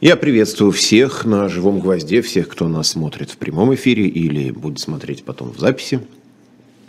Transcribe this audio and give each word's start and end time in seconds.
Я 0.00 0.14
приветствую 0.14 0.70
всех 0.70 1.24
на 1.24 1.48
«Живом 1.48 1.80
гвозде», 1.80 2.22
всех, 2.22 2.46
кто 2.46 2.68
нас 2.68 2.90
смотрит 2.90 3.32
в 3.32 3.36
прямом 3.36 3.74
эфире 3.74 4.06
или 4.06 4.52
будет 4.52 4.78
смотреть 4.78 5.24
потом 5.24 5.50
в 5.52 5.58
записи. 5.58 5.98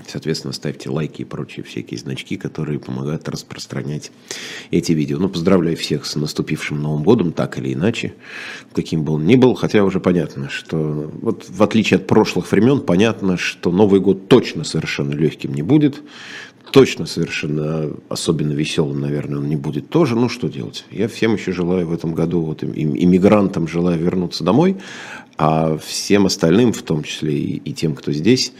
Соответственно, 0.08 0.54
ставьте 0.54 0.92
лайки 0.92 1.24
и 1.24 1.26
прочие 1.26 1.64
всякие 1.64 2.00
значки, 2.00 2.38
которые 2.38 2.78
помогают 2.78 3.28
распространять 3.28 4.12
эти 4.70 4.92
видео. 4.92 5.18
Ну, 5.18 5.28
поздравляю 5.28 5.76
всех 5.76 6.06
с 6.06 6.16
наступившим 6.18 6.80
Новым 6.80 7.02
годом, 7.02 7.32
так 7.32 7.58
или 7.58 7.74
иначе, 7.74 8.14
каким 8.74 9.04
бы 9.04 9.14
он 9.14 9.26
ни 9.26 9.36
был. 9.36 9.56
Хотя 9.56 9.84
уже 9.84 10.00
понятно, 10.00 10.50
что 10.52 11.12
вот 11.22 11.46
в 11.50 11.64
отличие 11.64 11.98
от 11.98 12.06
прошлых 12.06 12.52
времен, 12.52 12.80
понятно, 12.80 13.38
что 13.38 13.72
Новый 13.72 14.02
год 14.02 14.28
точно 14.28 14.64
совершенно 14.64 15.14
легким 15.14 15.56
не 15.56 15.64
будет 15.64 16.04
точно 16.72 17.06
совершенно 17.06 17.92
особенно 18.10 18.54
веселым, 18.54 19.00
наверное, 19.00 19.40
он 19.40 19.48
не 19.48 19.56
будет 19.56 19.90
тоже. 19.90 20.16
Ну, 20.16 20.30
что 20.30 20.48
делать? 20.48 20.86
Я 20.92 21.08
всем 21.08 21.36
еще 21.36 21.52
желаю 21.52 21.88
в 21.88 21.94
этом 21.94 22.14
году, 22.14 22.42
вот 22.42 22.64
иммигрантам 22.64 23.68
желаю 23.68 24.00
вернуться 24.00 24.44
домой, 24.44 24.78
а 25.38 25.78
всем 25.78 26.26
остальным, 26.26 26.74
в 26.74 26.82
том 26.82 27.04
числе 27.04 27.38
и, 27.38 27.58
и 27.58 27.74
тем, 27.74 27.96
кто 27.96 28.12
здесь, 28.12 28.54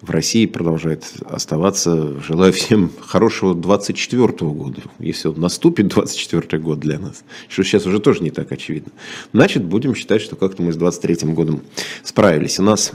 в 0.00 0.10
России 0.10 0.46
продолжает 0.46 1.04
оставаться. 1.28 2.20
Желаю 2.20 2.52
всем 2.52 2.90
хорошего 3.00 3.54
24 3.54 4.28
года. 4.52 4.82
Если 4.98 5.28
он 5.28 5.40
наступит, 5.40 5.88
24 5.88 6.62
год 6.62 6.78
для 6.78 6.98
нас, 6.98 7.24
что 7.48 7.64
сейчас 7.64 7.86
уже 7.86 7.98
тоже 7.98 8.22
не 8.22 8.30
так 8.30 8.52
очевидно. 8.52 8.92
Значит, 9.32 9.64
будем 9.64 9.94
считать, 9.94 10.20
что 10.20 10.36
как-то 10.36 10.62
мы 10.62 10.72
с 10.72 10.76
23 10.76 11.32
годом 11.32 11.62
справились. 12.04 12.58
У 12.58 12.62
нас 12.62 12.92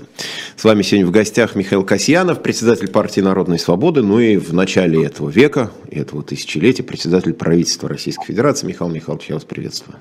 с 0.56 0.64
вами 0.64 0.82
сегодня 0.82 1.08
в 1.08 1.12
гостях 1.12 1.56
Михаил 1.56 1.84
Касьянов, 1.84 2.42
председатель 2.42 2.90
партии 2.90 3.22
Народной 3.22 3.60
Свободы, 3.60 4.02
ну 4.02 4.20
и 4.20 4.38
в 4.38 4.54
начале 4.54 5.04
этого 5.04 5.30
века, 5.30 5.72
этого 5.92 6.24
тысячелетия, 6.24 6.84
председатель 6.84 7.34
правительства 7.34 7.90
Российской 7.90 8.28
Федерации. 8.28 8.68
Михаил 8.68 8.92
Михайлович, 8.92 9.28
я 9.28 9.36
вас 9.36 9.44
приветствую. 9.44 9.98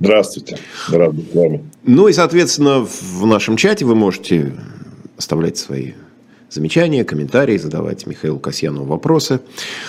Здравствуйте, 0.00 0.58
рад 0.88 1.14
быть 1.14 1.30
с 1.30 1.34
вами. 1.34 1.64
Ну 1.84 2.08
и, 2.08 2.12
соответственно, 2.12 2.80
в 2.80 3.24
нашем 3.26 3.56
чате 3.56 3.84
вы 3.84 3.94
можете 3.94 4.52
оставлять 5.16 5.56
свои 5.56 5.92
замечания, 6.52 7.04
комментарии, 7.04 7.56
задавать 7.56 8.06
Михаилу 8.06 8.38
Касьянову 8.38 8.84
вопросы. 8.86 9.40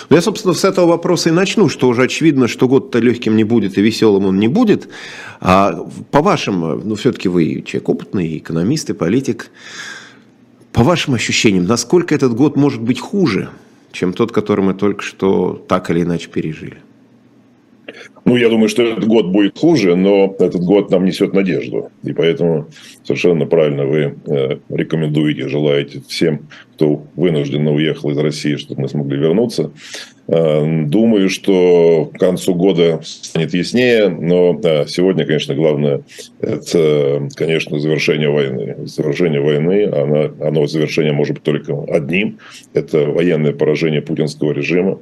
Но 0.08 0.16
я, 0.16 0.22
собственно, 0.22 0.54
с 0.54 0.64
этого 0.64 0.86
вопроса 0.86 1.28
и 1.28 1.32
начну, 1.32 1.68
что 1.68 1.88
уже 1.88 2.02
очевидно, 2.02 2.48
что 2.48 2.68
год-то 2.68 2.98
легким 2.98 3.36
не 3.36 3.44
будет 3.44 3.76
и 3.78 3.82
веселым 3.82 4.26
он 4.26 4.38
не 4.38 4.48
будет. 4.48 4.88
А 5.40 5.86
по 6.10 6.22
вашим, 6.22 6.88
ну, 6.88 6.94
все-таки 6.94 7.28
вы 7.28 7.62
человек 7.66 7.88
опытный, 7.88 8.38
экономист 8.38 8.90
и 8.90 8.94
политик, 8.94 9.50
по 10.72 10.82
вашим 10.82 11.14
ощущениям, 11.14 11.66
насколько 11.66 12.14
этот 12.14 12.34
год 12.34 12.56
может 12.56 12.80
быть 12.80 12.98
хуже, 12.98 13.50
чем 13.92 14.12
тот, 14.12 14.32
который 14.32 14.64
мы 14.64 14.74
только 14.74 15.02
что 15.02 15.64
так 15.68 15.90
или 15.90 16.02
иначе 16.02 16.28
пережили? 16.28 16.78
Ну, 18.24 18.36
я 18.36 18.48
думаю, 18.48 18.68
что 18.68 18.82
этот 18.82 19.06
год 19.06 19.26
будет 19.26 19.58
хуже, 19.58 19.96
но 19.96 20.34
этот 20.38 20.62
год 20.62 20.90
нам 20.90 21.04
несет 21.04 21.34
надежду. 21.34 21.90
И 22.02 22.12
поэтому 22.12 22.68
совершенно 23.02 23.44
правильно 23.44 23.84
вы 23.84 24.14
э, 24.26 24.58
рекомендуете, 24.70 25.48
желаете 25.48 26.02
всем, 26.08 26.48
кто 26.74 27.04
вынужденно 27.16 27.72
уехал 27.72 28.10
из 28.10 28.18
России, 28.18 28.56
чтобы 28.56 28.82
мы 28.82 28.88
смогли 28.88 29.18
вернуться. 29.18 29.72
Э, 30.26 30.84
думаю, 30.86 31.28
что 31.28 32.10
к 32.14 32.18
концу 32.18 32.54
года 32.54 33.00
станет 33.04 33.52
яснее, 33.52 34.08
но 34.08 34.58
сегодня, 34.86 35.26
конечно, 35.26 35.54
главное– 35.54 36.02
это, 36.40 37.28
конечно, 37.34 37.78
завершение 37.78 38.30
войны. 38.30 38.86
Завершение 38.86 39.40
войны, 39.40 39.84
оно, 39.84 40.30
оно 40.40 40.66
завершение 40.66 41.12
может 41.12 41.34
быть 41.34 41.42
только 41.42 41.78
одним– 41.88 42.38
это 42.72 43.06
военное 43.06 43.52
поражение 43.52 44.00
путинского 44.00 44.52
режима. 44.52 44.98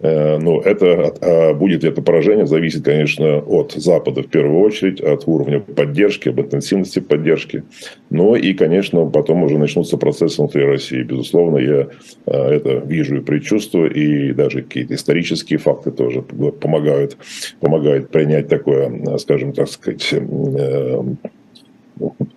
Э, 0.00 0.38
но 0.38 0.60
это, 0.60 1.14
а 1.20 1.54
будет 1.54 1.84
это 1.84 2.02
поражение 2.02 2.46
зависит, 2.46 2.63
конечно, 2.70 3.38
от 3.38 3.72
Запада 3.72 4.22
в 4.22 4.28
первую 4.28 4.60
очередь, 4.60 5.00
от 5.00 5.26
уровня 5.26 5.60
поддержки, 5.60 6.28
об 6.28 6.40
интенсивности 6.40 7.00
поддержки. 7.00 7.64
Но 8.10 8.36
и, 8.36 8.54
конечно, 8.54 9.04
потом 9.06 9.42
уже 9.42 9.58
начнутся 9.58 9.96
процессы 9.96 10.40
внутри 10.40 10.64
России. 10.64 11.02
Безусловно, 11.02 11.58
я 11.58 11.88
э, 12.26 12.32
это 12.32 12.82
вижу 12.86 13.16
и 13.16 13.20
предчувствую, 13.20 13.92
и 13.92 14.32
даже 14.32 14.62
какие-то 14.62 14.94
исторические 14.94 15.58
факты 15.58 15.90
тоже 15.90 16.22
помогают, 16.22 17.16
помогают 17.60 18.10
принять 18.10 18.48
такое, 18.48 19.18
скажем 19.18 19.52
так 19.52 19.68
сказать, 19.68 20.12
э, 20.12 21.02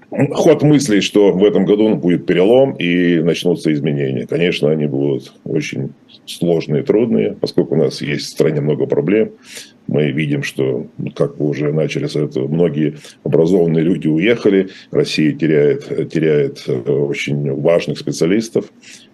ход 0.09 0.63
мыслей, 0.63 1.01
что 1.01 1.31
в 1.31 1.43
этом 1.43 1.65
году 1.65 1.95
будет 1.95 2.25
перелом 2.25 2.73
и 2.73 3.19
начнутся 3.19 3.73
изменения. 3.73 4.25
Конечно, 4.25 4.71
они 4.71 4.85
будут 4.85 5.33
очень 5.43 5.89
сложные, 6.25 6.83
трудные, 6.83 7.33
поскольку 7.39 7.75
у 7.75 7.77
нас 7.77 8.01
есть 8.01 8.25
в 8.25 8.29
стране 8.29 8.61
много 8.61 8.85
проблем. 8.85 9.31
Мы 9.87 10.11
видим, 10.11 10.43
что, 10.43 10.87
как 11.15 11.39
вы 11.39 11.49
уже 11.49 11.71
начали 11.71 12.07
с 12.07 12.15
этого, 12.15 12.47
многие 12.47 12.97
образованные 13.23 13.83
люди 13.83 14.07
уехали, 14.07 14.69
Россия 14.91 15.31
теряет, 15.31 16.11
теряет 16.11 16.63
э, 16.67 16.73
очень 16.73 17.53
важных 17.53 17.97
специалистов. 17.97 18.65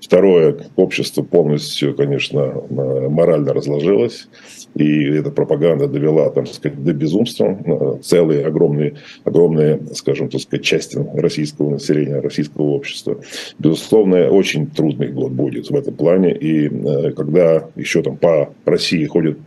Второе, 0.01 0.57
общество 0.75 1.21
полностью, 1.21 1.95
конечно, 1.95 2.53
морально 2.69 3.53
разложилось. 3.53 4.27
И 4.75 5.05
эта 5.05 5.29
пропаганда 5.31 5.87
довела, 5.87 6.29
там, 6.29 6.45
сказать, 6.47 6.83
до 6.83 6.93
безумства 6.93 7.57
э, 7.65 7.97
целые 8.01 8.45
огромные, 8.45 8.95
огромные, 9.23 9.79
скажем, 9.93 10.29
так 10.29 10.41
сказать, 10.41 10.65
части 10.65 10.97
российского 11.15 11.69
населения, 11.69 12.19
российского 12.19 12.63
общества. 12.71 13.17
Безусловно, 13.59 14.29
очень 14.29 14.67
трудный 14.67 15.09
год 15.09 15.31
будет 15.31 15.69
в 15.69 15.75
этом 15.75 15.93
плане. 15.93 16.33
И 16.35 16.67
э, 16.67 17.11
когда 17.11 17.67
еще 17.75 18.01
там 18.01 18.17
по 18.17 18.53
России 18.65 19.05
ходят 19.05 19.37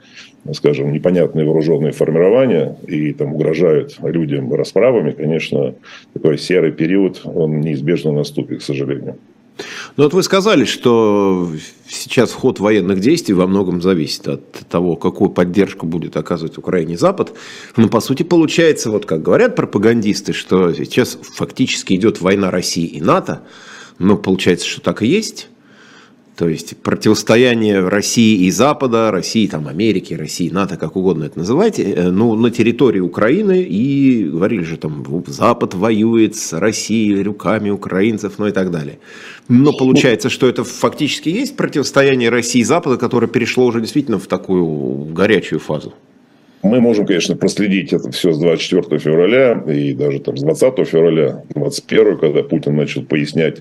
скажем, 0.53 0.93
непонятные 0.93 1.45
вооруженные 1.45 1.91
формирования 1.91 2.77
и 2.87 3.13
там 3.13 3.35
угрожают 3.35 3.97
людям 4.01 4.53
расправами, 4.55 5.11
конечно, 5.11 5.75
такой 6.13 6.39
серый 6.39 6.71
период, 6.71 7.23
он 7.25 7.61
неизбежно 7.61 8.13
наступит, 8.13 8.61
к 8.61 8.63
сожалению. 8.63 9.17
Ну 9.97 10.05
вот 10.05 10.13
вы 10.13 10.23
сказали, 10.23 10.65
что 10.65 11.51
сейчас 11.89 12.33
ход 12.33 12.61
военных 12.61 13.01
действий 13.01 13.35
во 13.35 13.47
многом 13.47 13.81
зависит 13.81 14.29
от 14.29 14.51
того, 14.69 14.97
какую 14.97 15.31
поддержку 15.31 15.87
будет 15.87 16.17
оказывать 16.17 16.59
Украине 16.59 16.99
Запад. 16.99 17.33
Но 17.77 17.89
по 17.89 18.01
сути 18.01 18.23
получается, 18.23 18.91
вот 18.91 19.07
как 19.07 19.23
говорят 19.23 19.57
пропагандисты, 19.57 20.33
что 20.33 20.73
сейчас 20.75 21.19
фактически 21.35 21.95
идет 21.95 22.21
война 22.21 22.51
России 22.51 22.87
и 22.87 23.01
НАТО. 23.01 23.43
Но 23.99 24.17
получается, 24.17 24.67
что 24.67 24.83
так 24.83 25.03
и 25.03 25.07
есть. 25.07 25.49
То 26.37 26.51
есть 26.51 26.77
противостояние 26.77 27.89
России 27.89 28.45
и 28.45 28.51
Запада, 28.51 29.11
России, 29.11 29.47
там, 29.47 29.69
Америки, 29.69 30.13
России, 30.13 30.51
НАТО, 30.51 30.77
как 30.77 30.95
угодно 30.95 31.25
это 31.25 31.39
называйте, 31.39 31.83
э, 31.83 32.11
ну, 32.11 32.35
на 32.35 32.51
территории 32.51 33.01
Украины, 33.01 33.63
и 33.63 34.25
говорили 34.25 34.63
же, 34.63 34.77
там, 34.77 35.03
Запад 35.27 35.73
воюет 35.73 36.37
с 36.37 36.53
Россией 36.53 37.23
руками 37.23 37.71
украинцев, 37.71 38.35
ну 38.37 38.47
и 38.47 38.53
так 38.53 38.71
далее. 38.71 38.99
Но 39.49 39.73
получается, 39.73 40.29
что 40.29 40.47
это 40.47 40.63
фактически 40.63 41.31
есть 41.31 41.57
противостояние 41.57 42.29
России 42.29 42.61
и 42.61 42.65
Запада, 42.65 42.99
которое 42.99 43.29
перешло 43.29 43.65
уже 43.65 43.81
действительно 43.81 44.19
в 44.19 44.27
такую 44.27 45.15
горячую 45.15 45.59
фазу. 45.59 45.95
Мы 46.67 46.81
можем, 46.81 47.07
конечно, 47.07 47.37
проследить 47.37 47.93
это 47.93 48.11
все 48.11 48.33
с 48.33 48.39
24 48.41 48.99
февраля 48.99 49.63
и 49.69 49.93
даже 49.93 50.19
там 50.19 50.37
с 50.37 50.43
20 50.43 50.89
февраля, 50.89 51.45
21, 51.55 52.19
когда 52.19 52.43
Путин 52.43 52.75
начал 52.75 53.05
пояснять 53.05 53.59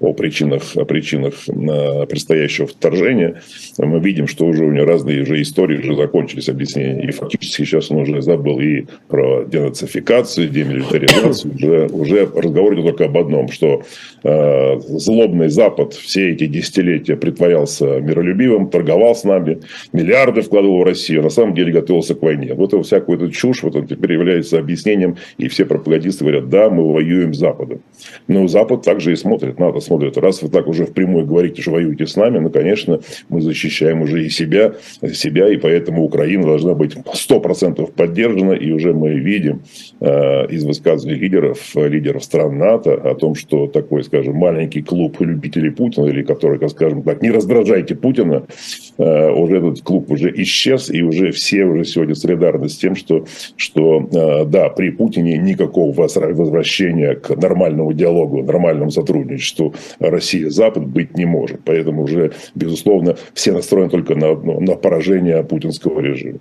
о 0.00 0.14
причинах, 0.14 0.62
о 0.74 0.86
причинах 0.86 1.34
э, 1.48 2.06
предстоящего 2.06 2.66
вторжения. 2.66 3.42
Мы 3.76 4.00
видим, 4.00 4.26
что 4.26 4.46
уже 4.46 4.64
у 4.64 4.72
него 4.72 4.86
разные 4.86 5.22
уже 5.22 5.42
истории 5.42 5.78
уже 5.78 5.96
закончились 5.96 6.48
объяснения. 6.48 7.06
И 7.06 7.10
фактически 7.10 7.64
сейчас 7.64 7.90
он 7.90 7.98
уже 7.98 8.22
забыл 8.22 8.58
и 8.58 8.86
про 9.08 9.44
денацификацию, 9.44 10.48
демилитаризацию. 10.48 11.54
Уже, 11.54 11.86
уже 11.92 12.24
разговор 12.24 12.74
идет 12.74 12.86
только 12.86 13.04
об 13.04 13.18
одном, 13.18 13.48
что 13.48 13.82
э, 14.24 14.80
злобный 14.80 15.50
Запад 15.50 15.92
все 15.92 16.30
эти 16.30 16.46
десятилетия 16.46 17.16
притворялся 17.16 18.00
миролюбивым, 18.00 18.70
торговал 18.70 19.14
с 19.14 19.24
нами, 19.24 19.58
миллиарды 19.92 20.40
вкладывал 20.40 20.78
в 20.78 20.84
Россию, 20.84 21.20
а 21.20 21.24
на 21.24 21.30
самом 21.30 21.54
деле 21.54 21.70
готовился 21.70 22.14
к 22.14 22.22
войне. 22.22 22.45
Вот 22.54 22.72
это 22.72 22.82
всякую 22.82 23.18
эту 23.18 23.30
чушь, 23.30 23.62
вот 23.62 23.76
он 23.76 23.86
теперь 23.86 24.12
является 24.12 24.58
объяснением, 24.58 25.16
и 25.38 25.48
все 25.48 25.64
пропагандисты 25.64 26.24
говорят, 26.24 26.48
да, 26.48 26.70
мы 26.70 26.92
воюем 26.92 27.34
с 27.34 27.38
Западом. 27.38 27.80
Но 28.28 28.46
Запад 28.46 28.82
также 28.82 29.12
и 29.12 29.16
смотрит, 29.16 29.58
НАТО 29.58 29.80
смотрит. 29.80 30.16
Раз 30.16 30.42
вы 30.42 30.48
так 30.48 30.66
уже 30.66 30.86
впрямую 30.86 31.26
говорите, 31.26 31.62
что 31.62 31.72
воюете 31.72 32.06
с 32.06 32.16
нами, 32.16 32.38
ну, 32.38 32.50
конечно, 32.50 33.00
мы 33.28 33.40
защищаем 33.40 34.02
уже 34.02 34.24
и 34.24 34.28
себя, 34.28 34.74
себя 35.12 35.48
и 35.48 35.56
поэтому 35.56 36.04
Украина 36.04 36.44
должна 36.44 36.74
быть 36.74 36.96
100% 36.96 37.92
поддержана, 37.92 38.52
и 38.52 38.70
уже 38.70 38.92
мы 38.92 39.14
видим 39.14 39.62
э, 40.00 40.46
из 40.48 40.64
высказываний 40.64 41.18
лидеров, 41.18 41.74
лидеров 41.74 42.24
стран 42.24 42.58
НАТО 42.58 42.94
о 42.94 43.14
том, 43.14 43.34
что 43.34 43.66
такой, 43.66 44.04
скажем, 44.04 44.36
маленький 44.36 44.82
клуб 44.82 45.20
любителей 45.20 45.70
Путина, 45.70 46.06
или 46.06 46.22
который, 46.22 46.66
скажем 46.68 47.02
так, 47.02 47.22
не 47.22 47.30
раздражайте 47.30 47.94
Путина, 47.94 48.46
э, 48.98 49.30
уже 49.30 49.58
этот 49.58 49.82
клуб 49.82 50.10
уже 50.10 50.32
исчез, 50.42 50.90
и 50.90 51.02
уже 51.02 51.32
все 51.32 51.64
уже 51.64 51.84
сегодня 51.84 52.14
солидарны 52.36 52.68
с 52.68 52.76
тем, 52.76 52.94
что, 52.96 53.24
что 53.56 54.08
э, 54.12 54.44
да, 54.46 54.68
при 54.68 54.90
Путине 54.90 55.38
никакого 55.38 55.94
возвращения 55.94 57.14
к 57.14 57.30
нормальному 57.36 57.92
диалогу, 57.92 58.42
нормальному 58.42 58.90
сотрудничеству 58.90 59.74
Россия-Запад 59.98 60.86
быть 60.86 61.16
не 61.16 61.24
может. 61.24 61.60
Поэтому 61.64 62.02
уже, 62.02 62.32
безусловно, 62.54 63.16
все 63.34 63.52
настроены 63.52 63.90
только 63.90 64.14
на, 64.14 64.34
на 64.34 64.76
поражение 64.76 65.42
путинского 65.42 66.00
режима. 66.00 66.38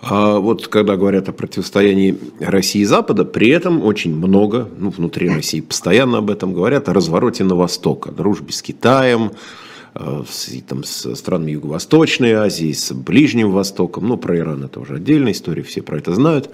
А 0.00 0.38
вот 0.38 0.68
когда 0.68 0.96
говорят 0.96 1.28
о 1.28 1.32
противостоянии 1.32 2.16
России 2.38 2.82
и 2.82 2.84
Запада, 2.84 3.24
при 3.24 3.48
этом 3.48 3.84
очень 3.84 4.14
много, 4.14 4.68
ну, 4.78 4.90
внутри 4.90 5.28
России 5.28 5.60
постоянно 5.60 6.18
об 6.18 6.30
этом 6.30 6.52
говорят, 6.52 6.88
о 6.88 6.94
развороте 6.94 7.42
на 7.42 7.56
восток, 7.56 8.06
о 8.06 8.12
дружбе 8.12 8.52
с 8.52 8.62
Китаем, 8.62 9.32
с, 9.94 10.50
там, 10.68 10.84
с 10.84 11.14
странами 11.14 11.52
Юго-Восточной 11.52 12.32
Азии, 12.32 12.72
с 12.72 12.92
Ближним 12.92 13.50
Востоком, 13.50 14.08
ну, 14.08 14.16
про 14.16 14.36
Иран 14.36 14.64
это 14.64 14.80
уже 14.80 14.96
отдельная 14.96 15.32
история, 15.32 15.62
все 15.62 15.82
про 15.82 15.98
это 15.98 16.14
знают, 16.14 16.50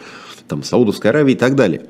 там, 0.48 0.62
Саудовской 0.62 1.10
Аравии 1.10 1.32
и 1.32 1.36
так 1.36 1.54
далее. 1.54 1.86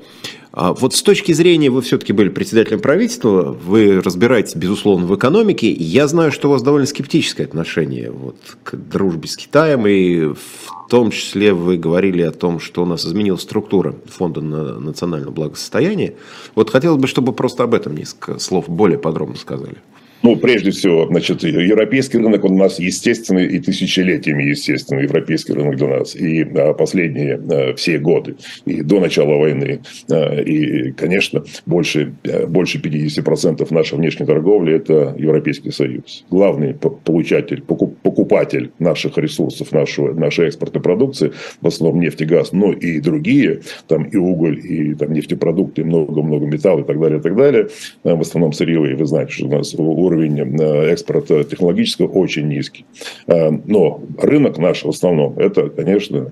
А 0.57 0.73
вот 0.73 0.95
с 0.95 1.03
точки 1.03 1.33
зрения, 1.33 1.69
вы 1.69 1.81
все-таки 1.81 2.13
были 2.13 2.29
председателем 2.29 2.79
правительства, 2.79 3.51
вы 3.51 3.99
разбираетесь, 3.99 4.55
безусловно, 4.55 5.05
в 5.05 5.13
экономике. 5.13 5.69
Я 5.69 6.07
знаю, 6.07 6.31
что 6.31 6.47
у 6.47 6.51
вас 6.51 6.63
довольно 6.63 6.87
скептическое 6.87 7.45
отношение 7.45 8.09
вот, 8.09 8.37
к 8.63 8.77
дружбе 8.77 9.27
с 9.27 9.35
Китаем, 9.35 9.85
и 9.85 10.27
в 10.27 10.89
том 10.89 11.11
числе 11.11 11.53
вы 11.53 11.75
говорили 11.75 12.21
о 12.21 12.31
том, 12.31 12.61
что 12.61 12.83
у 12.83 12.85
нас 12.85 13.05
изменилась 13.05 13.41
структура 13.41 13.95
Фонда 14.05 14.39
на 14.39 14.79
национальное 14.79 15.31
благосостояние. 15.31 16.15
Вот 16.55 16.69
хотелось 16.69 17.01
бы, 17.01 17.07
чтобы 17.07 17.33
просто 17.33 17.63
об 17.63 17.73
этом 17.73 17.93
несколько 17.93 18.39
слов 18.39 18.69
более 18.69 18.97
подробно 18.97 19.35
сказали. 19.35 19.75
Ну, 20.23 20.35
прежде 20.37 20.71
всего, 20.71 21.05
значит, 21.07 21.43
европейский 21.43 22.17
рынок 22.17 22.43
он 22.45 22.53
у 22.53 22.57
нас 22.57 22.79
естественный 22.79 23.45
и 23.45 23.59
тысячелетиями 23.59 24.43
естественный 24.43 25.03
европейский 25.03 25.53
рынок 25.53 25.77
для 25.77 25.87
нас. 25.87 26.15
И 26.15 26.43
последние 26.77 27.35
а, 27.35 27.75
все 27.75 27.99
годы, 27.99 28.35
и 28.65 28.81
до 28.81 28.99
начала 28.99 29.35
войны, 29.37 29.81
а, 30.09 30.39
и, 30.41 30.91
конечно, 30.93 31.43
больше, 31.65 32.13
больше 32.47 32.79
50% 32.79 33.71
нашей 33.73 33.97
внешней 33.97 34.25
торговли– 34.25 34.73
это 34.75 35.15
Европейский 35.17 35.71
Союз. 35.71 36.25
Главный 36.31 36.73
получатель, 36.73 37.61
покупатель 37.61 38.71
наших 38.79 39.17
ресурсов, 39.17 39.71
нашего, 39.71 40.13
нашей 40.13 40.47
экспортной 40.47 40.81
продукции, 40.81 41.33
в 41.61 41.67
основном 41.67 42.01
нефть 42.01 42.21
и 42.21 42.25
газ, 42.25 42.51
но 42.51 42.71
и 42.71 42.99
другие, 42.99 43.61
там 43.87 44.03
и 44.03 44.17
уголь, 44.17 44.59
и 44.59 44.95
там 44.95 45.13
нефтепродукты, 45.13 45.83
много-много 45.83 46.45
металла 46.45 46.79
и 46.79 46.83
так 46.83 46.99
далее, 46.99 47.19
и 47.19 47.21
так 47.21 47.35
далее, 47.35 47.67
в 48.03 48.21
основном 48.21 48.53
сырьевые. 48.53 48.95
Вы 48.95 49.05
знаете, 49.05 49.31
что 49.33 49.45
у 49.47 49.51
нас 49.51 49.75
уровень 50.05 50.39
э, 50.39 50.91
экспорта 50.91 51.43
технологического 51.43 52.07
очень 52.07 52.47
низкий. 52.47 52.85
Э, 53.27 53.49
но 53.49 54.01
рынок 54.17 54.57
наш 54.57 54.83
в 54.83 54.89
основном, 54.89 55.37
это, 55.37 55.69
конечно, 55.69 56.31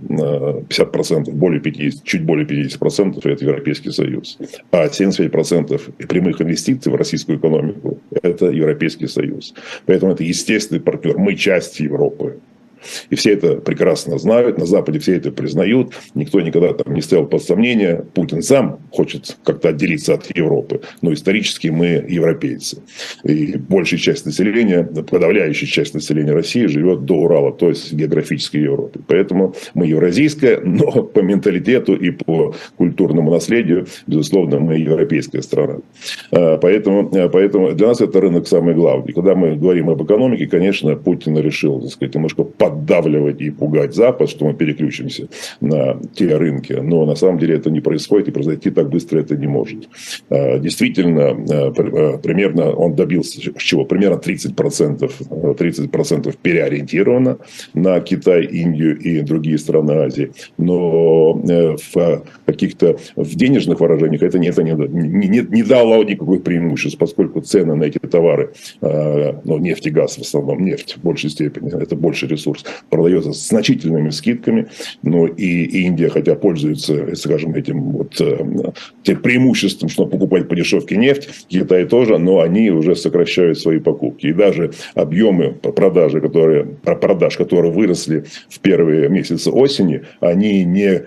50%, 0.69 1.29
э, 1.29 1.31
более 1.31 1.59
50, 1.61 2.03
чуть 2.03 2.23
более 2.23 2.45
50% 2.45 3.19
это 3.23 3.45
Европейский 3.45 3.91
Союз. 3.91 4.37
А 4.71 4.87
75% 4.87 6.07
прямых 6.07 6.41
инвестиций 6.41 6.91
в 6.91 6.95
российскую 6.95 7.37
экономику– 7.37 7.99
это 8.23 8.45
Европейский 8.47 9.07
Союз. 9.07 9.53
Поэтому 9.85 10.13
это 10.13 10.23
естественный 10.23 10.81
партнер. 10.81 11.17
Мы 11.17 11.35
часть 11.35 11.79
Европы. 11.79 12.37
И 13.09 13.15
все 13.15 13.33
это 13.33 13.55
прекрасно 13.55 14.17
знают, 14.17 14.57
на 14.57 14.65
Западе 14.65 14.99
все 14.99 15.15
это 15.15 15.31
признают. 15.31 15.93
Никто 16.15 16.41
никогда 16.41 16.73
там 16.73 16.93
не 16.93 17.01
ставил 17.01 17.25
под 17.25 17.43
сомнение. 17.43 18.05
Путин 18.13 18.41
сам 18.41 18.79
хочет 18.91 19.37
как-то 19.43 19.69
отделиться 19.69 20.13
от 20.13 20.35
Европы. 20.35 20.81
Но 21.01 21.13
исторически 21.13 21.67
мы 21.67 22.05
европейцы. 22.07 22.81
И 23.23 23.57
большая 23.57 23.99
часть 23.99 24.25
населения, 24.25 24.83
подавляющая 24.83 25.67
часть 25.67 25.93
населения 25.93 26.33
России 26.33 26.65
живет 26.65 27.05
до 27.05 27.15
Урала, 27.15 27.51
то 27.51 27.69
есть 27.69 27.91
в 27.91 27.95
географической 27.95 28.61
Европе. 28.61 28.99
Поэтому 29.07 29.55
мы 29.73 29.87
евразийская, 29.87 30.59
но 30.61 31.03
по 31.03 31.19
менталитету 31.19 31.95
и 31.95 32.11
по 32.11 32.55
культурному 32.77 33.31
наследию, 33.31 33.87
безусловно, 34.07 34.59
мы 34.59 34.77
европейская 34.77 35.41
страна. 35.41 35.77
А, 36.31 36.57
поэтому, 36.57 37.09
поэтому 37.31 37.73
для 37.73 37.87
нас 37.87 38.01
это 38.01 38.19
рынок 38.21 38.47
самый 38.47 38.73
главный. 38.75 39.13
Когда 39.13 39.35
мы 39.35 39.55
говорим 39.55 39.89
об 39.89 40.03
экономике, 40.03 40.47
конечно, 40.47 40.95
Путин 40.95 41.37
решил, 41.37 41.81
так 41.81 41.91
сказать, 41.91 42.15
немножко 42.15 42.43
под 42.43 42.72
поддавливать 42.73 43.41
и 43.41 43.51
пугать 43.51 43.93
Запад, 43.93 44.29
что 44.29 44.45
мы 44.45 44.53
переключимся 44.53 45.27
на 45.61 45.99
те 46.13 46.35
рынки. 46.37 46.73
Но 46.73 47.05
на 47.05 47.15
самом 47.15 47.39
деле 47.39 47.55
это 47.55 47.69
не 47.69 47.81
происходит, 47.81 48.27
и 48.27 48.31
произойти 48.31 48.71
так 48.71 48.89
быстро 48.89 49.19
это 49.19 49.35
не 49.35 49.47
может. 49.47 49.89
А, 50.29 50.57
действительно, 50.59 51.29
а, 51.29 51.73
а, 51.75 52.17
примерно 52.17 52.71
он 52.71 52.95
добился 52.95 53.39
чего? 53.57 53.85
Примерно 53.85 54.17
30%, 54.17 55.11
30% 55.55 56.35
переориентировано 56.41 57.37
на 57.73 57.99
Китай, 57.99 58.45
Индию 58.45 58.97
и 58.97 59.21
другие 59.21 59.57
страны 59.57 59.91
Азии. 59.91 60.31
Но 60.57 61.41
э, 61.47 61.75
в 61.93 62.23
каких-то 62.45 62.97
в 63.15 63.35
денежных 63.35 63.79
выражениях 63.79 64.23
это, 64.23 64.37
это 64.37 64.63
не, 64.63 64.71
не, 64.71 65.39
не 65.39 65.63
дало 65.63 66.03
никаких 66.03 66.43
преимуществ, 66.43 66.97
поскольку 66.97 67.41
цены 67.41 67.75
на 67.75 67.83
эти 67.83 67.99
товары, 67.99 68.53
ну, 68.81 69.57
нефть 69.59 69.87
и 69.87 69.89
газ 69.89 70.17
в 70.17 70.21
основном, 70.21 70.63
нефть 70.63 70.97
в 70.97 71.03
большей 71.03 71.29
степени, 71.29 71.69
это 71.81 71.95
больше 71.95 72.27
ресурс, 72.27 72.62
продается 72.89 73.33
с 73.33 73.47
значительными 73.47 74.09
скидками. 74.09 74.67
Но 75.01 75.27
и 75.27 75.63
Индия, 75.83 76.09
хотя 76.09 76.35
пользуется, 76.35 77.15
скажем, 77.15 77.55
этим 77.55 77.81
вот 77.91 78.19
э, 78.19 78.37
тем 79.03 79.21
преимуществом, 79.21 79.89
что 79.89 80.05
покупать 80.05 80.47
по 80.47 80.55
дешевке 80.55 80.95
нефть, 80.97 81.29
Китай 81.47 81.85
тоже, 81.85 82.17
но 82.17 82.41
они 82.41 82.69
уже 82.69 82.95
сокращают 82.95 83.59
свои 83.59 83.79
покупки. 83.79 84.27
И 84.27 84.33
даже 84.33 84.71
объемы 84.95 85.53
продажи, 85.53 86.21
которые, 86.21 86.65
продаж, 86.65 87.37
которые 87.37 87.71
выросли 87.71 88.25
в 88.49 88.59
первые 88.59 89.09
месяцы 89.09 89.49
осени, 89.49 90.03
они 90.19 90.63
не 90.63 91.03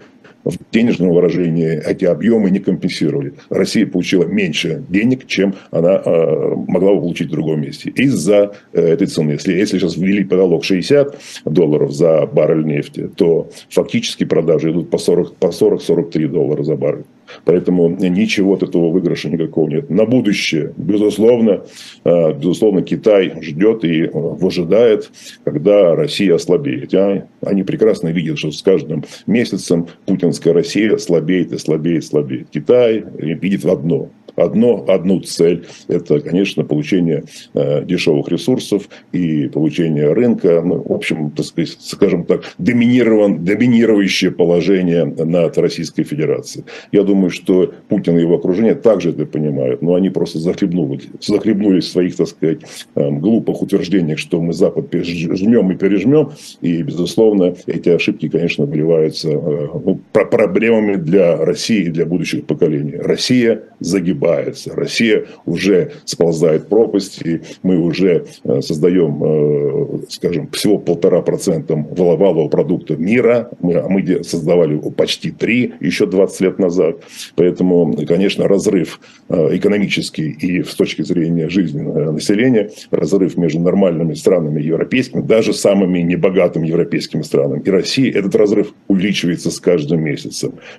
денежном 0.72 1.10
выражении 1.10 1.80
эти 1.84 2.04
объемы 2.04 2.50
не 2.50 2.58
компенсировали. 2.58 3.34
Россия 3.50 3.86
получила 3.86 4.24
меньше 4.24 4.84
денег, 4.88 5.26
чем 5.26 5.54
она 5.70 6.02
э, 6.04 6.54
могла 6.68 6.94
бы 6.94 7.00
получить 7.00 7.28
в 7.28 7.32
другом 7.32 7.62
месте. 7.62 7.90
Из-за 7.90 8.52
э, 8.72 8.80
этой 8.80 9.06
цены. 9.06 9.32
Если, 9.32 9.54
если 9.54 9.78
сейчас 9.78 9.96
ввели 9.96 10.24
потолок 10.24 10.64
60 10.64 11.18
долларов 11.44 11.92
за 11.92 12.26
баррель 12.26 12.64
нефти, 12.64 13.08
то 13.16 13.50
фактически 13.70 14.24
продажи 14.24 14.70
идут 14.70 14.90
по 14.90 14.96
40-43 14.96 15.34
по 15.38 15.52
40 15.52 16.30
доллара 16.30 16.62
за 16.62 16.76
баррель. 16.76 17.04
Поэтому 17.44 17.88
ничего 17.88 18.54
от 18.54 18.62
этого 18.62 18.90
выигрыша 18.90 19.28
никакого 19.28 19.68
нет. 19.68 19.90
На 19.90 20.04
будущее, 20.04 20.72
безусловно, 20.76 21.64
э, 22.04 22.32
безусловно, 22.34 22.82
Китай 22.82 23.34
ждет 23.40 23.84
и 23.84 24.02
э, 24.02 24.10
выжидает, 24.12 25.10
когда 25.44 25.94
Россия 25.94 26.34
ослабеет. 26.34 26.94
Они 27.42 27.62
прекрасно 27.62 28.08
видят, 28.08 28.38
что 28.38 28.50
с 28.50 28.62
каждым 28.62 29.04
месяцем 29.26 29.88
путинская 30.06 30.54
Россия 30.54 30.65
слабеет 30.66 31.52
и 31.52 31.58
слабеет, 31.58 32.04
слабеет. 32.04 32.48
Китай 32.50 33.04
видит 33.18 33.64
в 33.64 33.70
одно 33.70 34.10
одно, 34.36 34.84
одну 34.86 35.20
цель. 35.20 35.66
Это, 35.88 36.20
конечно, 36.20 36.64
получение 36.64 37.24
э, 37.54 37.84
дешевых 37.84 38.28
ресурсов 38.28 38.88
и 39.12 39.48
получение 39.48 40.12
рынка. 40.12 40.62
Ну, 40.64 40.82
в 40.82 40.92
общем, 40.92 41.30
так 41.30 41.46
сказать, 41.46 41.76
скажем 41.80 42.24
так, 42.24 42.42
доминирован, 42.58 43.44
доминирующее 43.44 44.30
положение 44.30 45.04
над 45.04 45.58
Российской 45.58 46.04
Федерацией. 46.04 46.64
Я 46.92 47.02
думаю, 47.02 47.30
что 47.30 47.72
Путин 47.88 48.18
и 48.18 48.20
его 48.20 48.36
окружение 48.36 48.74
также 48.74 49.10
это 49.10 49.26
понимают, 49.26 49.82
но 49.82 49.94
они 49.94 50.10
просто 50.10 50.38
захлебнулись, 50.38 51.08
захлебнулись 51.20 51.84
в 51.84 51.90
своих, 51.90 52.16
так 52.16 52.28
сказать, 52.28 52.60
э, 52.94 53.10
глупых 53.10 53.62
утверждениях, 53.62 54.18
что 54.18 54.40
мы 54.40 54.52
Запад 54.52 54.86
жмем 54.92 55.72
и 55.72 55.76
пережмем. 55.76 56.30
И, 56.60 56.82
безусловно, 56.82 57.54
эти 57.66 57.88
ошибки, 57.88 58.28
конечно, 58.28 58.66
выливаются 58.66 59.30
э, 59.30 59.68
ну, 59.84 60.00
проблемами 60.46 60.96
для 60.96 61.36
России 61.36 61.84
и 61.84 61.90
для 61.90 62.06
будущих 62.06 62.46
поколений. 62.46 62.96
Россия 62.96 63.62
загибает 63.80 64.36
улыбается. 64.36 64.74
Россия 64.74 65.26
уже 65.44 65.92
сползает 66.04 66.64
в 66.64 66.66
пропасть, 66.68 67.20
и 67.24 67.40
мы 67.62 67.78
уже 67.78 68.26
э, 68.44 68.60
создаем, 68.60 69.22
э, 69.22 69.98
скажем, 70.08 70.48
всего 70.52 70.78
полтора 70.78 71.22
процента 71.22 71.74
валового 71.74 72.48
продукта 72.48 72.96
мира, 72.96 73.50
мы, 73.60 73.74
а 73.74 73.88
мы 73.88 74.24
создавали 74.24 74.76
почти 74.96 75.30
три 75.30 75.74
еще 75.80 76.06
20 76.06 76.40
лет 76.40 76.58
назад. 76.58 76.96
Поэтому, 77.34 77.96
конечно, 78.06 78.48
разрыв 78.48 79.00
э, 79.28 79.56
экономический 79.56 80.30
и 80.30 80.62
с 80.62 80.74
точки 80.74 81.02
зрения 81.02 81.48
жизни 81.48 81.82
населения, 81.82 82.70
разрыв 82.90 83.36
между 83.36 83.60
нормальными 83.60 84.14
странами 84.14 84.62
европейскими, 84.62 85.22
даже 85.22 85.52
самыми 85.52 86.00
небогатыми 86.00 86.66
европейскими 86.66 87.22
странами 87.22 87.62
и 87.64 87.70
Россией, 87.70 88.12
этот 88.12 88.34
разрыв 88.34 88.72
увеличивается 88.88 89.50
с 89.50 89.60
каждым 89.60 90.04
месяцем. 90.04 90.32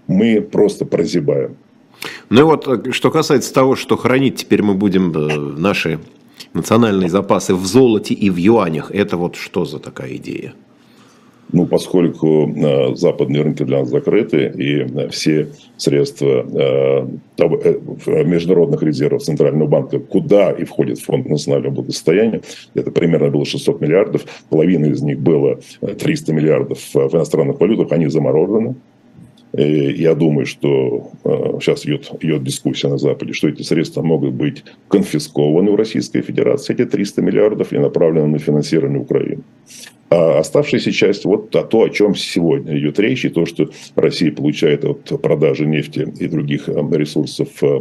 Мы 0.07 0.41
просто 0.41 0.85
прозябаем. 0.85 1.57
Ну 2.29 2.41
и 2.41 2.43
вот, 2.43 2.67
э, 2.67 2.91
что 2.91 3.11
касается 3.11 3.53
того, 3.53 3.75
что 3.75 3.97
хранить 3.97 4.37
теперь 4.37 4.61
мы 4.61 4.73
будем 4.73 5.11
э, 5.11 5.35
наши 5.35 5.99
национальные 6.53 7.09
запасы 7.09 7.55
в 7.55 7.65
золоте 7.65 8.13
и 8.13 8.29
в 8.29 8.37
юанях, 8.37 8.91
это 8.91 9.17
вот 9.17 9.35
что 9.35 9.65
за 9.65 9.79
такая 9.79 10.15
идея? 10.15 10.53
Ну, 11.53 11.65
поскольку 11.65 12.49
э, 12.49 12.95
западные 12.95 13.41
рынки 13.41 13.63
для 13.63 13.79
нас 13.79 13.89
закрыты, 13.89 14.51
и 14.53 14.79
э, 14.79 15.07
все 15.09 15.47
средства 15.77 16.45
э, 16.45 17.07
э, 17.37 18.23
международных 18.25 18.83
резервов 18.83 19.23
Центрального 19.23 19.67
банка, 19.67 19.99
куда 19.99 20.51
и 20.51 20.65
входит 20.65 20.99
фонд 20.99 21.29
национального 21.29 21.75
благосостояния, 21.75 22.41
это 22.73 22.91
примерно 22.91 23.29
было 23.29 23.45
600 23.45 23.79
миллиардов, 23.79 24.25
половина 24.49 24.87
из 24.87 25.01
них 25.01 25.19
было 25.19 25.59
300 25.79 26.33
миллиардов 26.33 26.79
в 26.93 27.15
иностранных 27.15 27.61
валютах, 27.61 27.93
они 27.93 28.07
заморожены. 28.07 28.75
Я 29.57 30.13
думаю, 30.13 30.45
что 30.45 31.09
э, 31.23 31.59
сейчас 31.59 31.83
идет, 31.87 32.11
идет 32.21 32.43
дискуссия 32.43 32.89
на 32.89 32.99
Западе, 32.99 33.33
что 33.33 33.47
эти 33.47 33.63
средства 33.63 34.03
могут 34.03 34.33
быть 34.33 34.63
конфискованы 34.87 35.71
в 35.71 35.75
Российской 35.75 36.21
Федерации, 36.21 36.73
эти 36.73 36.85
300 36.85 37.23
миллиардов, 37.23 37.73
и 37.73 37.79
направлены 37.79 38.27
на 38.27 38.37
финансирование 38.37 39.01
Украины. 39.01 39.41
А 40.09 40.39
оставшаяся 40.39 40.91
часть, 40.91 41.25
вот 41.25 41.49
то, 41.49 41.81
о 41.81 41.89
чем 41.89 42.15
сегодня 42.15 42.77
идет 42.77 42.97
речь, 42.99 43.25
и 43.25 43.29
то, 43.29 43.45
что 43.45 43.69
Россия 43.95 44.31
получает 44.31 44.85
от 44.85 45.21
продажи 45.21 45.65
нефти 45.65 46.07
и 46.19 46.27
других 46.27 46.69
э, 46.69 46.73
ресурсов 46.91 47.49
э, 47.61 47.79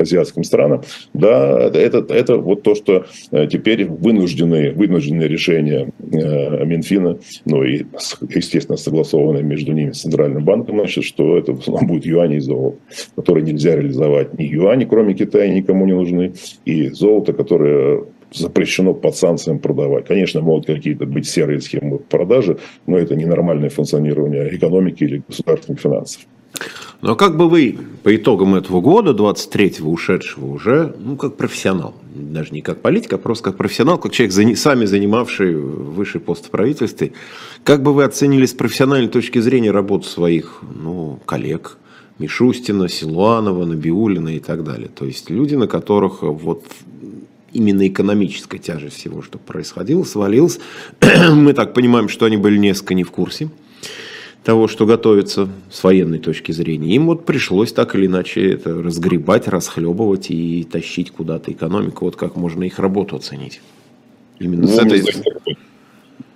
азиатским 0.00 0.44
странам, 0.44 0.82
да, 1.12 1.70
это, 1.74 1.98
это 2.12 2.38
вот 2.38 2.62
то, 2.62 2.74
что 2.74 3.04
теперь 3.30 3.84
вынужденные, 3.86 4.72
вынужденные 4.72 5.28
решения 5.28 5.92
Минфина, 5.98 7.18
ну 7.44 7.62
и, 7.62 7.84
естественно, 8.34 8.76
согласованные 8.76 9.25
между 9.32 9.72
ними 9.72 9.90
Центральным 9.90 10.44
банком, 10.44 10.78
значит, 10.78 11.04
что 11.04 11.36
это 11.36 11.52
будет 11.52 12.06
юани 12.06 12.36
и 12.36 12.40
золото, 12.40 12.78
которые 13.14 13.44
нельзя 13.44 13.76
реализовать 13.76 14.38
ни 14.38 14.44
юани, 14.44 14.84
кроме 14.84 15.14
Китая, 15.14 15.52
никому 15.52 15.86
не 15.86 15.92
нужны, 15.92 16.34
и 16.64 16.88
золото, 16.88 17.32
которое 17.32 18.04
запрещено 18.32 18.94
под 18.94 19.16
санкциями 19.16 19.58
продавать. 19.58 20.06
Конечно, 20.06 20.40
могут 20.40 20.66
какие-то 20.66 21.06
быть 21.06 21.28
серые 21.28 21.60
схемы 21.60 21.98
продажи, 21.98 22.58
но 22.86 22.98
это 22.98 23.14
ненормальное 23.14 23.70
функционирование 23.70 24.54
экономики 24.54 25.04
или 25.04 25.22
государственных 25.26 25.80
финансов. 25.80 26.26
Но 27.02 27.14
как 27.14 27.36
бы 27.36 27.48
вы 27.48 27.78
по 28.02 28.14
итогам 28.14 28.54
этого 28.54 28.80
года, 28.80 29.10
23-го 29.10 29.90
ушедшего 29.90 30.46
уже, 30.46 30.94
ну, 30.98 31.16
как 31.16 31.36
профессионал, 31.36 31.94
даже 32.14 32.52
не 32.52 32.62
как 32.62 32.80
политик, 32.80 33.12
а 33.12 33.18
просто 33.18 33.44
как 33.44 33.56
профессионал, 33.56 33.98
как 33.98 34.12
человек, 34.12 34.58
сами 34.58 34.86
занимавший 34.86 35.54
высший 35.54 36.20
пост 36.20 36.46
в 36.46 36.50
правительстве, 36.50 37.12
как 37.64 37.82
бы 37.82 37.92
вы 37.92 38.04
оценили 38.04 38.46
с 38.46 38.54
профессиональной 38.54 39.08
точки 39.08 39.38
зрения 39.38 39.70
работу 39.70 40.06
своих 40.06 40.62
ну, 40.74 41.20
коллег, 41.26 41.78
Мишустина, 42.18 42.88
Силуанова, 42.88 43.66
Набиулина 43.66 44.36
и 44.36 44.40
так 44.40 44.64
далее. 44.64 44.88
То 44.88 45.04
есть 45.04 45.28
люди, 45.28 45.54
на 45.54 45.66
которых 45.66 46.22
вот 46.22 46.64
именно 47.52 47.86
экономическая 47.86 48.58
тяжесть 48.58 48.96
всего, 48.96 49.22
что 49.22 49.38
происходило, 49.38 50.04
свалилась. 50.04 50.58
Мы 51.30 51.52
так 51.52 51.74
понимаем, 51.74 52.08
что 52.08 52.26
они 52.26 52.36
были 52.36 52.56
несколько 52.56 52.94
не 52.94 53.02
в 53.02 53.10
курсе 53.10 53.50
того, 54.46 54.68
что 54.68 54.86
готовится 54.86 55.48
с 55.72 55.82
военной 55.82 56.20
точки 56.20 56.52
зрения. 56.52 56.94
Им 56.94 57.06
вот 57.06 57.26
пришлось 57.26 57.72
так 57.72 57.96
или 57.96 58.06
иначе 58.06 58.52
это 58.52 58.80
разгребать, 58.80 59.48
расхлебывать 59.48 60.30
и 60.30 60.62
тащить 60.62 61.10
куда-то 61.10 61.50
экономику. 61.50 62.04
Вот 62.04 62.14
как 62.14 62.36
можно 62.36 62.62
их 62.62 62.78
работу 62.78 63.16
оценить? 63.16 63.60
Именно 64.38 64.68
ну, 64.68 64.68
с 64.68 64.78
этой 64.78 65.02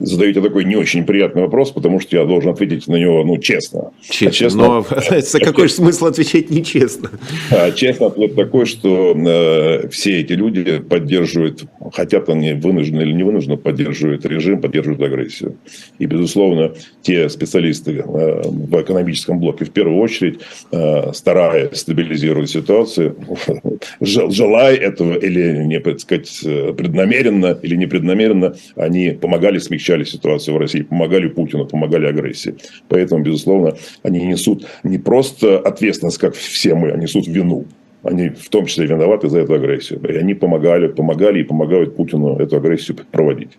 задаете 0.01 0.41
такой 0.41 0.65
не 0.65 0.77
очень 0.77 1.05
приятный 1.05 1.43
вопрос, 1.43 1.71
потому 1.71 2.01
что 2.01 2.17
я 2.17 2.25
должен 2.25 2.51
ответить 2.51 2.89
на 2.89 2.97
него, 2.97 3.23
ну, 3.23 3.37
честно. 3.39 3.93
Честно, 4.03 4.29
а 4.29 4.33
честно 4.33 4.63
но 4.63 4.87
какой 5.45 5.69
же 5.69 5.75
смысл 5.75 6.07
отвечать 6.07 6.51
нечестно? 6.51 7.11
А 7.51 7.71
честно 7.71 8.07
ответ 8.07 8.35
такой, 8.35 8.67
что 8.67 9.15
э, 9.15 9.89
все 9.89 10.21
эти 10.21 10.33
люди 10.33 10.79
поддерживают, 10.79 11.65
хотят 11.93 12.29
они 12.31 12.55
вынуждены 12.55 13.03
или 13.03 13.13
не 13.13 13.23
вынуждены, 13.23 13.57
поддерживают 13.59 14.25
режим, 14.25 14.61
поддерживают 14.61 15.03
агрессию. 15.03 15.57
И, 15.99 16.07
безусловно, 16.07 16.73
те 17.03 17.29
специалисты 17.29 17.99
э, 17.99 18.43
в 18.45 18.81
экономическом 18.81 19.39
блоке, 19.39 19.67
в 19.67 19.71
первую 19.71 19.99
очередь, 19.99 20.41
э, 20.73 21.13
стараясь 21.13 21.77
стабилизировать 21.77 22.49
ситуацию, 22.49 23.17
желая 24.01 24.77
этого 24.77 25.15
или, 25.15 25.65
не 25.65 25.79
так 25.81 26.01
сказать, 26.01 26.41
преднамеренно 26.77 27.59
или 27.63 27.77
непреднамеренно, 27.77 28.55
они 28.77 29.11
помогали 29.11 29.59
смягчать 29.59 29.90
смягчали 29.91 30.05
ситуацию 30.05 30.55
в 30.55 30.59
России, 30.59 30.83
помогали 30.83 31.29
Путину, 31.29 31.67
помогали 31.67 32.07
агрессии. 32.07 32.55
Поэтому, 32.89 33.23
безусловно, 33.23 33.75
они 34.03 34.25
несут 34.25 34.67
не 34.85 34.99
просто 34.99 35.59
ответственность, 35.59 36.19
как 36.19 36.35
все 36.35 36.75
мы, 36.75 36.93
а 36.93 36.97
несут 36.97 37.27
вину. 37.27 37.65
Они 38.03 38.29
в 38.31 38.49
том 38.49 38.67
числе 38.67 38.87
виноваты 38.87 39.29
за 39.29 39.41
эту 39.41 39.55
агрессию. 39.55 40.01
И 40.09 40.17
они 40.17 40.35
помогали, 40.35 40.89
помогали 40.89 41.41
и 41.41 41.45
помогают 41.45 41.97
Путину 41.97 42.37
эту 42.37 42.57
агрессию 42.57 42.97
проводить. 43.11 43.51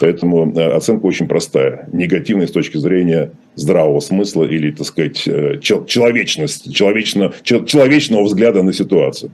Поэтому 0.00 0.52
э, 0.52 0.76
оценка 0.76 1.06
очень 1.06 1.28
простая. 1.28 1.88
Негативная 1.92 2.46
с 2.46 2.52
точки 2.52 2.78
зрения 2.78 3.30
здравого 3.54 4.00
смысла 4.00 4.44
или, 4.44 4.70
так 4.70 4.86
сказать, 4.86 5.28
э, 5.28 5.58
человечности, 5.60 6.70
человечно, 6.70 7.32
человечного 7.42 8.24
взгляда 8.24 8.62
на 8.62 8.72
ситуацию. 8.72 9.30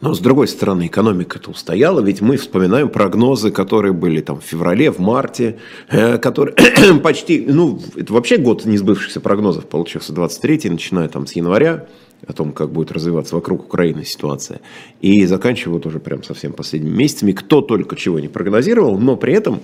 Но 0.00 0.14
с 0.14 0.20
другой 0.20 0.46
стороны, 0.46 0.86
экономика-то 0.86 1.50
устояла, 1.50 2.00
ведь 2.00 2.20
мы 2.20 2.36
вспоминаем 2.36 2.88
прогнозы, 2.88 3.50
которые 3.50 3.92
были 3.92 4.20
там 4.20 4.40
в 4.40 4.44
феврале, 4.44 4.92
в 4.92 5.00
марте, 5.00 5.58
э, 5.88 6.18
которые 6.18 6.54
почти, 7.02 7.44
ну, 7.48 7.80
это 7.96 8.12
вообще 8.12 8.36
год 8.36 8.64
несбывшихся 8.64 9.20
прогнозов 9.20 9.66
получился, 9.66 10.12
23-й, 10.12 10.70
начиная 10.70 11.08
там 11.08 11.26
с 11.26 11.32
января, 11.32 11.88
о 12.26 12.32
том, 12.32 12.52
как 12.52 12.70
будет 12.70 12.92
развиваться 12.92 13.34
вокруг 13.34 13.64
Украины 13.64 14.04
ситуация, 14.04 14.60
и 15.00 15.24
заканчивая 15.26 15.80
уже 15.84 15.98
прям 15.98 16.22
совсем 16.22 16.52
последними 16.52 16.94
месяцами, 16.94 17.32
кто 17.32 17.60
только 17.60 17.96
чего 17.96 18.20
не 18.20 18.28
прогнозировал, 18.28 18.98
но 18.98 19.16
при 19.16 19.34
этом 19.34 19.60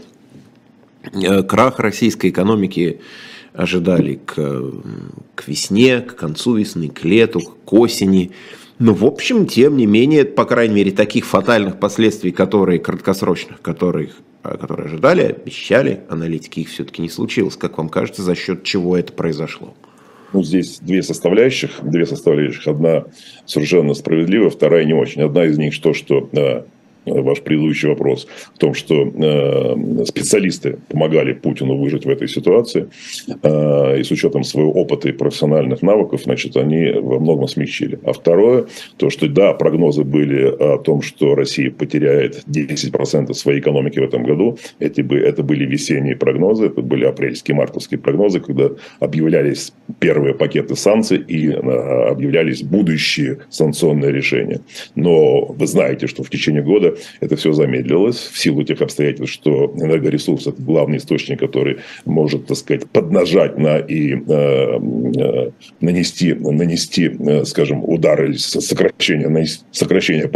э, 1.12 1.42
крах 1.44 1.78
российской 1.78 2.30
экономики 2.30 3.00
ожидали 3.52 4.20
к, 4.26 4.34
к 5.36 5.46
весне, 5.46 6.00
к 6.00 6.16
концу 6.16 6.56
весны, 6.56 6.88
к 6.88 7.04
лету, 7.04 7.40
к 7.40 7.72
осени, 7.72 8.32
но, 8.78 8.92
в 8.92 9.04
общем, 9.04 9.46
тем 9.46 9.76
не 9.76 9.86
менее, 9.86 10.24
по 10.24 10.44
крайней 10.44 10.74
мере, 10.74 10.90
таких 10.90 11.26
фатальных 11.26 11.78
последствий, 11.78 12.32
которые 12.32 12.80
краткосрочных, 12.80 13.60
которые, 13.60 14.10
э, 14.42 14.56
которые 14.56 14.86
ожидали, 14.86 15.22
обещали 15.22 16.00
аналитики, 16.08 16.60
их 16.60 16.68
все-таки 16.68 17.00
не 17.00 17.08
случилось. 17.08 17.56
Как 17.56 17.78
вам 17.78 17.88
кажется, 17.88 18.22
за 18.22 18.34
счет 18.34 18.64
чего 18.64 18.96
это 18.96 19.12
произошло? 19.12 19.74
Ну, 20.32 20.42
здесь 20.42 20.80
две 20.80 21.04
составляющих, 21.04 21.70
две 21.82 22.04
составляющих. 22.04 22.66
Одна 22.66 23.04
совершенно 23.46 23.94
справедливая, 23.94 24.50
вторая 24.50 24.84
не 24.84 24.92
очень. 24.92 25.22
Одна 25.22 25.44
из 25.44 25.56
них 25.56 25.80
то, 25.80 25.94
что 25.94 26.28
э, 26.32 26.64
ваш 27.06 27.40
предыдущий 27.40 27.88
вопрос, 27.88 28.26
в 28.54 28.58
том, 28.58 28.74
что 28.74 28.94
э, 29.04 30.04
специалисты 30.06 30.78
помогали 30.88 31.32
Путину 31.32 31.76
выжить 31.76 32.04
в 32.04 32.08
этой 32.08 32.28
ситуации, 32.28 32.88
э, 33.42 34.00
и 34.00 34.04
с 34.04 34.10
учетом 34.10 34.44
своего 34.44 34.72
опыта 34.72 35.08
и 35.08 35.12
профессиональных 35.12 35.82
навыков, 35.82 36.22
значит, 36.24 36.56
они 36.56 36.90
во 36.92 37.18
многом 37.18 37.48
смягчили. 37.48 37.98
А 38.04 38.12
второе, 38.12 38.66
то, 38.96 39.10
что 39.10 39.28
да, 39.28 39.52
прогнозы 39.52 40.04
были 40.04 40.44
о 40.44 40.78
том, 40.78 41.02
что 41.02 41.34
Россия 41.34 41.70
потеряет 41.70 42.44
10% 42.46 43.32
своей 43.34 43.60
экономики 43.60 43.98
в 43.98 44.02
этом 44.02 44.24
году, 44.24 44.58
эти, 44.78 45.00
бы, 45.00 45.18
это 45.18 45.42
были 45.42 45.64
весенние 45.64 46.16
прогнозы, 46.16 46.66
это 46.66 46.82
были 46.82 47.04
апрельские, 47.04 47.56
мартовские 47.56 47.98
прогнозы, 48.00 48.40
когда 48.40 48.70
объявлялись 49.00 49.72
первые 49.98 50.34
пакеты 50.34 50.76
санкций 50.76 51.18
и 51.18 51.48
э, 51.48 51.54
объявлялись 51.54 52.62
будущие 52.62 53.38
санкционные 53.50 54.12
решения. 54.12 54.60
Но 54.94 55.46
вы 55.46 55.66
знаете, 55.66 56.06
что 56.06 56.22
в 56.22 56.30
течение 56.30 56.62
года 56.62 56.93
это 57.20 57.36
все 57.36 57.52
замедлилось 57.52 58.16
в 58.16 58.38
силу 58.38 58.62
тех 58.62 58.80
обстоятельств, 58.80 59.34
что 59.34 59.72
энергоресурс– 59.76 60.46
это 60.48 60.60
главный 60.62 60.98
источник, 60.98 61.40
который 61.40 61.78
может, 62.04 62.46
так 62.46 62.56
сказать, 62.56 62.88
поднажать 62.88 63.58
на 63.58 63.78
и 63.78 64.14
э, 64.14 64.18
э, 64.18 65.50
нанести, 65.80 66.34
нанести, 66.34 67.10
э, 67.18 67.44
скажем, 67.44 67.84
удар 67.84 68.24
или 68.24 68.36
сокращение, 68.36 69.46
сокращение 69.70 70.30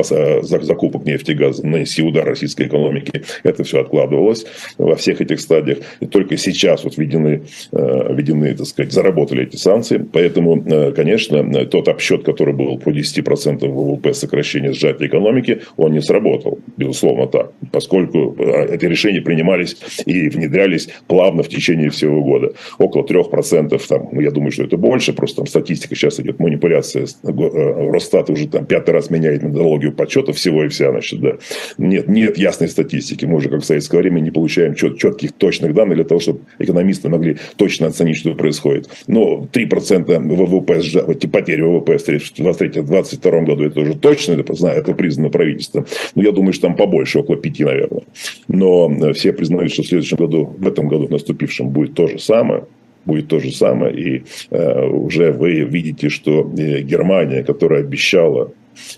закупок 0.63 1.05
нефти 1.05 1.33
и 1.33 1.35
газа, 1.35 1.67
нанести 1.67 2.03
удар 2.03 2.25
российской 2.25 2.67
экономике. 2.67 3.23
Это 3.43 3.65
все 3.65 3.81
откладывалось 3.81 4.47
во 4.77 4.97
всех 4.97 5.21
этих 5.21 5.41
стадиях. 5.41 5.79
И 6.01 6.07
только 6.07 6.37
сейчас 6.37 6.85
вот 6.85 6.97
введены, 6.97 7.43
введены 7.73 8.55
так 8.55 8.67
сказать, 8.67 8.93
заработали 8.93 9.45
эти 9.45 9.57
санкции. 9.57 9.99
Поэтому, 9.99 10.63
конечно, 10.95 11.67
тот 11.67 11.89
обсчет, 11.89 12.25
который 12.25 12.55
был 12.55 12.79
по 12.79 12.91
10% 12.91 13.67
ВВП 13.67 14.15
сокращения 14.15 14.73
сжатия 14.73 15.07
экономики, 15.07 15.63
он 15.77 15.93
не 15.93 16.01
сработал 16.01 16.48
работал, 16.49 16.59
безусловно 16.77 17.27
так, 17.27 17.53
поскольку 17.73 18.35
э, 18.39 18.75
эти 18.75 18.85
решения 18.85 19.21
принимались 19.21 19.77
и 20.07 20.29
внедрялись 20.29 20.89
плавно 21.07 21.43
в 21.43 21.49
течение 21.49 21.91
всего 21.91 22.23
года. 22.23 22.53
Около 22.79 23.05
3%, 23.05 23.81
там, 23.89 24.09
ну, 24.13 24.21
я 24.21 24.31
думаю, 24.31 24.51
что 24.51 24.65
это 24.65 24.77
больше, 24.77 25.13
просто 25.13 25.39
там 25.39 25.47
статистика 25.47 25.95
сейчас 25.95 26.21
идет, 26.21 26.39
манипуляция, 26.39 27.05
э, 27.05 27.91
Росстат 27.91 28.31
уже 28.31 28.49
там 28.49 28.67
пятый 28.67 28.91
раз 28.91 29.11
меняет 29.11 29.43
методологию 29.43 29.93
подсчета 29.93 30.33
всего 30.33 30.65
и 30.65 30.69
вся, 30.69 30.91
значит, 30.91 31.21
да. 31.21 31.33
Нет, 31.79 32.09
нет 32.09 32.39
ясной 32.39 32.69
статистики, 32.69 33.25
мы 33.25 33.37
уже 33.37 33.49
как 33.49 33.63
в 33.63 33.65
советское 33.65 33.99
время 33.99 34.21
не 34.21 34.31
получаем 34.31 34.75
чет, 34.75 34.99
четких, 34.99 35.33
точных 35.33 35.75
данных 35.75 35.97
для 35.97 36.05
того, 36.05 36.21
чтобы 36.21 36.41
экономисты 36.59 37.09
могли 37.09 37.37
точно 37.57 37.89
оценить, 37.89 38.17
что 38.17 38.35
происходит. 38.35 38.89
Но 39.07 39.49
3% 39.53 40.19
ВВП, 40.19 41.29
потери 41.29 41.63
ВВП 41.63 41.99
в 41.99 42.09
2023-2022 42.09 43.45
году, 43.45 43.65
это 43.65 43.81
уже 43.81 43.95
точно, 43.95 44.33
это, 44.33 44.53
это 44.69 44.95
признано 44.95 45.31
правительством. 45.31 45.87
Но 46.15 46.23
я 46.23 46.33
думаю, 46.39 46.53
что 46.53 46.69
там 46.69 46.77
побольше, 46.77 47.19
около 47.19 47.37
пяти, 47.37 47.65
наверное. 47.65 48.03
Но 48.49 48.91
э, 48.91 49.13
все 49.13 49.33
признают, 49.33 49.73
что 49.73 49.83
в 49.83 49.87
следующем 49.87 50.17
году, 50.17 50.55
в 50.59 50.67
этом 50.67 50.89
году 50.89 51.09
наступившем, 51.09 51.69
будет 51.69 51.95
то 51.95 52.07
же 52.07 52.19
самое 52.19 52.65
будет 53.05 53.29
то 53.29 53.41
же 53.41 53.51
самое. 53.53 53.95
И 53.95 54.25
э, 54.51 54.87
уже 54.87 55.33
вы 55.33 55.61
видите, 55.61 56.11
что 56.11 56.41
э, 56.41 56.83
Германия, 56.83 57.43
которая 57.43 57.81
обещала 57.81 58.53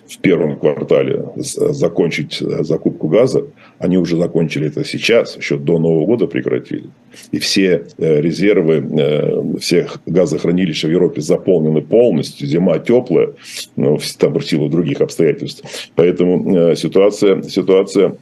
в 0.09 0.19
первом 0.19 0.59
квартале 0.59 1.25
закончить 1.37 2.43
э, 2.43 2.65
закупку 2.65 3.09
газа, 3.09 3.47
они 3.81 3.97
уже 3.97 4.17
закончили 4.17 4.69
это 4.69 4.85
сейчас, 4.85 5.37
еще 5.37 5.57
до 5.57 5.79
Нового 5.79 6.05
года 6.05 6.27
прекратили. 6.27 6.85
И 7.33 7.39
все 7.39 7.87
резервы 7.97 9.57
всех 9.59 10.01
газохранилищ 10.05 10.85
в 10.85 10.91
Европе 10.91 11.23
заполнены 11.23 11.81
полностью, 11.81 12.47
зима 12.47 12.79
теплая, 12.79 13.31
ну, 13.77 13.99
там 14.19 14.39
в 14.39 14.47
силу 14.47 14.69
других 14.69 15.01
обстоятельств. 15.01 15.91
Поэтому 15.95 16.77
ситуация, 16.77 17.43
ситуация 17.43 18.17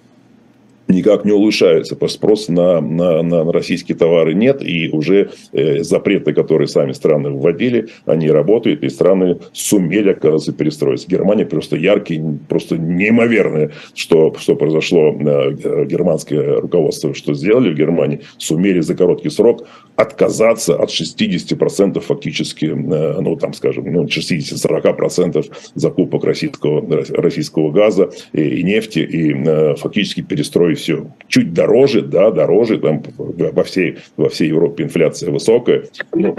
никак 0.88 1.24
не 1.24 1.32
улучшается. 1.32 1.96
Спрос 2.08 2.48
на, 2.48 2.80
на, 2.80 3.22
на 3.22 3.52
российские 3.52 3.96
товары 3.96 4.34
нет, 4.34 4.62
и 4.62 4.88
уже 4.88 5.30
э, 5.52 5.82
запреты, 5.82 6.32
которые 6.32 6.68
сами 6.68 6.92
страны 6.92 7.30
вводили, 7.30 7.88
они 8.06 8.30
работают, 8.30 8.82
и 8.82 8.88
страны 8.88 9.38
сумели, 9.52 10.10
оказывается, 10.10 10.52
перестроиться. 10.52 11.08
Германия 11.08 11.44
просто 11.44 11.76
яркий, 11.76 12.22
просто 12.48 12.78
неимоверное, 12.78 13.72
что, 13.94 14.34
что 14.38 14.56
произошло, 14.56 15.12
э, 15.12 15.84
германское 15.84 16.60
руководство, 16.60 17.14
что 17.14 17.34
сделали 17.34 17.70
в 17.72 17.76
Германии, 17.76 18.22
сумели 18.38 18.80
за 18.80 18.94
короткий 18.94 19.30
срок 19.30 19.66
отказаться 19.96 20.76
от 20.76 20.90
60% 20.90 22.00
фактически, 22.00 22.66
э, 22.66 23.20
ну, 23.20 23.36
там, 23.36 23.52
скажем, 23.52 23.92
ну, 23.92 24.04
60-40% 24.04 25.46
закупок 25.74 26.24
российского, 26.24 27.04
российского 27.10 27.70
газа 27.70 28.10
и, 28.32 28.40
и 28.40 28.62
нефти, 28.62 29.00
и 29.00 29.34
э, 29.34 29.74
фактически 29.76 30.22
перестроить 30.22 30.77
все. 30.78 31.10
Чуть 31.28 31.52
дороже, 31.52 32.02
да, 32.02 32.30
дороже, 32.30 32.78
там 32.78 33.02
во 33.16 33.62
всей, 33.64 33.98
во 34.16 34.28
всей 34.28 34.48
Европе 34.48 34.84
инфляция 34.84 35.30
высокая, 35.30 35.84
ну, 36.14 36.34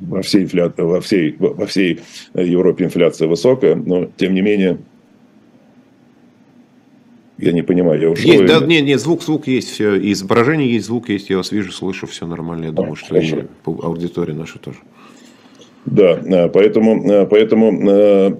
во 0.00 0.22
всей, 0.22 0.44
инфля... 0.44 0.72
во, 0.76 1.00
всей, 1.00 1.36
во 1.38 1.66
всей 1.66 2.00
Европе 2.34 2.84
инфляция 2.84 3.28
высокая, 3.28 3.74
но 3.74 4.08
тем 4.16 4.34
не 4.34 4.42
менее 4.42 4.78
я 7.40 7.52
не 7.52 7.62
понимаю, 7.62 8.00
я 8.00 8.10
ушел. 8.10 8.30
Есть, 8.30 8.44
да, 8.46 8.64
нет, 8.66 8.84
нет, 8.84 9.00
звук, 9.00 9.22
звук 9.22 9.46
есть, 9.46 9.70
все, 9.70 9.96
изображение 10.12 10.70
есть, 10.70 10.86
звук 10.86 11.08
есть, 11.08 11.30
я 11.30 11.38
вас 11.38 11.52
вижу, 11.52 11.72
слышу, 11.72 12.06
все 12.06 12.26
нормально. 12.26 12.66
Я 12.66 12.72
думаю, 12.72 12.92
а, 12.92 12.96
что 12.96 13.16
и 13.16 13.44
аудитория 13.64 14.34
наша 14.34 14.58
тоже. 14.58 14.78
Да, 15.86 16.20
э, 16.22 16.48
поэтому, 16.50 17.10
э, 17.10 17.26
поэтому 17.26 17.90
э, 17.90 18.36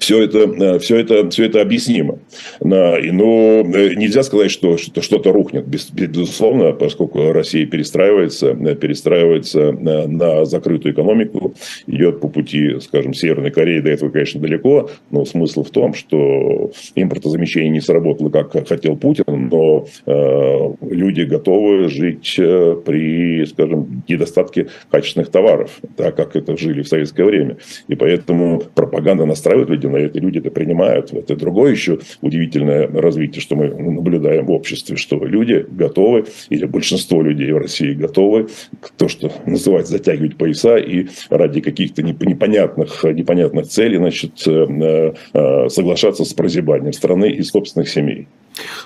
все 0.00 0.22
это, 0.22 0.78
все 0.78 0.96
это, 0.96 1.28
все 1.30 1.44
это 1.44 1.60
объяснимо. 1.60 2.18
Но 2.60 2.98
нельзя 2.98 4.22
сказать, 4.22 4.50
что 4.50 4.76
что-то 4.76 5.32
рухнет, 5.32 5.66
безусловно, 5.66 6.72
поскольку 6.72 7.32
Россия 7.32 7.66
перестраивается, 7.66 8.54
перестраивается 8.74 9.72
на 9.72 10.44
закрытую 10.44 10.94
экономику, 10.94 11.54
идет 11.86 12.20
по 12.20 12.28
пути, 12.28 12.80
скажем, 12.80 13.14
Северной 13.14 13.50
Кореи, 13.50 13.80
до 13.80 13.90
этого, 13.90 14.10
конечно, 14.10 14.40
далеко, 14.40 14.90
но 15.10 15.24
смысл 15.24 15.64
в 15.64 15.70
том, 15.70 15.94
что 15.94 16.70
импортозамещение 16.94 17.70
не 17.70 17.80
сработало, 17.80 18.30
как 18.30 18.68
хотел 18.68 18.96
Путин, 18.96 19.48
но 19.50 19.86
люди 20.06 21.22
готовы 21.22 21.88
жить 21.88 22.34
при, 22.36 23.44
скажем, 23.46 24.02
недостатке 24.08 24.66
качественных 24.90 25.30
товаров, 25.30 25.80
так 25.96 26.16
как 26.16 26.36
это 26.36 26.56
жили 26.56 26.82
в 26.82 26.88
советское 26.88 27.24
время. 27.24 27.56
И 27.88 27.94
поэтому 27.94 28.62
пропаганда 28.74 29.24
настраивает 29.24 29.70
людей 29.70 29.87
на 29.88 29.96
это, 29.96 30.18
люди 30.18 30.38
это 30.38 30.50
принимают. 30.50 31.12
Это 31.12 31.36
другое 31.36 31.72
еще 31.72 31.98
удивительное 32.20 32.88
развитие, 32.88 33.40
что 33.40 33.56
мы 33.56 33.68
наблюдаем 33.68 34.46
в 34.46 34.50
обществе, 34.50 34.96
что 34.96 35.24
люди 35.24 35.66
готовы, 35.70 36.26
или 36.48 36.64
большинство 36.64 37.22
людей 37.22 37.52
в 37.52 37.58
России 37.58 37.92
готовы 37.92 38.48
то, 38.96 39.08
что 39.08 39.32
называть 39.46 39.88
затягивать 39.88 40.36
пояса 40.36 40.76
и 40.76 41.08
ради 41.30 41.60
каких-то 41.60 42.02
непонятных, 42.02 43.04
непонятных 43.04 43.68
целей 43.68 43.96
значит, 43.96 44.42
э, 44.46 45.14
э, 45.32 45.68
соглашаться 45.68 46.24
с 46.24 46.32
прозябанием 46.34 46.92
страны 46.92 47.30
и 47.30 47.42
собственных 47.42 47.88
семей. 47.88 48.28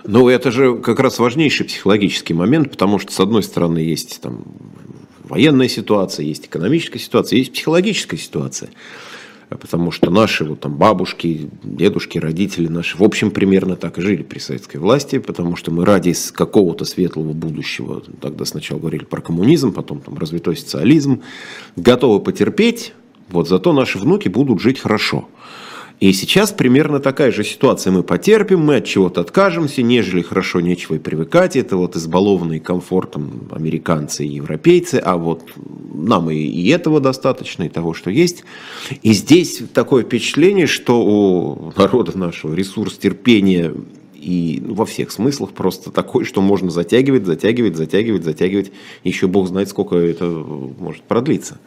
Ну, 0.04 0.28
это 0.28 0.50
же 0.50 0.76
как 0.78 1.00
раз 1.00 1.18
важнейший 1.18 1.66
психологический 1.66 2.34
момент, 2.34 2.70
потому 2.70 2.98
что, 2.98 3.12
с 3.12 3.20
одной 3.20 3.42
стороны, 3.42 3.78
есть 3.78 4.20
там 4.20 4.44
военная 5.24 5.68
ситуация, 5.68 6.26
есть 6.26 6.46
экономическая 6.46 6.98
ситуация, 6.98 7.38
есть 7.38 7.52
психологическая 7.52 8.18
ситуация 8.18 8.70
потому 9.56 9.90
что 9.90 10.10
наши 10.10 10.44
вот 10.44 10.60
там 10.60 10.74
бабушки, 10.74 11.48
дедушки, 11.62 12.18
родители 12.18 12.68
наши, 12.68 12.96
в 12.96 13.02
общем, 13.02 13.30
примерно 13.30 13.76
так 13.76 13.98
и 13.98 14.02
жили 14.02 14.22
при 14.22 14.38
советской 14.38 14.78
власти, 14.78 15.18
потому 15.18 15.56
что 15.56 15.70
мы 15.70 15.84
ради 15.84 16.14
какого-то 16.32 16.84
светлого 16.84 17.32
будущего, 17.32 18.02
тогда 18.20 18.44
сначала 18.44 18.78
говорили 18.78 19.04
про 19.04 19.20
коммунизм, 19.20 19.72
потом 19.72 20.00
там 20.00 20.18
развитой 20.18 20.56
социализм, 20.56 21.22
готовы 21.76 22.20
потерпеть, 22.20 22.92
вот 23.30 23.48
зато 23.48 23.72
наши 23.72 23.98
внуки 23.98 24.28
будут 24.28 24.60
жить 24.60 24.78
хорошо. 24.78 25.28
И 26.02 26.12
сейчас 26.12 26.50
примерно 26.50 26.98
такая 26.98 27.30
же 27.30 27.44
ситуация. 27.44 27.92
Мы 27.92 28.02
потерпим, 28.02 28.58
мы 28.58 28.78
от 28.78 28.84
чего-то 28.84 29.20
откажемся, 29.20 29.82
нежели 29.82 30.20
хорошо 30.20 30.60
нечего 30.60 30.96
и 30.96 30.98
привыкать. 30.98 31.54
Это 31.54 31.76
вот 31.76 31.94
избалованные 31.94 32.58
комфортом 32.58 33.46
американцы 33.52 34.24
и 34.26 34.34
европейцы, 34.34 34.96
а 34.96 35.16
вот 35.16 35.44
нам 35.94 36.28
и, 36.28 36.34
и 36.34 36.68
этого 36.70 36.98
достаточно, 36.98 37.62
и 37.62 37.68
того, 37.68 37.94
что 37.94 38.10
есть. 38.10 38.42
И 39.04 39.12
здесь 39.12 39.62
такое 39.72 40.02
впечатление, 40.02 40.66
что 40.66 41.00
у 41.04 41.72
народа 41.76 42.18
нашего 42.18 42.52
ресурс 42.52 42.98
терпения 42.98 43.72
и 44.16 44.60
ну, 44.60 44.74
во 44.74 44.86
всех 44.86 45.12
смыслах 45.12 45.52
просто 45.52 45.92
такой, 45.92 46.24
что 46.24 46.40
можно 46.40 46.72
затягивать, 46.72 47.26
затягивать, 47.26 47.76
затягивать, 47.76 48.24
затягивать. 48.24 48.72
Еще 49.04 49.28
бог 49.28 49.46
знает, 49.46 49.68
сколько 49.68 49.94
это 49.94 50.24
может 50.24 51.04
продлиться. 51.04 51.60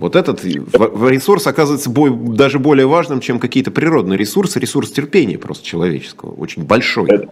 Вот 0.00 0.16
этот 0.16 0.42
ресурс 0.44 1.46
оказывается 1.46 1.90
даже 1.90 2.58
более 2.58 2.86
важным, 2.86 3.20
чем 3.20 3.38
какие-то 3.38 3.70
природные 3.70 4.16
ресурсы, 4.16 4.58
ресурс 4.58 4.90
терпения 4.90 5.36
просто 5.36 5.66
человеческого, 5.66 6.32
очень 6.32 6.64
большой. 6.64 7.10
Это, 7.10 7.28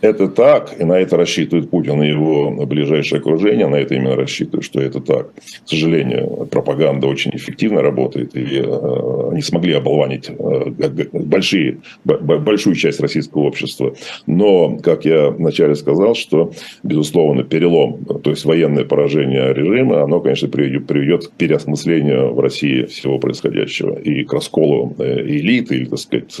это 0.00 0.28
так, 0.28 0.80
и 0.80 0.84
на 0.84 0.94
это 0.94 1.16
рассчитывает 1.16 1.70
Путин 1.70 2.02
и 2.02 2.08
его 2.08 2.50
ближайшее 2.66 3.20
окружение, 3.20 3.66
на 3.66 3.76
это 3.76 3.94
именно 3.94 4.16
рассчитывают, 4.16 4.64
что 4.64 4.80
это 4.80 5.00
так. 5.00 5.32
К 5.34 5.68
сожалению, 5.68 6.48
пропаганда 6.50 7.06
очень 7.06 7.32
эффективно 7.34 7.82
работает, 7.82 8.34
и 8.34 8.62
э, 8.62 9.28
они 9.30 9.42
смогли 9.42 9.74
оболванить 9.74 10.30
э, 10.30 11.04
большие, 11.12 11.78
большую 12.04 12.76
часть 12.76 13.00
российского 13.00 13.42
общества. 13.42 13.94
Но, 14.26 14.78
как 14.78 15.04
я 15.04 15.30
вначале 15.30 15.74
сказал, 15.74 16.14
что, 16.14 16.52
безусловно, 16.82 17.44
перелом, 17.44 18.04
то 18.04 18.30
есть 18.30 18.44
военное 18.44 18.84
поражение 18.84 19.52
режима, 19.52 20.02
оно, 20.02 20.20
конечно, 20.20 20.48
приведет, 20.48 20.86
приведет 20.86 21.28
к 21.28 21.32
переосмыслению 21.32 22.32
в 22.32 22.40
России 22.40 22.84
всего 22.84 23.18
происходящего 23.18 23.98
и 23.98 24.24
к 24.24 24.32
расколу 24.32 24.94
э, 24.98 25.20
элиты, 25.20 25.76
или, 25.76 25.84
так 25.84 25.98
сказать, 25.98 26.36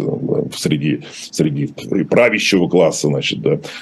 среди, 0.54 1.00
среди 1.30 1.68
правящего 2.04 2.68
класса, 2.68 3.08
значит, 3.08 3.40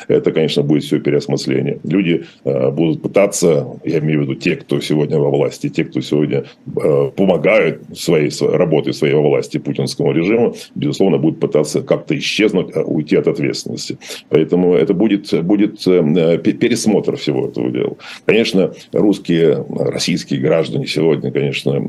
это, 0.09 0.33
конечно, 0.33 0.63
будет 0.63 0.85
все 0.85 1.01
переосмысление. 1.01 1.79
Люди 1.85 2.25
э, 2.45 2.71
будут 2.71 3.03
пытаться, 3.03 3.67
я 3.85 3.99
имею 3.99 4.21
в 4.21 4.23
виду 4.23 4.35
те, 4.35 4.57
кто 4.57 4.81
сегодня 4.81 5.19
во 5.19 5.31
власти, 5.31 5.69
те, 5.69 5.85
кто 5.85 6.01
сегодня 6.01 6.45
э, 6.67 7.11
помогают 7.17 7.83
своей, 7.95 8.31
работой 8.41 8.95
своей 8.95 9.15
во 9.15 9.23
власти 9.23 9.59
путинскому 9.59 10.13
режиму, 10.13 10.55
безусловно, 10.75 11.19
будут 11.19 11.41
пытаться 11.41 11.83
как-то 11.83 12.17
исчезнуть, 12.17 12.71
э, 12.75 12.83
уйти 12.83 13.17
от 13.17 13.29
ответственности. 13.29 13.99
Поэтому 14.29 14.75
это 14.75 14.95
будет, 14.95 15.33
будет 15.45 15.83
пересмотр 15.83 17.17
всего 17.17 17.49
этого 17.49 17.71
дела. 17.71 17.97
Конечно, 18.25 18.73
русские, 18.93 19.65
российские 19.69 20.41
граждане 20.41 20.87
сегодня, 20.87 21.31
конечно, 21.31 21.81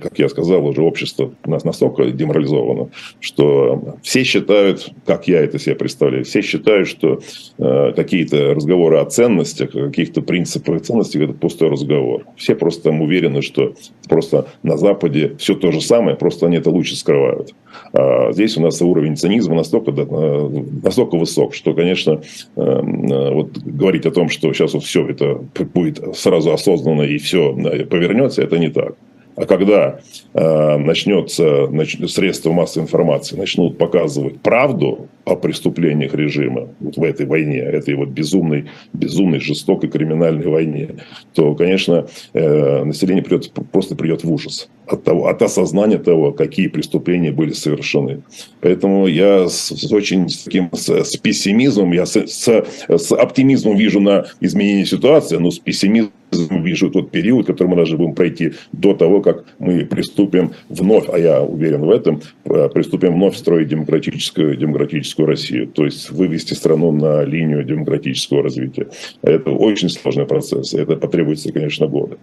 как 0.00 0.18
я 0.18 0.28
сказал, 0.28 0.66
уже 0.66 0.82
общество 0.82 1.32
у 1.44 1.50
нас 1.50 1.64
настолько 1.64 2.04
деморализовано, 2.10 2.90
что 3.20 3.96
все 4.02 4.24
считают, 4.24 4.90
как 5.06 5.28
я 5.28 5.40
это 5.40 5.58
себе 5.58 5.74
представляю, 5.74 6.24
все 6.24 6.42
считают, 6.42 6.83
считаю, 6.84 6.86
что 6.86 7.20
э, 7.58 7.92
какие-то 7.92 8.54
разговоры 8.54 8.98
о 8.98 9.04
ценностях, 9.04 9.74
о 9.74 9.86
каких-то 9.86 10.22
принципах 10.22 10.76
и 10.76 10.84
ценностях– 10.84 11.22
это 11.22 11.32
пустой 11.32 11.70
разговор. 11.70 12.24
Все 12.36 12.54
просто 12.54 12.84
там 12.84 13.02
уверены, 13.02 13.42
что 13.42 13.74
просто 14.08 14.46
на 14.62 14.76
Западе 14.76 15.34
все 15.38 15.54
то 15.54 15.72
же 15.72 15.80
самое, 15.80 16.16
просто 16.16 16.46
они 16.46 16.56
это 16.56 16.70
лучше 16.70 16.96
скрывают. 16.96 17.54
А 17.92 18.32
здесь 18.32 18.56
у 18.56 18.60
нас 18.60 18.80
уровень 18.82 19.16
цинизма 19.16 19.54
настолько, 19.54 19.90
э, 19.90 20.48
настолько 20.82 21.16
высок, 21.16 21.54
что, 21.54 21.74
конечно, 21.74 22.20
э, 22.56 22.60
э, 22.60 23.30
вот 23.30 23.58
говорить 23.58 24.06
о 24.06 24.10
том, 24.10 24.28
что 24.28 24.52
сейчас 24.52 24.74
вот 24.74 24.84
все 24.84 25.06
это 25.08 25.40
будет 25.74 26.16
сразу 26.16 26.52
осознанно 26.52 27.02
и 27.02 27.18
все 27.18 27.52
повернется, 27.90 28.42
это 28.42 28.58
не 28.58 28.68
так. 28.68 28.94
А 29.36 29.46
когда 29.46 30.00
э, 30.32 30.76
начнется, 30.76 31.66
нач, 31.68 31.98
средства 32.08 32.52
массовой 32.52 32.84
информации 32.84 33.36
начнут 33.36 33.78
показывать 33.78 34.40
правду 34.40 35.08
о 35.24 35.34
преступлениях 35.36 36.14
режима 36.14 36.68
вот 36.78 36.96
в 36.96 37.02
этой 37.02 37.26
войне, 37.26 37.58
этой 37.58 37.94
вот 37.94 38.10
безумной, 38.10 38.66
безумной, 38.92 39.40
жестокой 39.40 39.90
криминальной 39.90 40.46
войне, 40.46 40.96
то, 41.34 41.54
конечно, 41.54 42.06
э, 42.32 42.84
население 42.84 43.24
придет, 43.24 43.52
просто 43.72 43.96
придет 43.96 44.22
в 44.22 44.32
ужас 44.32 44.68
от, 44.86 45.02
того, 45.02 45.28
от 45.28 45.42
осознания 45.42 45.98
того, 45.98 46.32
какие 46.32 46.68
преступления 46.68 47.32
были 47.32 47.52
совершены. 47.52 48.22
Поэтому 48.60 49.06
я 49.06 49.48
с, 49.48 49.70
с 49.70 49.92
очень 49.92 50.28
с 50.28 50.44
таким 50.44 50.70
с, 50.72 50.88
с 50.88 51.16
пессимизмом, 51.16 51.92
я 51.92 52.06
с, 52.06 52.16
с, 52.16 52.64
с 52.88 53.12
оптимизмом 53.12 53.76
вижу 53.76 54.00
на 54.00 54.26
изменение 54.40 54.86
ситуации, 54.86 55.36
но 55.38 55.50
с 55.50 55.58
пессимизмом 55.58 56.12
вижу 56.34 56.90
тот 56.90 57.10
период, 57.10 57.46
который 57.46 57.68
мы 57.68 57.76
должны 57.76 57.96
будем 57.96 58.14
пройти 58.14 58.52
до 58.72 58.94
того, 58.94 59.20
как 59.20 59.44
мы 59.58 59.84
приступим 59.84 60.52
вновь, 60.68 61.08
а 61.12 61.18
я 61.18 61.42
уверен 61.42 61.80
в 61.80 61.90
этом, 61.90 62.20
э, 62.44 62.68
приступим 62.68 63.14
вновь 63.14 63.36
строить 63.36 63.68
демократическую, 63.68 64.56
демократическую 64.56 65.26
Россию. 65.26 65.68
То 65.68 65.84
есть 65.84 66.10
вывести 66.10 66.54
страну 66.54 66.92
на 66.92 67.24
линию 67.24 67.64
демократического 67.64 68.42
развития. 68.42 68.88
Это 69.22 69.50
очень 69.50 69.88
сложный 69.88 70.26
процесс. 70.26 70.74
Это 70.74 70.96
потребуется, 70.96 71.52
конечно, 71.52 71.86
годы. 71.86 72.16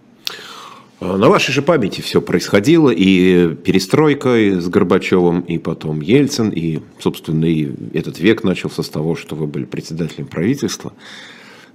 А, 1.02 1.16
на 1.16 1.28
вашей 1.28 1.52
же 1.52 1.62
памяти 1.62 2.00
все 2.00 2.22
происходило, 2.22 2.90
и 2.90 3.54
перестройка 3.56 4.60
с 4.60 4.68
Горбачевым, 4.68 5.40
и 5.40 5.58
потом 5.58 6.00
Ельцин, 6.00 6.50
и, 6.50 6.78
собственно, 7.00 7.44
и 7.44 7.70
этот 7.92 8.20
век 8.20 8.44
начался 8.44 8.84
с 8.84 8.88
того, 8.88 9.16
что 9.16 9.34
вы 9.34 9.48
были 9.48 9.64
председателем 9.64 10.26
правительства. 10.26 10.92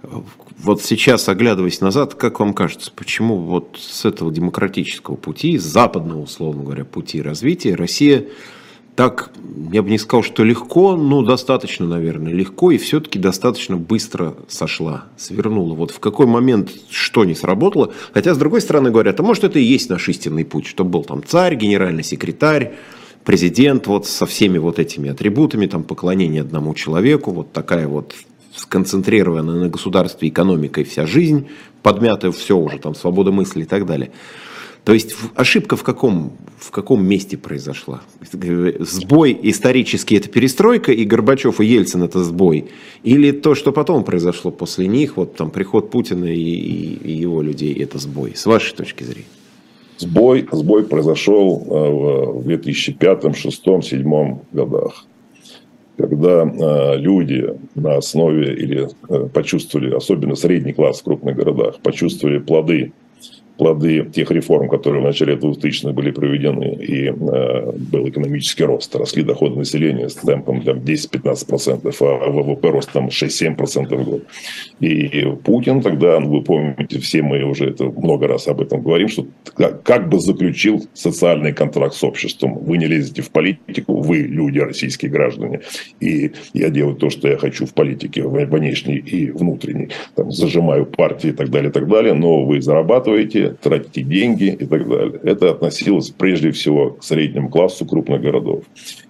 Вот 0.04 0.82
сейчас, 0.82 1.28
оглядываясь 1.28 1.82
назад, 1.82 2.16
как 2.16 2.40
вам 2.40 2.54
кажется, 2.54 2.92
почему 2.96 3.38
вот 3.38 3.78
с 3.80 4.06
этого 4.06 4.32
демократического 4.32 5.16
пути, 5.16 5.58
с 5.58 5.64
западного, 5.64 6.22
условно 6.22 6.64
говоря, 6.64 6.86
пути 6.86 7.22
развития 7.22 7.76
Россия 7.76 8.28
так, 8.98 9.30
я 9.72 9.84
бы 9.84 9.92
не 9.92 10.00
сказал, 10.00 10.24
что 10.24 10.44
легко, 10.44 10.96
но 10.96 11.22
достаточно, 11.22 11.86
наверное, 11.86 12.34
легко 12.34 12.72
и 12.72 12.80
все-таки 12.80 13.20
достаточно 13.20 13.78
быстро 13.78 14.34
сошла, 14.48 15.06
свернула. 15.18 15.76
Вот 15.76 15.92
в 15.92 16.00
какой 16.00 16.26
момент 16.26 16.72
что 16.90 17.24
не 17.24 17.36
сработало. 17.36 17.94
Хотя, 18.12 18.34
с 18.34 18.40
другой 18.40 18.60
стороны, 18.60 18.90
говорят, 18.90 19.20
а 19.20 19.24
может 19.24 19.44
это 19.44 19.60
и 19.60 19.64
есть 19.64 19.92
наш 19.92 20.10
истинный 20.10 20.46
путь, 20.46 20.66
что 20.66 20.84
был 20.84 21.04
там 21.04 21.24
царь, 21.24 21.56
генеральный 21.56 22.04
секретарь, 22.04 22.74
президент 23.24 23.86
вот 23.86 24.08
со 24.08 24.26
всеми 24.26 24.58
вот 24.58 24.80
этими 24.80 25.12
атрибутами, 25.12 25.68
там 25.68 25.84
поклонение 25.84 26.42
одному 26.42 26.74
человеку, 26.74 27.32
вот 27.32 27.54
такая 27.54 27.88
вот 27.88 28.16
сконцентрированная 28.58 29.56
на 29.56 29.70
государстве 29.70 30.30
экономикой 30.30 30.84
вся 30.84 31.06
жизнь, 31.06 31.48
подмятая 31.84 32.32
все 32.32 32.58
уже, 32.58 32.80
там 32.80 32.96
свобода 32.96 33.32
мысли 33.32 33.62
и 33.62 33.66
так 33.66 33.86
далее. 33.86 34.12
То 34.84 34.94
есть 34.94 35.16
ошибка 35.36 35.76
в 35.76 35.84
каком, 35.84 36.32
в 36.58 36.72
каком 36.72 37.06
месте 37.06 37.38
произошла? 37.38 38.02
Сбой 38.80 39.38
исторический– 39.44 40.16
это 40.18 40.30
перестройка, 40.30 40.94
и 40.94 41.04
Горбачев 41.04 41.60
и 41.60 41.66
Ельцин– 41.66 42.04
это 42.04 42.24
сбой? 42.24 42.70
Или 43.04 43.32
то, 43.32 43.54
что 43.54 43.74
потом 43.74 44.06
произошло 44.06 44.50
после 44.50 44.88
них, 44.88 45.18
вот 45.18 45.36
там 45.36 45.52
приход 45.52 45.92
Путина 45.92 46.26
и, 46.26 46.40
и, 46.40 46.94
и 47.04 47.12
его 47.12 47.42
людей– 47.42 47.74
это 47.84 48.00
сбой? 48.00 48.34
С 48.36 48.46
вашей 48.46 48.76
точки 48.76 49.04
зрения. 49.04 49.28
Сбой, 49.98 50.48
сбой 50.52 50.84
произошел 50.84 51.68
э, 51.70 52.40
в 52.40 52.44
2005, 52.46 53.22
2006, 53.22 53.64
2007 53.66 54.38
годах 54.54 55.06
когда 55.98 56.44
э, 56.44 56.98
люди 56.98 57.54
на 57.76 57.98
основе 57.98 58.54
или 58.54 58.88
э, 59.10 59.30
почувствовали, 59.30 59.94
особенно 59.94 60.36
средний 60.36 60.74
класс 60.74 61.02
в 61.02 61.04
крупных 61.04 61.36
городах, 61.36 61.80
почувствовали 61.82 62.38
плоды 62.38 62.94
плоды 63.58 64.06
тех 64.14 64.32
реформ, 64.32 64.70
которые 64.70 65.02
в 65.02 65.06
начале 65.06 65.36
2000-х 65.36 65.92
были 65.92 66.12
проведены, 66.12 66.76
и 66.76 67.08
э, 67.08 67.72
был 67.92 68.08
экономический 68.08 68.64
рост, 68.64 68.96
росли 68.96 69.24
доходы 69.24 69.58
населения 69.58 70.10
с 70.10 70.16
темпом 70.16 70.62
там, 70.62 70.78
10-15%, 70.78 71.96
а 72.00 72.30
ВВП 72.30 72.70
рост 72.70 72.92
там 72.92 73.08
6-7% 73.08 73.96
в 73.96 74.04
год. 74.04 74.24
И 74.80 75.26
Путин 75.44 75.82
тогда, 75.82 76.20
вы 76.20 76.42
помните, 76.42 77.00
все 77.00 77.22
мы 77.22 77.44
уже 77.44 77.70
это 77.70 77.86
много 77.86 78.28
раз 78.28 78.48
об 78.48 78.62
этом 78.62 78.82
говорим, 78.82 79.08
что 79.10 79.26
как 79.84 80.10
бы 80.10 80.20
заключил 80.20 80.88
социальный 80.94 81.54
контракт 81.54 81.96
с 81.96 82.04
обществом. 82.04 82.60
Вы 82.60 82.78
не 82.78 82.86
лезете 82.86 83.22
в 83.22 83.32
политику, 83.32 84.02
вы 84.02 84.20
люди, 84.20 84.60
российские 84.60 85.12
граждане, 85.12 85.62
и 86.00 86.32
я 86.54 86.70
делаю 86.70 86.96
то, 86.96 87.10
что 87.10 87.28
я 87.28 87.38
хочу 87.38 87.66
в 87.66 87.74
политике, 87.74 88.24
внешней 88.24 88.98
и 88.98 89.32
внутренней, 89.32 89.90
там, 90.16 90.32
зажимаю 90.32 90.86
партии 90.86 91.30
и 91.30 91.34
так 91.34 91.50
далее, 91.50 91.70
и 91.70 91.74
так 91.74 91.88
далее, 91.88 92.14
но 92.14 92.44
вы 92.46 92.62
зарабатываете, 92.62 93.47
тратите 93.50 94.04
деньги 94.04 94.46
и 94.60 94.66
так 94.66 94.88
далее. 94.88 95.20
Это 95.24 95.52
относилось 95.52 96.10
прежде 96.10 96.52
всего 96.52 96.92
к 96.92 97.04
среднему 97.04 97.50
классу 97.50 97.86
крупных 97.86 98.22
городов. 98.22 98.64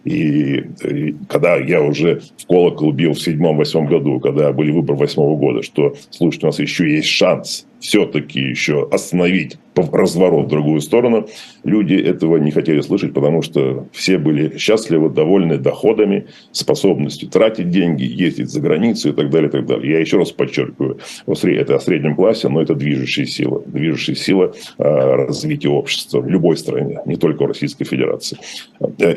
И, 0.03 0.63
и 0.83 1.15
когда 1.29 1.57
я 1.57 1.81
уже 1.81 2.21
в 2.37 2.47
колокол 2.47 2.91
бил 2.91 3.13
в 3.13 3.21
седьмом-восьмом 3.21 3.87
году, 3.87 4.19
когда 4.19 4.51
были 4.51 4.71
выборы 4.71 4.97
восьмого 4.97 5.37
года, 5.37 5.61
что, 5.61 5.95
слушайте, 6.09 6.47
у 6.47 6.49
нас 6.49 6.59
еще 6.59 6.89
есть 6.89 7.09
шанс 7.09 7.66
все-таки 7.79 8.39
еще 8.39 8.87
остановить 8.91 9.57
разворот 9.75 10.45
в 10.45 10.49
другую 10.49 10.81
сторону, 10.81 11.27
люди 11.63 11.93
этого 11.93 12.37
не 12.37 12.51
хотели 12.51 12.81
слышать, 12.81 13.13
потому 13.13 13.41
что 13.41 13.87
все 13.91 14.17
были 14.17 14.57
счастливы, 14.57 15.09
довольны 15.09 15.57
доходами, 15.57 16.27
способностью 16.51 17.29
тратить 17.29 17.69
деньги, 17.69 18.03
ездить 18.03 18.49
за 18.49 18.59
границу 18.59 19.09
и 19.09 19.11
так 19.13 19.29
далее, 19.29 19.49
и 19.49 19.51
так 19.51 19.65
далее. 19.65 19.93
Я 19.93 19.99
еще 19.99 20.17
раз 20.17 20.31
подчеркиваю, 20.31 20.99
это 21.27 21.75
о 21.75 21.79
среднем 21.79 22.15
классе, 22.15 22.49
но 22.49 22.61
это 22.61 22.75
движущая 22.75 23.25
сила, 23.25 23.61
движущая 23.65 24.15
сила 24.15 24.53
а, 24.77 25.15
развития 25.27 25.69
общества 25.69 26.21
в 26.21 26.29
любой 26.29 26.57
стране, 26.57 26.99
не 27.05 27.15
только 27.15 27.43
в 27.43 27.47
Российской 27.47 27.85
Федерации. 27.85 28.37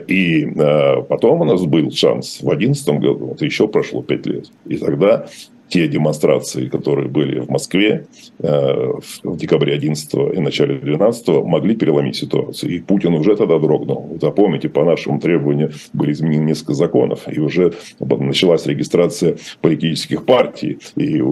И 0.09 0.47
а, 0.59 1.03
потом 1.03 1.41
у 1.41 1.45
нас 1.45 1.65
был 1.65 1.91
шанс 1.91 2.41
в 2.41 2.45
2011 2.45 2.89
году, 3.01 3.33
это 3.33 3.45
еще 3.45 3.69
прошло 3.69 4.03
5 4.03 4.27
лет, 4.27 4.47
и 4.67 4.77
тогда 4.77 5.27
те 5.71 5.87
демонстрации, 5.87 6.69
которые 6.69 7.09
были 7.09 7.39
в 7.39 7.49
Москве 7.49 8.07
э, 8.41 8.93
в 9.23 9.37
декабре 9.37 9.75
11 9.75 10.15
и 10.35 10.41
начале 10.41 10.75
12 10.75 11.29
могли 11.45 11.77
переломить 11.77 12.17
ситуацию. 12.17 12.73
И 12.73 12.81
Путин 12.81 13.15
уже 13.15 13.37
тогда 13.37 13.59
дрогнул. 13.59 14.19
Запомните, 14.21 14.69
по 14.69 14.85
нашему 14.85 15.21
требованию 15.21 15.73
были 15.93 16.13
изменены 16.13 16.47
несколько 16.47 16.75
законов, 16.75 17.21
и 17.31 17.39
уже 17.39 17.73
началась 18.01 18.67
регистрация 18.67 19.37
политических 19.61 20.25
партий, 20.25 20.79
и 20.97 21.23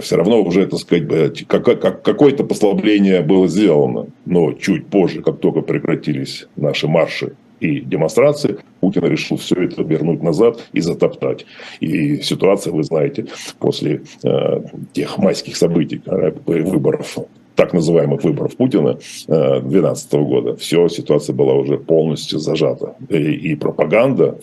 все 0.00 0.16
равно 0.16 0.42
уже, 0.42 0.66
так 0.66 0.78
сказать, 0.78 1.44
какое-то 1.46 2.44
послабление 2.44 3.22
было 3.22 3.48
сделано. 3.48 4.06
Но 4.24 4.52
чуть 4.52 4.86
позже, 4.86 5.22
как 5.22 5.40
только 5.40 5.60
прекратились 5.62 6.46
наши 6.56 6.86
марши 6.86 7.32
и 7.60 7.80
демонстрации, 7.80 8.58
Путин 8.88 9.04
решил 9.04 9.36
все 9.36 9.54
это 9.64 9.82
вернуть 9.82 10.22
назад 10.22 10.64
и 10.72 10.80
затоптать. 10.80 11.44
И 11.80 12.22
ситуация, 12.22 12.72
вы 12.72 12.82
знаете, 12.84 13.26
после 13.58 14.00
э, 14.24 14.62
тех 14.94 15.18
майских 15.18 15.56
событий, 15.56 16.00
э, 16.06 16.30
выборов 16.46 17.18
так 17.58 17.72
называемых 17.72 18.22
выборов 18.22 18.56
Путина 18.56 18.98
2012 19.26 20.14
э, 20.14 20.18
года, 20.22 20.56
все, 20.56 20.88
ситуация 20.88 21.34
была 21.34 21.54
уже 21.54 21.76
полностью 21.76 22.38
зажата. 22.38 22.94
И, 23.08 23.16
и 23.16 23.54
пропаганда, 23.56 24.38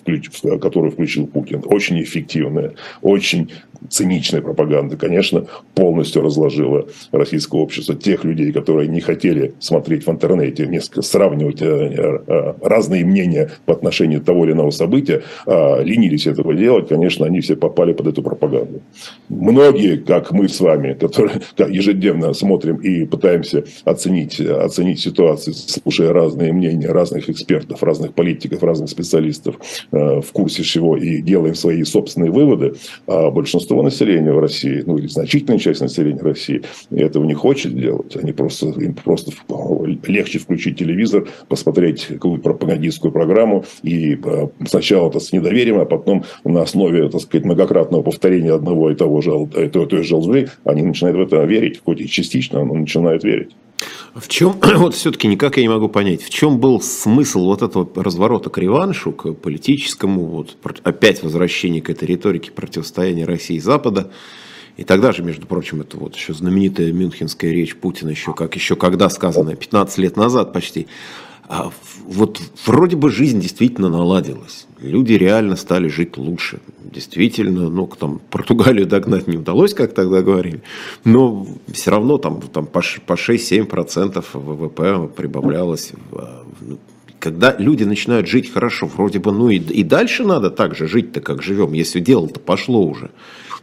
которую 0.62 0.92
включил 0.92 1.26
Путин, 1.26 1.64
очень 1.66 2.04
эффективная, 2.04 2.74
очень 3.02 3.52
циничная 3.90 4.42
пропаганда, 4.42 4.98
конечно, 4.98 5.46
полностью 5.76 6.24
разложила 6.24 6.88
российское 7.12 7.62
общество. 7.62 7.96
Тех 7.96 8.26
людей, 8.26 8.52
которые 8.52 8.90
не 8.90 9.00
хотели 9.00 9.54
смотреть 9.60 10.06
в 10.06 10.12
интернете, 10.12 10.68
несколько 10.68 11.02
сравнивать 11.02 11.62
э, 11.62 11.66
э, 12.28 12.54
разные 12.62 13.06
мнения 13.06 13.52
по 13.66 13.74
отношению 13.74 14.22
того 14.22 14.46
или 14.46 14.52
иного 14.52 14.72
события, 14.72 15.24
а, 15.46 15.82
ленились 15.82 16.28
этого 16.28 16.54
делать, 16.54 16.90
конечно, 16.90 17.26
они 17.26 17.40
все 17.40 17.56
попали 17.56 17.94
под 17.94 18.08
эту 18.08 18.22
пропаганду. 18.24 18.82
Многие, 19.30 19.98
как 19.98 20.32
мы 20.32 20.50
с 20.50 20.60
вами, 20.60 20.94
которые 20.94 21.42
ежедневно 21.58 22.34
смотрим 22.34 22.78
и 22.78 23.05
пытаемся 23.06 23.64
оценить, 23.84 24.40
оценить 24.40 25.00
ситуацию, 25.00 25.54
слушая 25.54 26.14
разные 26.14 26.54
мнения 26.54 26.88
разных 26.88 27.30
экспертов, 27.30 27.84
разных 27.84 28.14
политиков, 28.14 28.64
разных 28.64 28.90
специалистов 28.90 29.56
э, 29.92 30.22
в 30.22 30.32
курсе 30.32 30.64
всего 30.64 30.98
и 30.98 31.22
делаем 31.22 31.56
свои 31.56 31.84
собственные 31.84 32.32
выводы, 32.32 32.76
а 33.08 33.32
большинство 33.32 33.82
населения 33.82 34.34
в 34.34 34.40
России, 34.40 34.84
ну 34.86 34.98
или 34.98 35.08
значительная 35.08 35.60
часть 35.60 35.82
населения 35.82 36.22
России 36.22 36.64
этого 36.92 37.24
не 37.26 37.34
хочет 37.34 37.76
делать. 37.78 38.16
Они 38.16 38.34
просто, 38.34 38.68
им 38.68 38.94
просто 38.94 39.32
легче 40.08 40.40
включить 40.40 40.78
телевизор, 40.80 41.28
посмотреть 41.48 42.06
какую-то 42.08 42.44
пропагандистскую 42.44 43.12
программу 43.12 43.66
и 43.84 44.16
э, 44.16 44.48
сначала 44.68 45.10
это 45.10 45.20
с 45.20 45.32
недоверием, 45.32 45.80
а 45.80 45.86
потом 45.86 46.26
на 46.44 46.62
основе, 46.62 47.10
так 47.10 47.22
сказать, 47.22 47.46
многократного 47.46 48.02
повторения 48.02 48.54
одного 48.54 48.92
и 48.92 48.96
того 48.96 49.22
же, 49.22 49.32
той, 49.48 49.70
той 49.70 50.04
же 50.04 50.16
лжи, 50.16 50.50
они 50.64 50.82
начинают 50.82 51.18
в 51.18 51.22
это 51.22 51.44
верить, 51.44 51.82
хоть 51.84 52.02
и 52.02 52.08
частично, 52.08 52.64
но 52.64 52.74
начинают 52.74 52.95
верить. 53.24 53.56
В 54.14 54.28
чем, 54.30 54.58
вот 54.78 54.96
все-таки 54.96 55.28
никак 55.28 55.58
я 55.58 55.64
не 55.64 55.70
могу 55.70 55.90
понять, 55.90 56.24
в 56.24 56.30
чем 56.30 56.60
был 56.60 56.82
смысл 56.82 57.46
вот 57.46 57.62
этого 57.62 57.88
разворота 58.02 58.50
к 58.50 58.58
реваншу, 58.58 59.12
к 59.12 59.34
политическому, 59.34 60.26
вот 60.26 60.58
опять 60.84 61.22
возвращение 61.22 61.82
к 61.82 61.90
этой 61.90 62.06
риторике 62.06 62.52
противостояния 62.52 63.26
России 63.26 63.58
и 63.58 63.60
Запада. 63.60 64.12
И 64.78 64.84
тогда 64.84 65.14
же, 65.14 65.24
между 65.24 65.48
прочим, 65.48 65.82
это 65.82 65.98
вот 65.98 66.16
еще 66.16 66.34
знаменитая 66.34 66.92
мюнхенская 66.92 67.52
речь 67.52 67.76
Путина, 67.76 68.10
еще 68.10 68.34
как 68.34 68.56
еще 68.56 68.76
когда 68.76 69.10
сказанная, 69.10 69.56
15 69.56 69.98
лет 70.00 70.18
назад 70.18 70.52
почти. 70.52 70.88
А 71.48 71.72
вот 72.06 72.42
вроде 72.66 72.96
бы 72.96 73.10
жизнь 73.10 73.40
действительно 73.40 73.90
наладилась. 73.90 74.65
Люди 74.82 75.14
реально 75.14 75.56
стали 75.56 75.88
жить 75.88 76.18
лучше. 76.18 76.60
Действительно, 76.84 77.70
ну, 77.70 77.88
там, 77.88 78.20
Португалию 78.30 78.86
догнать 78.88 79.28
не 79.28 79.38
удалось, 79.38 79.74
как 79.74 79.94
тогда 79.94 80.22
говорили, 80.22 80.62
но 81.04 81.48
все 81.72 81.92
равно 81.92 82.18
там, 82.18 82.42
там 82.42 82.66
по 82.66 82.80
6-7% 82.80 84.24
ВВП 84.34 85.10
прибавлялось. 85.16 85.94
Ну, 86.62 86.78
когда 87.20 87.56
люди 87.58 87.84
начинают 87.84 88.28
жить 88.28 88.54
хорошо, 88.54 88.86
вроде 88.86 89.20
бы, 89.20 89.32
ну 89.32 89.50
и, 89.50 89.58
и 89.58 89.84
дальше 89.84 90.24
надо 90.24 90.52
так 90.52 90.76
же 90.76 90.88
жить-то, 90.88 91.22
как 91.22 91.42
живем, 91.42 91.74
если 91.74 92.00
дело-то 92.00 92.40
пошло 92.40 92.86
уже. 92.86 93.10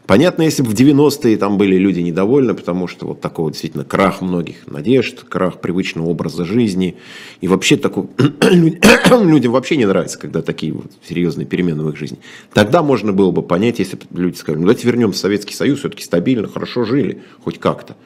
Понятно, 0.07 0.43
если 0.43 0.63
бы 0.63 0.71
в 0.71 0.75
90-е 0.75 1.37
там 1.37 1.59
были 1.59 1.77
люди 1.77 2.01
недовольны, 2.01 2.55
потому 2.55 2.89
что 2.89 3.07
вот 3.07 3.21
такой 3.21 3.45
вот 3.45 3.51
действительно 3.53 3.85
крах 3.85 4.21
многих 4.21 4.67
надежд, 4.67 5.23
крах 5.29 5.61
привычного 5.61 6.07
образа 6.09 6.45
жизни. 6.45 6.97
И 7.41 7.47
вообще 7.47 7.77
такой, 7.77 8.09
людям 9.23 9.53
вообще 9.53 9.77
не 9.77 9.87
нравится, 9.87 10.19
когда 10.19 10.43
такие 10.43 10.73
вот 10.73 10.91
серьезные 11.09 11.47
перемены 11.47 11.85
в 11.85 11.89
их 11.91 11.97
жизни. 11.97 12.19
Тогда 12.53 12.83
можно 12.83 13.13
было 13.13 13.31
бы 13.31 13.43
понять, 13.43 13.79
если 13.79 13.97
бы 13.97 14.03
люди 14.21 14.37
сказали, 14.37 14.61
ну 14.61 14.67
давайте 14.67 14.87
вернемся 14.87 15.19
в 15.19 15.23
Советский 15.23 15.55
Союз, 15.55 15.79
все-таки 15.79 16.03
стабильно, 16.03 16.49
хорошо 16.49 16.85
жили, 16.85 17.23
хоть 17.45 17.59
как-то. 17.59 17.97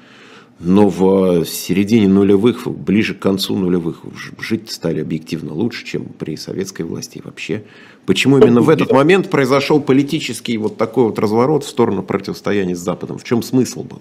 Но 0.59 0.89
в 0.89 1.45
середине 1.45 2.09
нулевых, 2.09 2.67
ближе 2.67 3.15
к 3.15 3.19
концу 3.19 3.57
нулевых, 3.57 4.03
жить 4.41 4.71
стали 4.71 5.01
объективно 5.01 5.53
лучше, 5.53 5.85
чем 5.85 6.05
при 6.05 6.37
советской 6.37 6.83
власти 6.83 7.21
вообще. 7.23 7.65
Почему 8.07 8.39
именно 8.39 8.63
в 8.63 8.71
этот 8.71 8.91
момент 8.91 9.29
произошел 9.29 9.81
политический 9.81 10.57
вот 10.57 10.79
такой 10.79 11.05
вот 11.05 11.19
разворот 11.19 11.65
в 11.65 11.69
сторону 11.69 12.03
противостояния 12.03 12.75
с 12.75 12.79
Западом? 12.79 13.19
В 13.19 13.25
чем 13.25 13.43
смысл 13.43 13.83
был? 13.83 14.01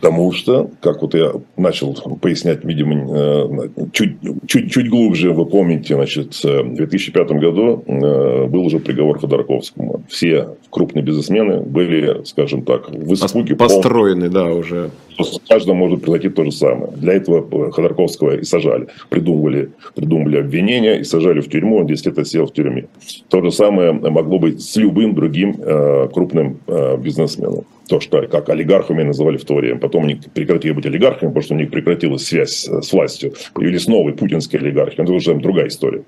Потому 0.00 0.32
что, 0.32 0.70
как 0.80 1.02
вот 1.02 1.14
я 1.14 1.32
начал 1.56 1.92
пояснять, 2.20 2.64
видимо, 2.64 3.16
э, 3.16 3.68
чуть, 3.92 4.16
чуть, 4.46 4.70
чуть 4.70 4.88
глубже, 4.88 5.32
вы 5.32 5.44
помните, 5.44 5.94
значит, 5.94 6.34
в 6.44 6.74
2005 6.74 7.30
году 7.32 7.82
э, 7.84 8.46
был 8.46 8.64
уже 8.64 8.78
приговор 8.78 9.18
Ходорковскому. 9.18 10.04
Все 10.08 10.50
крупные 10.70 11.02
бизнесмены 11.02 11.60
были, 11.62 12.22
скажем 12.24 12.62
так, 12.62 12.90
в 12.90 13.12
испуге. 13.12 13.56
Построены, 13.56 14.30
пол... 14.30 14.34
да, 14.34 14.44
уже. 14.52 14.90
С 15.18 15.40
каждым 15.48 15.78
может 15.78 16.02
произойти 16.02 16.28
то 16.28 16.44
же 16.44 16.52
самое. 16.52 16.92
Для 16.92 17.14
этого 17.14 17.72
Ходорковского 17.72 18.36
и 18.36 18.44
сажали. 18.44 18.86
Придумывали, 19.08 19.70
придумывали 19.96 20.38
обвинения 20.38 21.00
и 21.00 21.04
сажали 21.04 21.40
в 21.40 21.48
тюрьму, 21.48 21.78
он 21.78 21.86
10 21.88 22.06
лет 22.06 22.28
сел 22.28 22.46
в 22.46 22.52
тюрьме. 22.52 22.86
То 23.28 23.42
же 23.42 23.50
самое 23.50 23.92
могло 23.92 24.38
быть 24.38 24.62
с 24.62 24.76
любым 24.76 25.16
другим 25.16 25.56
э, 25.58 26.08
крупным 26.12 26.60
бизнесменом 26.98 27.64
то, 27.88 28.00
что 28.00 28.26
как 28.28 28.48
олигархами 28.48 29.02
называли 29.02 29.36
в 29.36 29.44
то 29.44 29.54
время. 29.54 29.78
Потом 29.78 30.04
они 30.04 30.20
прекратили 30.34 30.72
быть 30.72 30.86
олигархами, 30.86 31.30
потому 31.30 31.42
что 31.42 31.54
у 31.54 31.58
них 31.58 31.70
прекратилась 31.70 32.26
связь 32.26 32.68
с 32.68 32.92
властью. 32.92 33.32
Появились 33.54 33.88
новые 33.88 34.14
путинские 34.14 34.60
олигархи. 34.60 35.00
Это 35.00 35.12
уже 35.12 35.34
другая 35.34 35.68
история. 35.68 36.04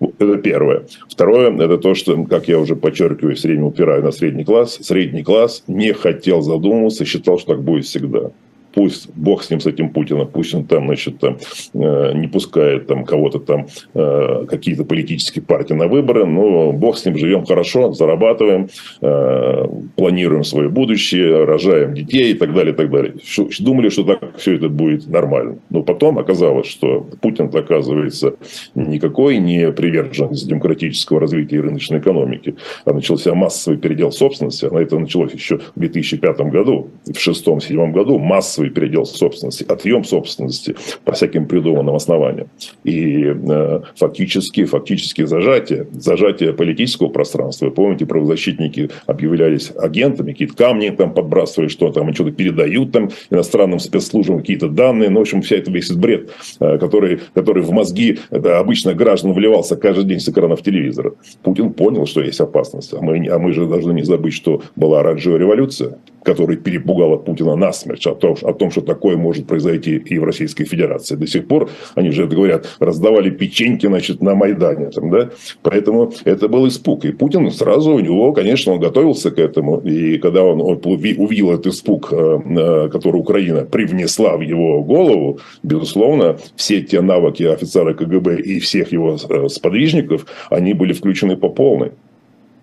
Это 0.00 0.36
первое. 0.36 0.86
Второе, 1.08 1.54
это 1.54 1.78
то, 1.78 1.94
что, 1.94 2.24
как 2.24 2.48
я 2.48 2.58
уже 2.58 2.76
подчеркиваю, 2.76 3.36
все 3.36 3.48
время 3.48 3.64
упираю 3.64 4.02
на 4.02 4.12
средний 4.12 4.44
класс. 4.44 4.78
Средний 4.80 5.22
класс 5.22 5.64
не 5.66 5.92
хотел 5.92 6.40
задумываться, 6.40 7.04
считал, 7.04 7.38
что 7.38 7.54
так 7.54 7.62
будет 7.62 7.84
всегда 7.84 8.30
пусть 8.74 9.08
бог 9.14 9.42
с 9.42 9.50
ним, 9.50 9.60
с 9.60 9.66
этим 9.66 9.90
Путиным, 9.90 10.26
пусть 10.26 10.54
он 10.54 10.64
там, 10.64 10.86
значит, 10.86 11.18
там, 11.18 11.38
э, 11.74 12.12
не 12.14 12.26
пускает 12.26 12.86
там 12.86 13.04
кого-то 13.04 13.38
там, 13.38 13.66
э, 13.94 14.46
какие-то 14.48 14.84
политические 14.84 15.44
партии 15.44 15.74
на 15.74 15.86
выборы, 15.86 16.26
но 16.26 16.72
бог 16.72 16.98
с 16.98 17.04
ним, 17.06 17.16
живем 17.16 17.46
хорошо, 17.46 17.92
зарабатываем, 17.92 18.68
э, 19.00 19.66
планируем 19.96 20.44
свое 20.44 20.68
будущее, 20.68 21.44
рожаем 21.44 21.94
детей 21.94 22.32
и 22.32 22.34
так 22.34 22.52
далее, 22.52 22.72
и 22.72 22.76
так 22.76 22.90
далее. 22.90 23.14
Думали, 23.60 23.88
что 23.88 24.04
так 24.04 24.36
все 24.36 24.56
это 24.56 24.68
будет 24.68 25.06
нормально. 25.06 25.58
Но 25.70 25.82
потом 25.82 26.18
оказалось, 26.18 26.66
что 26.66 27.06
Путин, 27.20 27.50
оказывается, 27.54 28.34
никакой 28.74 29.38
не 29.38 29.70
приверженец 29.72 30.42
демократического 30.42 31.20
развития 31.20 31.56
и 31.56 31.60
рыночной 31.60 31.98
экономики, 31.98 32.56
а 32.84 32.92
начался 32.92 33.34
массовый 33.34 33.78
передел 33.78 34.10
собственности, 34.10 34.68
а 34.70 34.80
это 34.80 34.98
началось 34.98 35.32
еще 35.32 35.58
в 35.58 35.78
2005 35.80 36.40
году, 36.50 36.90
в 37.04 37.10
2006-2007 37.10 37.92
году 37.92 38.18
массовый 38.18 38.63
массовый 38.64 38.70
передел 38.70 39.04
собственности, 39.04 39.64
отъем 39.68 40.04
собственности 40.04 40.74
по 41.04 41.12
всяким 41.12 41.46
придуманным 41.46 41.94
основаниям. 41.94 42.48
И 42.84 43.24
э, 43.24 43.80
фактически, 43.96 44.64
фактически 44.64 45.26
зажатие, 45.26 45.86
зажатие 45.92 46.52
политического 46.52 47.08
пространства. 47.08 47.66
Вы 47.66 47.72
помните, 47.72 48.06
правозащитники 48.06 48.90
объявлялись 49.06 49.72
агентами, 49.76 50.32
какие-то 50.32 50.54
камни 50.54 50.90
там 50.90 51.12
подбрасывали, 51.12 51.68
что 51.68 51.90
там, 51.90 52.12
что-то 52.14 52.32
передают 52.32 52.92
там 52.92 53.10
иностранным 53.30 53.78
спецслужбам 53.78 54.38
какие-то 54.38 54.68
данные. 54.68 55.10
Ну, 55.10 55.18
в 55.18 55.22
общем, 55.22 55.42
вся 55.42 55.56
это 55.56 55.70
весь 55.70 55.90
бред, 55.92 56.30
э, 56.60 56.78
который, 56.78 57.20
который 57.34 57.62
в 57.62 57.70
мозги 57.70 58.18
обычно 58.30 58.94
граждан 58.94 59.32
вливался 59.32 59.76
каждый 59.76 60.04
день 60.04 60.20
с 60.20 60.28
экранов 60.28 60.62
телевизора. 60.62 61.12
Путин 61.42 61.72
понял, 61.72 62.06
что 62.06 62.22
есть 62.22 62.40
опасность. 62.40 62.94
А 62.94 63.00
мы, 63.00 63.28
а 63.28 63.38
мы 63.38 63.52
же 63.52 63.66
должны 63.66 63.92
не 63.92 64.02
забыть, 64.02 64.34
что 64.34 64.62
была 64.76 65.00
оранжевая 65.00 65.38
революция, 65.38 65.98
которая 66.24 66.56
перепугала 66.56 67.16
Путина 67.16 67.54
насмерть 67.54 68.06
о 68.06 68.14
том, 68.14 68.36
о 68.42 68.52
том, 68.54 68.70
что 68.70 68.80
такое 68.80 69.16
может 69.16 69.46
произойти 69.46 69.96
и 69.96 70.18
в 70.18 70.24
Российской 70.24 70.64
Федерации. 70.64 71.16
До 71.16 71.26
сих 71.26 71.46
пор, 71.46 71.70
они 71.94 72.10
же 72.10 72.24
это 72.24 72.34
говорят, 72.34 72.66
раздавали 72.78 73.30
печеньки 73.30 73.86
значит, 73.86 74.22
на 74.22 74.34
Майдане. 74.34 74.90
Там, 74.90 75.10
да? 75.10 75.30
Поэтому 75.62 76.12
это 76.24 76.48
был 76.48 76.66
испуг. 76.68 77.04
И 77.04 77.12
Путин 77.12 77.50
сразу 77.50 77.92
у 77.92 78.00
него, 78.00 78.32
конечно, 78.32 78.72
он 78.72 78.80
готовился 78.80 79.30
к 79.30 79.38
этому. 79.38 79.78
И 79.78 80.18
когда 80.18 80.44
он, 80.44 80.60
увидел 80.60 81.52
этот 81.52 81.66
испуг, 81.66 82.12
э, 82.12 82.16
э, 82.16 82.88
который 82.90 83.16
Украина 83.16 83.64
привнесла 83.64 84.36
в 84.36 84.40
его 84.40 84.82
голову, 84.82 85.40
безусловно, 85.62 86.36
все 86.56 86.80
те 86.80 87.00
навыки 87.00 87.42
офицера 87.42 87.94
КГБ 87.94 88.40
и 88.40 88.60
всех 88.60 88.92
его 88.92 89.16
э, 89.28 89.48
сподвижников, 89.48 90.26
они 90.50 90.74
были 90.74 90.92
включены 90.92 91.36
по 91.36 91.48
полной 91.48 91.92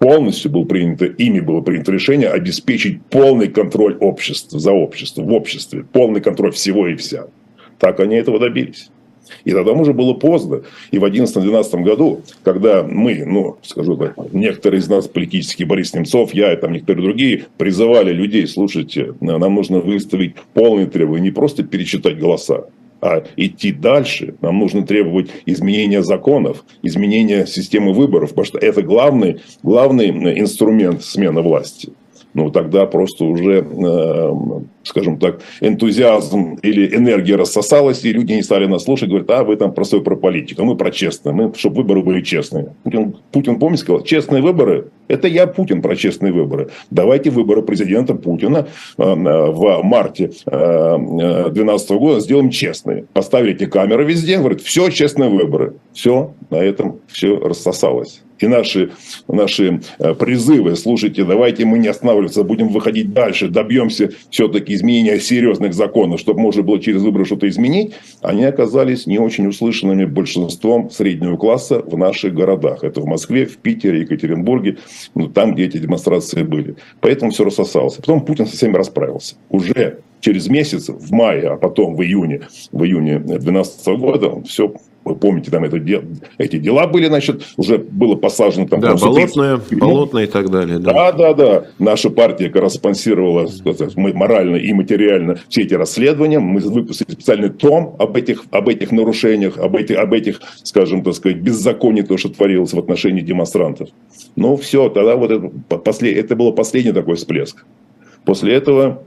полностью 0.01 0.49
было 0.49 0.63
принято, 0.63 1.05
ими 1.05 1.39
было 1.39 1.61
принято 1.61 1.91
решение 1.91 2.27
обеспечить 2.29 3.03
полный 3.03 3.49
контроль 3.49 3.97
общества, 3.99 4.59
за 4.59 4.71
общество, 4.71 5.21
в 5.21 5.31
обществе, 5.31 5.85
полный 5.93 6.21
контроль 6.21 6.51
всего 6.53 6.87
и 6.87 6.95
вся. 6.95 7.27
Так 7.77 7.99
они 7.99 8.15
этого 8.15 8.39
добились. 8.39 8.89
И 9.45 9.51
тогда 9.51 9.73
уже 9.73 9.93
было 9.93 10.15
поздно. 10.15 10.63
И 10.89 10.97
в 10.97 11.03
2011-2012 11.03 11.83
году, 11.83 12.21
когда 12.43 12.81
мы, 12.81 13.23
ну, 13.25 13.57
скажу 13.61 13.95
так, 13.95 14.15
некоторые 14.33 14.79
из 14.79 14.89
нас, 14.89 15.07
политический 15.07 15.65
Борис 15.65 15.93
Немцов, 15.93 16.33
я 16.33 16.51
и 16.51 16.55
там 16.55 16.73
некоторые 16.73 17.05
другие, 17.05 17.45
призывали 17.59 18.11
людей, 18.11 18.47
слушайте, 18.47 19.13
нам 19.21 19.53
нужно 19.53 19.81
выставить 19.81 20.33
полные 20.55 20.87
требования, 20.87 21.25
не 21.25 21.31
просто 21.31 21.63
перечитать 21.63 22.17
голоса, 22.17 22.65
а 23.01 23.23
идти 23.35 23.71
дальше, 23.71 24.35
нам 24.41 24.59
нужно 24.59 24.85
требовать 24.85 25.29
изменения 25.45 26.03
законов, 26.03 26.63
изменения 26.83 27.45
системы 27.45 27.93
выборов, 27.93 28.29
потому 28.29 28.45
что 28.45 28.59
это 28.59 28.81
главный, 28.81 29.41
главный 29.63 30.39
инструмент 30.39 31.03
смены 31.03 31.41
власти 31.41 31.93
ну 32.33 32.49
тогда 32.49 32.85
просто 32.85 33.25
уже, 33.25 33.65
э, 33.69 34.31
скажем 34.83 35.17
так, 35.17 35.41
энтузиазм 35.59 36.55
или 36.61 36.95
энергия 36.95 37.35
рассосалась, 37.35 38.03
и 38.05 38.13
люди 38.13 38.33
не 38.33 38.43
стали 38.43 38.65
нас 38.65 38.83
слушать, 38.83 39.09
говорят, 39.09 39.29
а 39.31 39.43
вы 39.43 39.55
там 39.55 39.73
про 39.73 39.83
свою 39.83 40.03
про 40.03 40.15
политику, 40.15 40.63
мы 40.63 40.75
про 40.75 40.91
честное, 40.91 41.33
мы, 41.33 41.53
чтобы 41.55 41.77
выборы 41.77 42.01
были 42.01 42.21
честные. 42.21 42.73
Путин, 42.83 43.15
Путин 43.31 43.59
помните, 43.59 43.83
сказал, 43.83 44.03
честные 44.03 44.41
выборы, 44.41 44.87
это 45.07 45.27
я, 45.27 45.45
Путин, 45.45 45.81
про 45.81 45.95
честные 45.95 46.31
выборы. 46.31 46.69
Давайте 46.89 47.31
выборы 47.31 47.63
президента 47.63 48.13
Путина 48.15 48.67
э, 48.97 49.03
в 49.03 49.81
марте 49.83 50.27
2012 50.27 51.91
э, 51.91 51.97
года 51.97 52.19
сделаем 52.21 52.49
честные. 52.49 53.05
Поставили 53.13 53.53
эти 53.53 53.65
камеры 53.65 54.05
везде, 54.05 54.37
говорят, 54.37 54.61
все 54.61 54.89
честные 54.89 55.29
выборы. 55.29 55.73
Все, 55.93 56.33
на 56.49 56.57
этом 56.57 56.99
все 57.07 57.37
рассосалось 57.37 58.21
и 58.43 58.47
наши, 58.47 58.91
наши 59.27 59.81
э, 59.99 60.13
призывы, 60.13 60.75
слушайте, 60.75 61.23
давайте 61.23 61.65
мы 61.65 61.79
не 61.79 61.87
останавливаться, 61.87 62.43
будем 62.43 62.69
выходить 62.69 63.13
дальше, 63.13 63.47
добьемся 63.47 64.11
все-таки 64.29 64.73
изменения 64.73 65.19
серьезных 65.19 65.73
законов, 65.73 66.19
чтобы 66.19 66.41
можно 66.41 66.63
было 66.63 66.79
через 66.79 67.01
выборы 67.01 67.25
что-то 67.25 67.47
изменить, 67.47 67.93
они 68.21 68.43
оказались 68.45 69.07
не 69.07 69.19
очень 69.19 69.47
услышанными 69.47 70.05
большинством 70.05 70.89
среднего 70.89 71.37
класса 71.37 71.81
в 71.85 71.97
наших 71.97 72.33
городах. 72.33 72.83
Это 72.83 73.01
в 73.01 73.05
Москве, 73.05 73.45
в 73.45 73.57
Питере, 73.57 74.01
Екатеринбурге, 74.01 74.77
ну, 75.15 75.27
там, 75.27 75.53
где 75.53 75.65
эти 75.65 75.77
демонстрации 75.77 76.43
были. 76.43 76.75
Поэтому 76.99 77.31
все 77.31 77.43
рассосалось. 77.43 77.95
Потом 77.95 78.25
Путин 78.25 78.47
со 78.47 78.55
всеми 78.55 78.75
расправился. 78.75 79.35
Уже 79.49 79.99
через 80.21 80.47
месяц, 80.47 80.89
в 80.89 81.11
мае, 81.11 81.49
а 81.49 81.57
потом 81.57 81.95
в 81.95 82.01
июне, 82.01 82.41
в 82.71 82.83
июне 82.83 83.19
2012 83.19 83.87
года, 83.97 84.29
он 84.29 84.43
все 84.43 84.73
вы 85.03 85.15
помните, 85.15 85.49
там 85.49 85.63
это, 85.63 85.77
эти 86.37 86.57
дела 86.57 86.85
были, 86.85 87.07
значит, 87.07 87.43
уже 87.57 87.79
было 87.79 88.15
посажено 88.15 88.67
там... 88.67 88.81
Да, 88.81 88.93
болотное, 88.95 89.59
болотное 89.71 90.25
и 90.25 90.27
так 90.27 90.51
далее. 90.51 90.77
Да. 90.77 90.93
да, 90.93 91.11
да, 91.11 91.33
да. 91.33 91.65
Наша 91.79 92.11
партия 92.11 92.49
корреспонсировала 92.49 93.47
сказать, 93.47 93.95
морально 93.95 94.57
и 94.57 94.71
материально 94.73 95.39
все 95.49 95.63
эти 95.63 95.73
расследования. 95.73 96.39
Мы 96.39 96.59
выпустили 96.59 97.11
специальный 97.11 97.49
том 97.49 97.95
об 97.97 98.15
этих, 98.15 98.43
об 98.51 98.69
этих 98.69 98.91
нарушениях, 98.91 99.57
об 99.57 99.75
этих, 99.75 99.97
об 99.97 100.13
этих, 100.13 100.39
скажем, 100.63 101.03
так 101.03 101.15
сказать, 101.15 101.39
беззаконии, 101.39 102.03
то, 102.03 102.17
что 102.17 102.29
творилось 102.29 102.73
в 102.73 102.79
отношении 102.79 103.21
демонстрантов. 103.21 103.89
Ну, 104.35 104.55
все, 104.55 104.89
тогда 104.89 105.15
вот 105.15 105.31
это, 105.31 105.77
после, 105.79 106.13
это 106.13 106.35
был 106.35 106.53
последний 106.53 106.91
такой 106.91 107.15
всплеск. 107.15 107.65
После 108.23 108.53
этого 108.53 109.03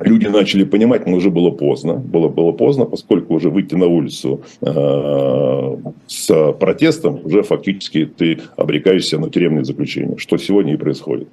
люди 0.00 0.26
начали 0.26 0.64
понимать, 0.64 1.06
но 1.06 1.16
уже 1.16 1.30
было 1.30 1.50
поздно. 1.50 1.94
Было, 1.94 2.28
было 2.28 2.52
поздно, 2.52 2.84
поскольку 2.84 3.34
уже 3.34 3.50
выйти 3.50 3.74
на 3.74 3.86
улицу 3.86 4.42
э, 4.60 5.76
с 6.06 6.52
протестом, 6.52 7.20
уже 7.24 7.42
фактически 7.42 8.06
ты 8.06 8.40
обрекаешься 8.56 9.18
на 9.18 9.30
тюремное 9.30 9.64
заключение, 9.64 10.18
что 10.18 10.38
сегодня 10.38 10.74
и 10.74 10.76
происходит. 10.76 11.28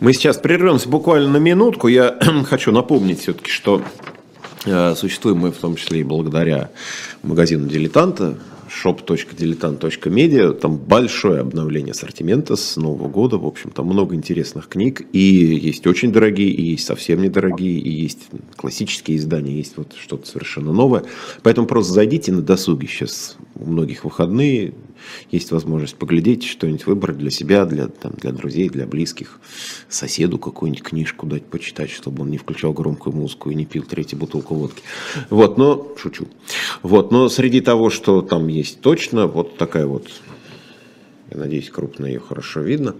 Мы 0.00 0.12
сейчас 0.12 0.38
прервемся 0.38 0.88
буквально 0.88 1.28
на 1.28 1.36
минутку. 1.38 1.88
Я 1.88 2.18
хочу 2.44 2.72
напомнить 2.72 3.20
все-таки, 3.20 3.50
что 3.50 3.82
э, 4.64 4.94
существуем 4.94 5.38
мы 5.38 5.52
в 5.52 5.56
том 5.56 5.76
числе 5.76 6.00
и 6.00 6.04
благодаря 6.04 6.70
магазину 7.22 7.68
«Дилетанта», 7.68 8.38
shop.diletant.media. 8.68 10.52
Там 10.54 10.76
большое 10.76 11.40
обновление 11.40 11.92
ассортимента 11.92 12.56
с 12.56 12.76
Нового 12.76 13.08
года. 13.08 13.38
В 13.38 13.46
общем, 13.46 13.70
там 13.70 13.86
много 13.86 14.14
интересных 14.14 14.68
книг. 14.68 15.02
И 15.12 15.18
есть 15.18 15.86
очень 15.86 16.12
дорогие, 16.12 16.50
и 16.50 16.62
есть 16.62 16.86
совсем 16.86 17.22
недорогие, 17.22 17.78
и 17.78 17.90
есть 17.90 18.28
классические 18.56 19.16
издания, 19.16 19.56
есть 19.56 19.76
вот 19.76 19.94
что-то 19.98 20.26
совершенно 20.26 20.72
новое. 20.72 21.04
Поэтому 21.42 21.66
просто 21.66 21.92
зайдите 21.92 22.32
на 22.32 22.42
досуге. 22.42 22.86
Сейчас 22.86 23.36
у 23.54 23.64
многих 23.64 24.04
выходные. 24.04 24.74
Есть 25.30 25.50
возможность 25.50 25.96
поглядеть, 25.96 26.44
что-нибудь 26.44 26.86
выбрать 26.86 27.18
для 27.18 27.30
себя, 27.30 27.64
для, 27.64 27.88
там, 27.88 28.12
для 28.12 28.32
друзей, 28.32 28.68
для 28.68 28.86
близких, 28.86 29.40
соседу 29.88 30.38
какую-нибудь 30.38 30.82
книжку 30.82 31.26
дать 31.26 31.44
почитать, 31.44 31.90
чтобы 31.90 32.22
он 32.22 32.30
не 32.30 32.38
включал 32.38 32.72
громкую 32.72 33.16
музыку 33.16 33.50
и 33.50 33.54
не 33.54 33.66
пил 33.66 33.82
третью 33.82 34.18
бутылку 34.18 34.54
водки. 34.54 34.82
Вот, 35.30 35.58
но 35.58 35.94
шучу. 35.96 36.28
Вот, 36.82 37.10
но 37.10 37.28
среди 37.28 37.60
того, 37.60 37.90
что 37.90 38.22
там 38.22 38.48
есть 38.48 38.80
точно, 38.80 39.26
вот 39.26 39.56
такая 39.56 39.86
вот 39.86 40.08
я 41.30 41.36
надеюсь, 41.36 41.68
крупно 41.68 42.06
ее 42.06 42.20
хорошо 42.20 42.60
видно. 42.60 42.96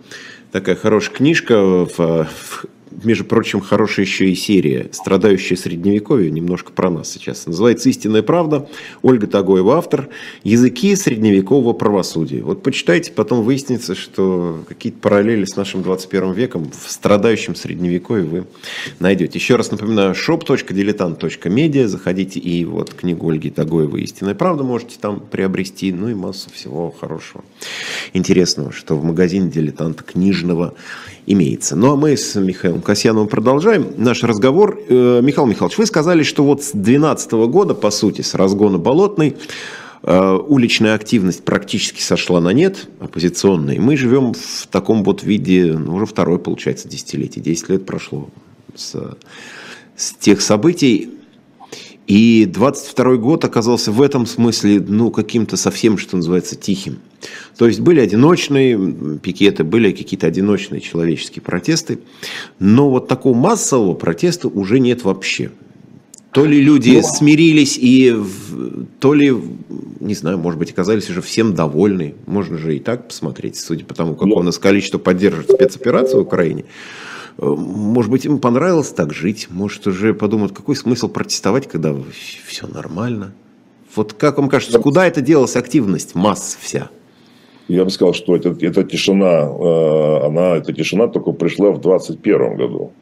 Такая 0.53 0.77
хорошая 0.77 1.15
книжка 1.15 1.87
в, 1.87 1.97
в 1.97 2.67
между 3.05 3.24
прочим, 3.24 3.61
хорошая 3.61 4.07
еще 4.07 4.31
и 4.31 4.35
серия 4.35 4.88
«Страдающая 4.92 5.57
средневековье», 5.57 6.31
немножко 6.31 6.72
про 6.72 6.90
нас 6.90 7.11
сейчас. 7.11 7.46
Называется 7.46 7.88
«Истинная 7.88 8.22
правда». 8.22 8.68
Ольга 9.03 9.27
Тагоева, 9.27 9.77
автор. 9.77 10.09
«Языки 10.44 10.94
средневекового 10.96 11.72
правосудия». 11.72 12.42
Вот 12.42 12.62
почитайте, 12.62 13.12
потом 13.12 13.42
выяснится, 13.44 13.94
что 13.94 14.64
какие-то 14.68 14.98
параллели 14.98 15.44
с 15.44 15.57
нашим 15.57 15.83
21 15.83 16.33
веком 16.33 16.70
в 16.70 16.90
страдающем 16.90 17.55
средневековье 17.55 18.24
вы 18.24 18.46
найдете. 18.98 19.38
Еще 19.38 19.57
раз 19.57 19.70
напоминаю, 19.70 20.14
shop.diletant.media. 20.14 21.87
Заходите 21.87 22.40
и 22.40 22.64
вот 22.64 22.94
книгу 22.94 23.29
Ольги 23.29 23.51
Тагоевой 23.51 24.03
«Истинная 24.03 24.35
правда» 24.35 24.64
можете 24.64 24.96
там 25.01 25.20
приобрести. 25.20 25.92
Ну 25.92 26.09
и 26.09 26.14
массу 26.14 26.51
всего 26.51 26.90
хорошего, 26.90 27.44
интересного, 28.12 28.72
что 28.72 28.96
в 28.96 29.05
магазине 29.05 29.51
«Дилетанта» 29.51 30.05
книжного 30.05 30.74
имеется. 31.29 31.77
Ну 31.77 31.93
а 31.93 31.97
мы 31.97 32.17
с 32.17 32.35
Михаилом 32.35 32.81
Касьяновым 32.81 33.29
продолжаем 33.29 33.93
наш 33.97 34.23
разговор. 34.25 34.81
Э, 34.88 35.21
Михаил 35.23 35.47
Михайлович, 35.47 35.77
вы 35.79 35.87
сказали, 35.87 36.23
что 36.23 36.43
вот 36.43 36.62
с 36.62 36.73
2012 36.73 37.33
года, 37.33 37.75
по 37.75 37.91
сути, 37.91 38.23
с 38.23 38.35
разгона 38.35 38.79
Болотной, 38.79 39.37
э, 40.03 40.38
уличная 40.49 40.95
активность 40.95 41.45
практически 41.45 42.01
сошла 42.01 42.41
на 42.41 42.51
нет, 42.51 42.88
оппозиционная. 42.99 43.79
Мы 43.79 43.97
живем 43.97 44.33
в 44.33 44.67
таком 44.71 45.05
вот 45.05 45.23
виде, 45.23 45.75
ну, 45.79 45.95
уже 45.95 46.07
второе, 46.07 46.38
получается, 46.38 46.88
десятилетие. 46.88 47.45
Десять 47.45 47.69
лет 47.69 47.85
прошло 47.85 48.31
с, 48.75 48.97
с 49.97 50.12
тех 50.14 50.41
событий. 50.41 51.11
И 52.09 52.47
22 52.47 53.16
год 53.16 53.44
оказался 53.44 53.92
в 53.92 54.01
этом 54.01 54.25
смысле, 54.25 54.81
ну, 54.81 55.11
каким-то 55.11 55.59
совсем, 55.59 55.99
что 55.99 56.16
называется, 56.16 56.57
тихим. 56.57 57.01
То 57.59 57.66
есть 57.66 57.81
были 57.81 58.01
одиночные 58.01 59.18
пикеты, 59.18 59.62
были 59.62 59.92
какие-то 59.92 60.27
одиночные 60.27 60.81
человеческие 60.81 61.42
протесты, 61.42 61.99
но 62.59 62.88
вот 62.88 63.09
такого 63.09 63.37
массового 63.37 63.92
протеста 63.92 64.49
уже 64.49 64.81
нет 64.81 65.05
вообще. 65.05 65.51
То 66.33 66.47
ли 66.47 66.62
люди. 66.62 67.01
Ну, 67.03 67.03
смирились 67.03 67.79
и 67.79 68.16
то 69.01 69.12
ли, 69.12 69.35
не 70.01 70.14
знаю, 70.14 70.38
может 70.38 70.59
быть, 70.59 70.71
оказались 70.71 71.11
уже 71.11 71.21
всем 71.21 71.55
довольны. 71.55 72.14
Можно 72.27 72.57
же 72.57 72.75
и 72.75 72.79
так 72.79 73.09
посмотреть, 73.09 73.57
судя 73.57 73.85
по 73.85 73.94
тому, 73.94 74.14
какое 74.14 74.29
но... 74.29 74.37
у 74.37 74.42
нас 74.42 74.59
количество 74.59 74.99
поддерживает 74.99 75.51
спецоперацию 75.51 76.23
в 76.23 76.27
Украине. 76.27 76.64
Может 77.38 78.11
быть, 78.11 78.24
им 78.24 78.40
понравилось 78.40 78.90
так 78.90 79.14
жить, 79.14 79.46
может, 79.48 79.87
уже 79.87 80.12
подумают, 80.12 80.53
какой 80.53 80.74
смысл 80.74 81.09
протестовать, 81.09 81.68
когда 81.68 81.94
все 82.46 82.66
нормально. 82.66 83.33
Вот 83.94 84.12
как 84.12 84.38
вам 84.38 84.48
кажется, 84.48 84.79
куда 84.81 85.07
это 85.07 85.20
делась 85.20 85.55
активность, 85.55 86.14
масс 86.16 86.59
вся? 86.61 86.90
Я 87.68 87.85
бы 87.85 87.90
сказал, 87.90 88.14
что 88.14 88.35
это, 88.35 88.57
эта 88.61 88.83
тишина, 88.83 89.42
э, 89.42 90.27
она, 90.27 90.57
эта 90.57 90.72
тишина 90.72 91.07
только 91.07 91.33
пришла 91.33 91.70
в 91.70 91.81
2021 91.81 92.57
году. 92.57 92.92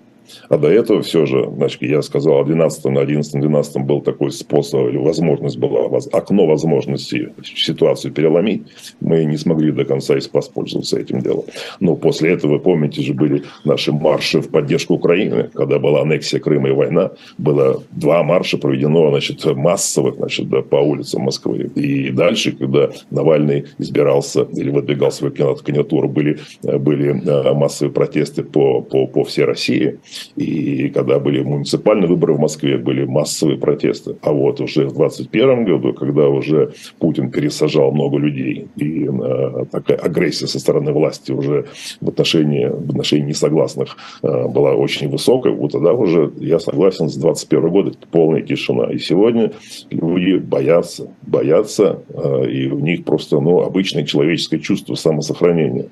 А 0.49 0.59
до 0.59 0.69
этого 0.69 1.03
все 1.03 1.27
же, 1.27 1.51
значит, 1.57 1.83
я 1.83 2.03
сказал, 2.03 2.45
12 2.45 2.85
на 2.87 3.01
11 3.01 3.41
12 3.41 3.77
был 3.85 4.01
такой 4.01 4.33
способ 4.33 4.89
или 4.89 4.97
возможность 4.97 5.59
была, 5.59 5.99
окно 6.13 6.47
возможности 6.47 7.33
ситуацию 7.45 8.13
переломить. 8.13 8.63
Мы 9.01 9.25
не 9.25 9.37
смогли 9.37 9.73
до 9.73 9.85
конца 9.85 10.15
воспользоваться 10.33 10.99
этим 10.99 11.21
делом. 11.21 11.45
Но 11.81 11.97
после 11.97 12.33
этого, 12.33 12.59
помните 12.59 13.03
же, 13.03 13.13
были 13.13 13.45
наши 13.65 13.93
марши 13.93 14.41
в 14.41 14.51
поддержку 14.51 14.95
Украины, 14.95 15.51
когда 15.55 15.79
была 15.79 16.03
аннексия 16.03 16.41
Крыма 16.41 16.69
и 16.69 16.73
война. 16.73 17.11
Было 17.39 17.83
два 17.91 18.23
марша 18.23 18.59
проведено, 18.59 19.11
значит, 19.11 19.45
массовых, 19.45 20.17
значит, 20.17 20.49
да, 20.49 20.63
по 20.63 20.77
улицам 20.77 21.23
Москвы. 21.23 21.71
И 21.75 22.11
дальше, 22.11 22.53
когда 22.53 22.91
Навальный 23.11 23.67
избирался 23.79 24.43
или 24.43 24.71
выдвигал 24.71 25.13
свою 25.13 25.33
кандидатуру, 25.33 26.09
были, 26.09 26.39
были 26.63 27.11
э, 27.11 27.53
массовые 27.55 27.93
протесты 27.93 28.43
по, 28.43 28.81
по, 28.81 29.07
по 29.07 29.25
всей 29.25 29.45
России. 29.45 29.99
И 30.37 30.89
когда 30.91 31.19
были 31.19 31.43
муниципальные 31.43 32.09
выборы 32.09 32.35
в 32.35 32.41
Москве, 32.41 32.79
были 32.79 33.05
массовые 33.05 33.59
протесты. 33.59 34.17
А 34.23 34.33
вот 34.33 34.61
уже 34.61 34.87
в 34.87 34.95
2021 34.95 35.65
году, 35.65 35.93
когда 35.93 36.29
уже 36.29 36.73
Путин 36.99 37.31
пересажал 37.31 37.93
много 37.93 38.19
людей, 38.19 38.69
и 38.77 39.09
э, 39.09 39.65
такая 39.71 39.99
агрессия 39.99 40.47
со 40.47 40.59
стороны 40.59 40.93
власти 40.93 41.33
уже 41.33 41.67
в 42.01 42.09
отношении, 42.09 42.67
в 42.67 42.91
отношении 42.91 43.29
несогласных 43.29 43.97
э, 44.23 44.49
была 44.49 44.75
очень 44.75 45.09
высокая, 45.09 45.53
вот 45.53 45.73
тогда 45.73 45.93
уже, 45.93 46.33
я 46.39 46.59
согласен, 46.59 47.09
с 47.09 47.17
2021 47.17 47.69
года 47.69 47.93
полная 48.11 48.43
тишина. 48.43 48.93
И 48.93 48.99
сегодня 48.99 49.53
люди 49.91 50.39
боятся, 50.39 51.11
боятся, 51.23 52.03
э, 52.09 52.51
и 52.51 52.69
у 52.69 52.79
них 52.79 53.05
просто 53.05 53.41
ну, 53.41 53.63
обычное 53.63 54.05
человеческое 54.05 54.59
чувство 54.59 54.95
самосохранения. 54.95 55.89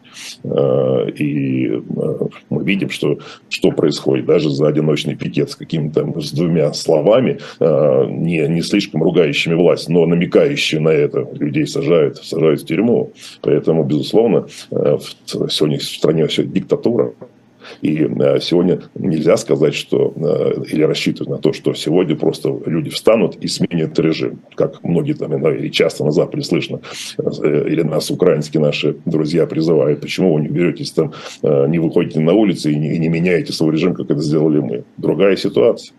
И 1.19 1.83
мы 2.51 2.65
видим, 2.65 2.91
что, 2.91 3.19
что 3.49 3.71
происходит 3.71 4.13
происходит, 4.14 4.27
даже 4.27 4.50
за 4.50 4.68
одиночный 4.68 5.16
пикет 5.16 5.50
с 5.50 5.57
какими-то 5.57 6.20
с 6.20 6.33
двумя 6.33 6.72
словами, 6.72 7.38
а, 7.61 8.07
не, 8.07 8.46
не 8.48 8.62
слишком 8.62 9.03
ругающими 9.03 9.55
власть, 9.55 9.88
но 9.88 10.07
намекающими 10.07 10.81
на 10.81 10.88
это, 10.90 11.27
людей 11.33 11.66
сажают, 11.66 12.18
сажают 12.18 12.62
в 12.62 12.66
тюрьму. 12.66 13.12
Поэтому, 13.40 13.85
безусловно, 13.85 14.46
э, 14.70 14.98
сегодня 15.27 15.79
в 15.79 15.83
стране 15.83 16.27
все 16.27 16.44
диктатура, 16.44 17.12
и 17.83 18.05
э, 18.05 18.40
сегодня 18.40 18.81
нельзя 18.94 19.37
сказать, 19.37 19.74
что 19.74 20.12
э, 20.16 20.64
или 20.70 20.83
рассчитывать 20.83 21.31
на 21.31 21.38
то, 21.38 21.53
что 21.53 21.74
сегодня 21.74 22.16
просто 22.16 22.57
люди 22.66 22.90
встанут 22.90 23.37
и 23.37 23.48
сменят 23.48 23.98
режим, 23.98 24.40
как 24.55 24.83
многие 24.83 25.14
там 25.14 25.35
и 25.46 25.70
часто 25.70 26.05
на 26.05 26.12
Западе 26.12 26.44
слышно, 26.44 26.81
э, 27.18 27.68
или 27.68 27.83
нас 27.83 28.11
украинские 28.11 28.62
наши 28.62 28.96
друзья 29.05 29.46
призывают, 29.46 30.00
почему 30.00 30.35
вы 30.35 30.42
не 30.42 30.48
беретесь 30.48 30.92
там, 30.92 31.12
не 31.42 31.79
выходите 31.79 32.20
на 32.20 32.33
улицы 32.33 32.72
и 32.72 32.77
не, 32.77 32.94
и 32.94 32.98
не 32.98 33.09
меняете 33.09 33.53
свой 33.53 33.72
режим, 33.72 33.94
как 33.94 34.11
это 34.11 34.20
сделали 34.20 34.59
мы. 34.59 34.85
Другая 34.96 35.37
ситуация 35.37 35.94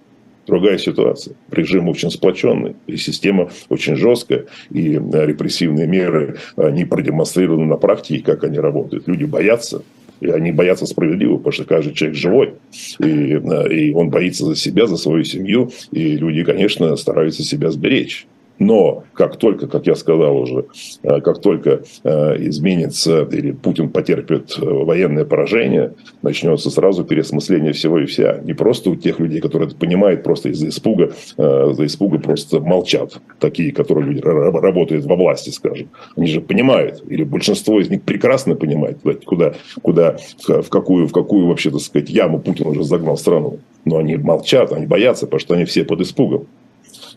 другая 0.47 0.78
ситуация. 0.78 1.36
Режим 1.49 1.89
очень 1.89 2.12
сплоченный, 2.12 2.75
и 2.86 2.97
система 2.97 3.49
очень 3.69 3.95
жесткая, 3.95 4.45
и 4.69 4.91
репрессивные 4.91 5.88
меры 5.88 6.38
не 6.56 6.86
продемонстрированы 6.86 7.65
на 7.65 7.78
практике, 7.78 8.23
как 8.23 8.43
они 8.43 8.60
работают. 8.60 9.08
Люди 9.08 9.23
боятся, 9.23 9.82
и 10.21 10.30
они 10.30 10.51
боятся 10.51 10.86
справедливого, 10.86 11.38
потому 11.38 11.54
что 11.54 11.65
каждый 11.65 11.93
человек 11.93 12.17
живой. 12.17 12.54
И, 12.99 13.04
э, 13.04 13.73
и 13.73 13.93
он 13.93 14.10
боится 14.10 14.45
за 14.45 14.56
себя, 14.56 14.88
за 14.88 14.97
свою 14.97 15.23
семью. 15.23 15.71
И 15.91 16.17
люди, 16.17 16.43
конечно, 16.43 16.95
стараются 16.95 17.43
себя 17.43 17.71
сберечь. 17.71 18.28
Но 18.60 19.04
как 19.13 19.38
только, 19.38 19.68
как 19.68 19.86
я 19.86 19.96
сказал 19.96 20.38
уже, 20.38 20.65
э, 21.04 21.22
как 21.22 21.41
только 21.41 21.82
э, 22.04 22.36
изменится 22.48 23.24
или 23.24 23.52
Путин 23.52 23.89
потерпит 23.89 24.58
э, 24.58 24.65
военное 24.65 25.26
поражение, 25.26 25.94
начнется 26.22 26.70
сразу 26.70 27.04
переосмысление 27.04 27.74
всего 27.74 28.00
и 28.00 28.06
вся. 28.06 28.39
Не 28.44 28.54
просто 28.54 28.89
у 28.89 28.96
тех 28.96 29.20
людей, 29.20 29.41
которые 29.41 29.68
это 29.70 29.78
понимают, 29.78 30.24
просто 30.24 30.50
из-за 30.50 30.70
испуга, 30.70 31.12
за 31.38 31.86
испуга 31.86 32.20
просто 32.20 32.60
молчат. 32.60 33.20
Такие, 33.39 33.72
которые 33.72 34.08
люди 34.08 34.22
работают 34.22 35.06
во 35.06 35.15
власти, 35.15 35.50
скажем. 35.50 35.89
Они 36.15 36.28
же 36.28 36.41
понимают, 36.41 37.04
или 37.08 37.24
большинство 37.24 37.80
из 37.80 37.89
них 37.89 38.04
прекрасно 38.04 38.56
понимает, 38.56 39.00
куда, 39.26 39.54
куда 39.82 40.18
в 40.48 40.70
какую, 40.70 41.08
в 41.08 41.12
какую 41.12 41.48
вообще, 41.48 41.72
так 41.72 41.82
сказать, 41.82 42.10
яму 42.10 42.39
Путин 42.39 42.68
уже 42.68 42.84
загнал 42.84 43.18
страну. 43.18 43.60
Но 43.84 43.98
они 43.98 44.15
молчат, 44.15 44.72
они 44.72 44.88
боятся, 44.88 45.26
потому 45.26 45.39
что 45.39 45.54
они 45.56 45.65
все 45.65 45.84
под 45.84 46.02
испугом. 46.02 46.48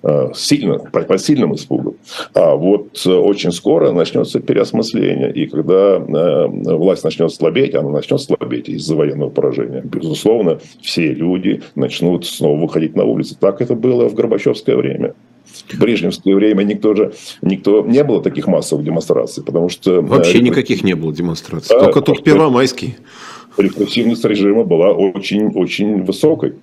Э, 0.03 0.31
сильно, 0.35 0.79
по 0.79 1.19
сильному 1.19 1.57
испугу. 1.57 1.97
А 2.33 2.55
вот 2.55 3.03
э, 3.05 3.11
очень 3.11 3.51
скоро 3.51 3.91
начнется 3.91 4.39
переосмысление. 4.39 5.33
И 5.33 5.47
когда 5.47 5.97
э, 5.97 6.47
власть 6.77 7.03
начнет 7.03 7.33
слабеть, 7.33 7.75
она 7.75 7.91
начнет 7.91 8.21
слабеть 8.21 8.69
из-за 8.69 8.95
военного 8.95 9.31
поражения. 9.31 9.83
Безусловно, 9.83 10.61
все 10.81 11.13
люди 11.13 11.63
начнут 11.75 12.27
снова 12.27 12.61
выходить 12.61 12.95
на 12.95 13.05
улицы. 13.05 13.37
Так 13.39 13.61
это 13.61 13.75
было 13.75 14.09
в 14.09 14.15
Горбачевское 14.15 14.77
время. 14.77 15.15
В 15.45 15.79
Брежневское 15.79 16.35
время 16.35 16.63
никто 16.63 16.95
же, 16.95 17.15
никто, 17.43 17.83
не 17.85 18.05
было 18.05 18.23
таких 18.23 18.47
массовых 18.47 18.85
демонстраций, 18.85 19.43
потому 19.43 19.69
что... 19.69 20.03
Вообще 20.03 20.41
никаких 20.41 20.85
не 20.85 20.95
было 20.95 21.13
демонстраций, 21.13 21.77
только 21.77 22.03
тут 22.03 22.23
Первомайский. 22.23 22.97
Репрессивность 23.57 24.25
режима 24.25 24.65
была 24.65 24.93
очень-очень 24.93 26.03
высокой. 26.03 26.55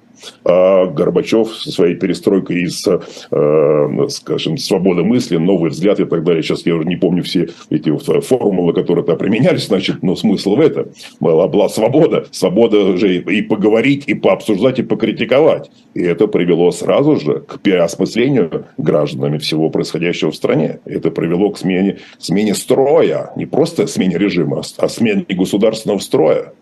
А 0.43 0.86
Горбачев 0.86 1.55
со 1.55 1.72
своей 1.72 1.95
перестройкой 1.95 2.64
из, 2.64 2.86
э, 2.88 4.07
скажем, 4.10 4.57
свободы 4.57 5.03
мысли, 5.03 5.38
новый 5.38 5.72
взгляд 5.72 5.99
и 5.99 6.05
так 6.05 6.24
далее, 6.24 6.43
сейчас 6.43 6.66
я 6.66 6.76
уже 6.76 6.88
не 6.88 6.95
помню 6.95 7.24
все 7.24 7.49
эти 7.70 7.95
формулы, 8.22 8.74
которые 8.74 9.05
там 9.05 9.18
применялись, 9.18 9.68
значит, 9.68 10.03
но 10.03 10.16
смысл 10.16 10.55
в 10.55 10.62
этом. 10.62 10.88
Была, 11.20 11.47
была 11.47 11.70
свобода, 11.70 12.28
свобода 12.32 12.97
же 12.97 13.18
и 13.18 13.41
поговорить, 13.41 14.03
и 14.07 14.14
пообсуждать, 14.14 14.80
и 14.80 14.84
покритиковать. 14.84 15.70
И 15.93 16.01
это 16.01 16.28
привело 16.28 16.72
сразу 16.72 17.18
же 17.18 17.39
к 17.39 17.60
переосмыслению 17.60 18.66
гражданами 18.78 19.38
всего 19.38 19.70
происходящего 19.70 20.32
в 20.32 20.36
стране. 20.36 20.80
Это 20.86 21.12
привело 21.12 21.49
к 21.51 21.57
смене, 21.57 21.97
смене 22.20 22.55
строя, 22.55 23.32
не 23.36 23.45
просто 23.45 23.88
смене 23.88 24.18
режима, 24.18 24.62
а 24.78 24.89
смене 24.89 25.26
государственного 25.30 25.99
строя. 25.99 26.53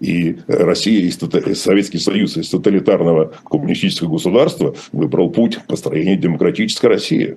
И 0.00 0.38
Россия, 0.46 1.00
и 1.00 1.54
Советский 1.54 1.98
Союз 1.98 2.36
из 2.36 2.48
тоталитарного 2.50 3.32
коммунистического 3.44 4.12
государства 4.12 4.74
выбрал 4.92 5.30
путь 5.30 5.58
построения 5.66 6.16
демократической 6.16 6.86
России. 6.86 7.36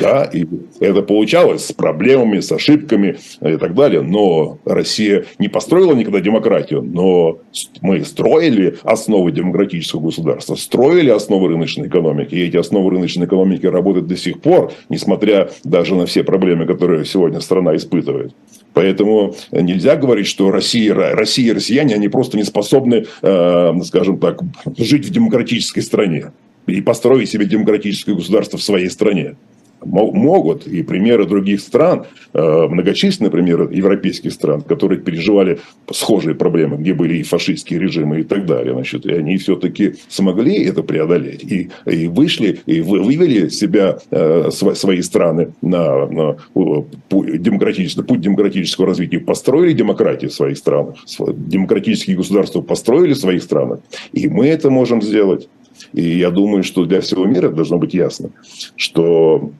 Да, 0.00 0.24
и 0.24 0.46
это 0.80 1.02
получалось 1.02 1.66
с 1.66 1.72
проблемами, 1.72 2.40
с 2.40 2.50
ошибками 2.52 3.18
и 3.40 3.56
так 3.56 3.74
далее. 3.74 4.02
Но 4.02 4.58
Россия 4.64 5.24
не 5.38 5.48
построила 5.48 5.94
никогда 5.94 6.20
демократию, 6.20 6.82
но 6.82 7.38
мы 7.80 8.04
строили 8.04 8.78
основы 8.82 9.32
демократического 9.32 10.00
государства, 10.00 10.54
строили 10.54 11.10
основы 11.10 11.48
рыночной 11.48 11.88
экономики. 11.88 12.34
И 12.34 12.46
эти 12.46 12.56
основы 12.56 12.90
рыночной 12.90 13.26
экономики 13.26 13.66
работают 13.66 14.06
до 14.06 14.16
сих 14.16 14.40
пор, 14.40 14.72
несмотря 14.88 15.50
даже 15.64 15.94
на 15.94 16.06
все 16.06 16.24
проблемы, 16.24 16.66
которые 16.66 17.04
сегодня 17.04 17.40
страна 17.40 17.76
испытывает. 17.76 18.34
Поэтому 18.74 19.34
нельзя 19.52 19.96
говорить, 19.96 20.26
что 20.26 20.50
Россия, 20.50 20.94
Россия 20.94 21.46
и 21.48 21.52
россияне, 21.52 21.94
они 21.94 22.08
просто 22.08 22.36
не 22.36 22.44
способны, 22.44 23.06
э, 23.22 23.72
скажем 23.84 24.18
так, 24.18 24.42
жить 24.76 25.06
в 25.06 25.10
демократической 25.10 25.80
стране 25.80 26.32
и 26.66 26.82
построить 26.82 27.30
себе 27.30 27.46
демократическое 27.46 28.14
государство 28.14 28.58
в 28.58 28.62
своей 28.62 28.90
стране 28.90 29.36
могут. 29.84 30.66
И 30.66 30.82
примеры 30.82 31.26
других 31.26 31.60
стран, 31.60 32.04
э, 32.32 32.66
многочисленные 32.68 33.30
примеры 33.30 33.68
европейских 33.72 34.32
стран, 34.32 34.62
которые 34.62 35.00
переживали 35.00 35.58
схожие 35.90 36.34
проблемы, 36.34 36.76
где 36.76 36.94
были 36.94 37.18
и 37.18 37.22
фашистские 37.22 37.80
режимы 37.80 38.20
и 38.20 38.22
так 38.24 38.46
далее. 38.46 38.74
Значит, 38.74 39.06
и 39.06 39.12
они 39.12 39.36
все-таки 39.36 39.94
смогли 40.08 40.64
это 40.64 40.82
преодолеть. 40.82 41.42
И, 41.42 41.70
и 41.86 42.08
вышли, 42.08 42.60
и 42.66 42.80
вывели 42.80 43.48
себя, 43.48 43.98
э, 44.10 44.50
свои 44.50 45.02
страны 45.02 45.52
на, 45.62 46.06
на 46.06 46.36
демократический, 47.10 48.02
путь 48.02 48.20
демократического 48.20 48.88
развития. 48.88 49.20
Построили 49.20 49.72
демократию 49.72 50.30
в 50.30 50.34
своих 50.34 50.58
странах. 50.58 50.96
Демократические 51.18 52.16
государства 52.16 52.60
построили 52.60 53.12
в 53.12 53.18
своих 53.18 53.42
странах. 53.42 53.80
И 54.12 54.28
мы 54.28 54.46
это 54.46 54.70
можем 54.70 55.02
сделать. 55.02 55.48
И 55.92 56.18
я 56.18 56.30
думаю, 56.30 56.62
что 56.62 56.84
для 56.84 57.00
всего 57.00 57.26
мира 57.26 57.50
должно 57.50 57.78
быть 57.78 57.94
ясно, 57.94 58.30
что 58.76 59.50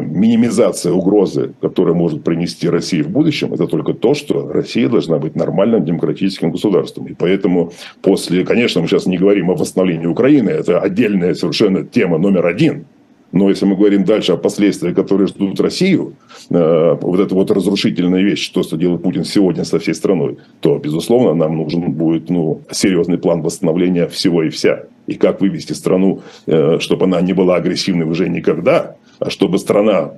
минимизация 0.00 0.92
угрозы, 0.92 1.54
которую 1.60 1.96
может 1.96 2.22
принести 2.22 2.68
Россия 2.68 3.02
в 3.02 3.08
будущем, 3.08 3.52
это 3.52 3.66
только 3.66 3.94
то, 3.94 4.14
что 4.14 4.50
Россия 4.52 4.88
должна 4.88 5.18
быть 5.18 5.34
нормальным 5.36 5.84
демократическим 5.84 6.52
государством. 6.52 7.06
И 7.06 7.14
поэтому 7.14 7.72
после, 8.02 8.44
конечно, 8.44 8.80
мы 8.80 8.88
сейчас 8.88 9.06
не 9.06 9.18
говорим 9.18 9.50
о 9.50 9.54
восстановлении 9.54 10.06
Украины, 10.06 10.50
это 10.50 10.80
отдельная 10.80 11.34
совершенно 11.34 11.84
тема 11.84 12.18
номер 12.18 12.46
один. 12.46 12.86
Но 13.34 13.48
если 13.48 13.66
мы 13.66 13.74
говорим 13.74 14.04
дальше 14.04 14.32
о 14.32 14.36
последствиях, 14.36 14.94
которые 14.94 15.26
ждут 15.26 15.60
Россию, 15.60 16.14
э, 16.50 16.96
вот 17.00 17.18
эта 17.18 17.34
вот 17.34 17.50
разрушительная 17.50 18.22
вещь, 18.22 18.48
то, 18.50 18.62
что 18.62 18.76
делает 18.76 19.02
Путин 19.02 19.24
сегодня 19.24 19.64
со 19.64 19.80
всей 19.80 19.94
страной, 19.94 20.38
то, 20.60 20.78
безусловно, 20.78 21.34
нам 21.34 21.56
нужен 21.56 21.90
будет 21.90 22.30
ну, 22.30 22.62
серьезный 22.70 23.18
план 23.18 23.42
восстановления 23.42 24.06
всего 24.06 24.44
и 24.44 24.50
вся. 24.50 24.84
И 25.08 25.14
как 25.14 25.40
вывести 25.40 25.72
страну, 25.72 26.20
э, 26.46 26.78
чтобы 26.78 27.06
она 27.06 27.20
не 27.22 27.32
была 27.32 27.56
агрессивной 27.56 28.06
уже 28.06 28.28
никогда, 28.28 28.94
чтобы 29.28 29.58
страна 29.58 30.12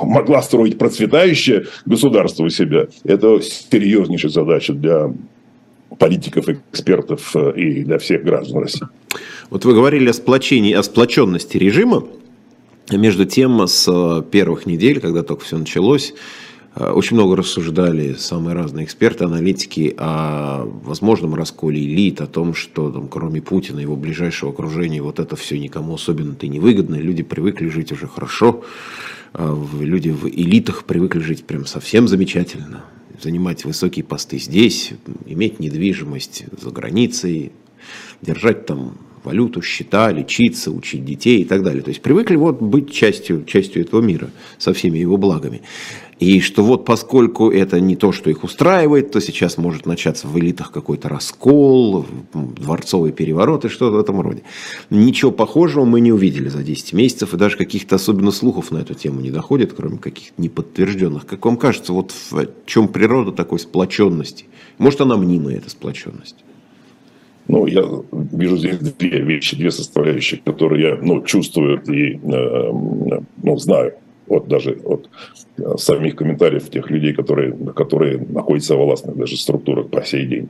могла 0.00 0.42
строить 0.42 0.78
процветающее 0.78 1.66
государство 1.86 2.44
у 2.44 2.48
себя, 2.48 2.86
это 3.04 3.40
серьезнейшая 3.40 4.30
задача 4.30 4.72
для 4.72 5.12
политиков, 5.98 6.48
экспертов 6.48 7.34
э, 7.34 7.52
и 7.56 7.84
для 7.84 7.98
всех 7.98 8.22
граждан 8.24 8.62
России. 8.62 8.86
Вот 9.50 9.64
вы 9.64 9.74
говорили 9.74 10.08
о 10.08 10.12
сплочении, 10.12 10.72
о 10.72 10.82
сплоченности 10.82 11.56
режима. 11.56 12.04
Между 12.90 13.24
тем, 13.24 13.66
с 13.66 13.86
э, 13.88 14.22
первых 14.30 14.66
недель, 14.66 15.00
когда 15.00 15.22
только 15.22 15.44
все 15.44 15.58
началось, 15.58 16.14
очень 16.76 17.16
много 17.16 17.36
рассуждали 17.36 18.14
самые 18.14 18.54
разные 18.54 18.84
эксперты, 18.84 19.24
аналитики 19.24 19.92
о 19.98 20.64
возможном 20.84 21.34
расколе 21.34 21.80
элит, 21.80 22.20
о 22.20 22.26
том, 22.26 22.54
что 22.54 22.90
там, 22.90 23.08
кроме 23.08 23.42
Путина, 23.42 23.80
его 23.80 23.96
ближайшего 23.96 24.52
окружения, 24.52 25.02
вот 25.02 25.18
это 25.18 25.34
все 25.34 25.58
никому 25.58 25.94
особенно-то 25.94 26.46
не 26.46 26.60
выгодно. 26.60 26.94
Люди 26.94 27.24
привыкли 27.24 27.68
жить 27.68 27.90
уже 27.90 28.06
хорошо. 28.06 28.62
Э, 29.34 29.56
люди 29.80 30.10
в 30.10 30.28
элитах 30.28 30.84
привыкли 30.84 31.20
жить 31.20 31.44
прям 31.44 31.66
совсем 31.66 32.06
замечательно. 32.06 32.84
Занимать 33.20 33.64
высокие 33.64 34.04
посты 34.04 34.38
здесь, 34.38 34.92
иметь 35.26 35.58
недвижимость 35.60 36.44
за 36.60 36.70
границей, 36.70 37.52
держать 38.22 38.66
там 38.66 38.96
валюту, 39.24 39.60
счета, 39.62 40.10
лечиться, 40.12 40.70
учить 40.70 41.04
детей 41.04 41.42
и 41.42 41.44
так 41.44 41.62
далее. 41.62 41.82
То 41.82 41.90
есть 41.90 42.00
привыкли 42.00 42.36
вот 42.36 42.60
быть 42.62 42.92
частью, 42.92 43.44
частью 43.44 43.82
этого 43.82 44.00
мира 44.00 44.30
со 44.58 44.72
всеми 44.72 44.98
его 44.98 45.16
благами. 45.16 45.62
И 46.20 46.40
что 46.40 46.62
вот 46.62 46.84
поскольку 46.84 47.50
это 47.50 47.80
не 47.80 47.96
то, 47.96 48.12
что 48.12 48.28
их 48.28 48.44
устраивает, 48.44 49.10
то 49.10 49.20
сейчас 49.22 49.56
может 49.56 49.86
начаться 49.86 50.28
в 50.28 50.38
элитах 50.38 50.70
какой-то 50.70 51.08
раскол, 51.08 52.04
дворцовый 52.34 53.10
переворот 53.10 53.64
и 53.64 53.68
что-то 53.70 53.96
в 53.96 53.98
этом 53.98 54.20
роде. 54.20 54.42
Ничего 54.90 55.30
похожего 55.30 55.86
мы 55.86 56.02
не 56.02 56.12
увидели 56.12 56.50
за 56.50 56.62
10 56.62 56.92
месяцев, 56.92 57.32
и 57.32 57.38
даже 57.38 57.56
каких-то 57.56 57.96
особенно 57.96 58.32
слухов 58.32 58.70
на 58.70 58.78
эту 58.78 58.92
тему 58.92 59.22
не 59.22 59.30
доходит, 59.30 59.72
кроме 59.72 59.96
каких-то 59.96 60.40
неподтвержденных. 60.42 61.24
Как 61.24 61.42
вам 61.46 61.56
кажется, 61.56 61.94
вот 61.94 62.12
в 62.30 62.46
чем 62.66 62.88
природа 62.88 63.32
такой 63.32 63.58
сплоченности? 63.58 64.44
Может, 64.76 65.00
она 65.00 65.16
мнимая, 65.16 65.56
эта 65.56 65.70
сплоченность? 65.70 66.36
Ну, 67.48 67.64
я 67.64 67.82
вижу 68.12 68.58
здесь 68.58 68.78
две 68.78 69.22
вещи, 69.22 69.56
две 69.56 69.70
составляющие, 69.70 70.38
которые 70.44 70.82
я 70.82 70.98
ну, 71.00 71.22
чувствую 71.22 71.82
и 71.84 72.16
э, 72.16 72.72
ну, 73.42 73.56
знаю 73.56 73.94
вот 74.30 74.48
даже 74.48 74.78
от 74.84 75.10
э, 75.58 75.76
самих 75.76 76.16
комментариев 76.16 76.70
тех 76.70 76.88
людей, 76.90 77.12
которые, 77.12 77.52
которые 77.74 78.18
находятся 78.18 78.76
в 78.76 78.78
властных 78.78 79.16
даже 79.16 79.36
структурах 79.36 79.88
по 79.88 80.02
сей 80.02 80.24
день. 80.26 80.48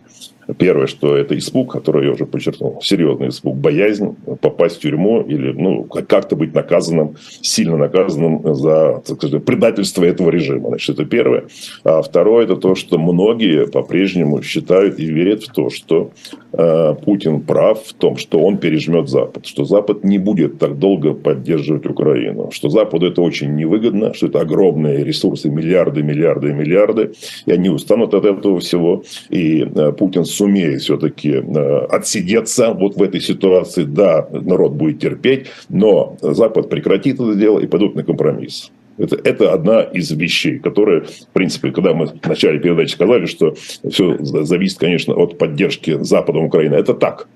Первое, 0.58 0.86
что 0.86 1.16
это 1.16 1.36
испуг, 1.38 1.72
который 1.72 2.06
я 2.06 2.12
уже 2.12 2.26
подчеркнул, 2.26 2.80
серьезный 2.82 3.28
испуг, 3.28 3.56
боязнь 3.56 4.16
попасть 4.40 4.76
в 4.76 4.80
тюрьму 4.80 5.22
или 5.22 5.52
ну, 5.52 5.84
как-то 5.84 6.36
быть 6.36 6.54
наказанным, 6.54 7.16
сильно 7.40 7.76
наказанным 7.76 8.54
за 8.54 9.02
так 9.06 9.16
сказать, 9.16 9.44
предательство 9.44 10.04
этого 10.04 10.30
режима. 10.30 10.68
Значит, 10.68 10.98
это 10.98 11.04
первое. 11.04 11.44
А 11.84 12.02
второе, 12.02 12.44
это 12.44 12.56
то, 12.56 12.74
что 12.74 12.98
многие 12.98 13.66
по-прежнему 13.66 14.42
считают 14.42 14.98
и 14.98 15.06
верят 15.06 15.44
в 15.44 15.52
то, 15.52 15.70
что 15.70 16.10
Путин 16.52 17.40
прав 17.40 17.82
в 17.84 17.92
том, 17.94 18.16
что 18.16 18.40
он 18.40 18.58
пережмет 18.58 19.08
Запад, 19.08 19.46
что 19.46 19.64
Запад 19.64 20.04
не 20.04 20.18
будет 20.18 20.58
так 20.58 20.78
долго 20.78 21.14
поддерживать 21.14 21.86
Украину, 21.86 22.50
что 22.50 22.68
Западу 22.68 23.06
это 23.06 23.22
очень 23.22 23.54
невыгодно, 23.54 24.14
что 24.14 24.26
это 24.26 24.40
огромные 24.40 25.04
ресурсы, 25.04 25.48
миллиарды, 25.48 26.02
миллиарды, 26.02 26.52
миллиарды, 26.52 27.12
и 27.46 27.52
они 27.52 27.68
устанут 27.68 28.14
от 28.14 28.24
этого 28.24 28.58
всего, 28.60 29.04
и 29.28 29.62
э, 29.62 29.92
Путин 29.92 30.24
сумеет 30.24 30.80
все-таки 30.82 31.30
э, 31.30 31.78
отсидеться 31.90 32.72
вот 32.72 32.96
в 32.96 33.02
этой 33.02 33.20
ситуации, 33.20 33.84
да, 33.84 34.26
народ 34.30 34.72
будет 34.72 35.00
терпеть, 35.00 35.46
но 35.68 36.16
Запад 36.20 36.68
прекратит 36.68 37.20
это 37.20 37.34
дело 37.34 37.58
и 37.60 37.66
пойдут 37.66 37.94
на 37.94 38.02
компромисс. 38.02 38.70
Это, 39.00 39.16
это 39.24 39.54
одна 39.54 39.80
из 39.80 40.10
вещей, 40.10 40.58
которые, 40.58 41.02
в 41.02 41.32
принципе, 41.32 41.70
когда 41.70 41.94
мы 41.94 42.06
в 42.06 42.28
начале 42.28 42.58
передачи 42.58 42.92
сказали, 42.92 43.24
что 43.26 43.54
все 43.90 44.18
зависит, 44.20 44.78
конечно, 44.78 45.14
от 45.14 45.38
поддержки 45.38 45.96
Западом 46.02 46.44
Украины, 46.44 46.74
это 46.74 46.92
так. 46.92 47.26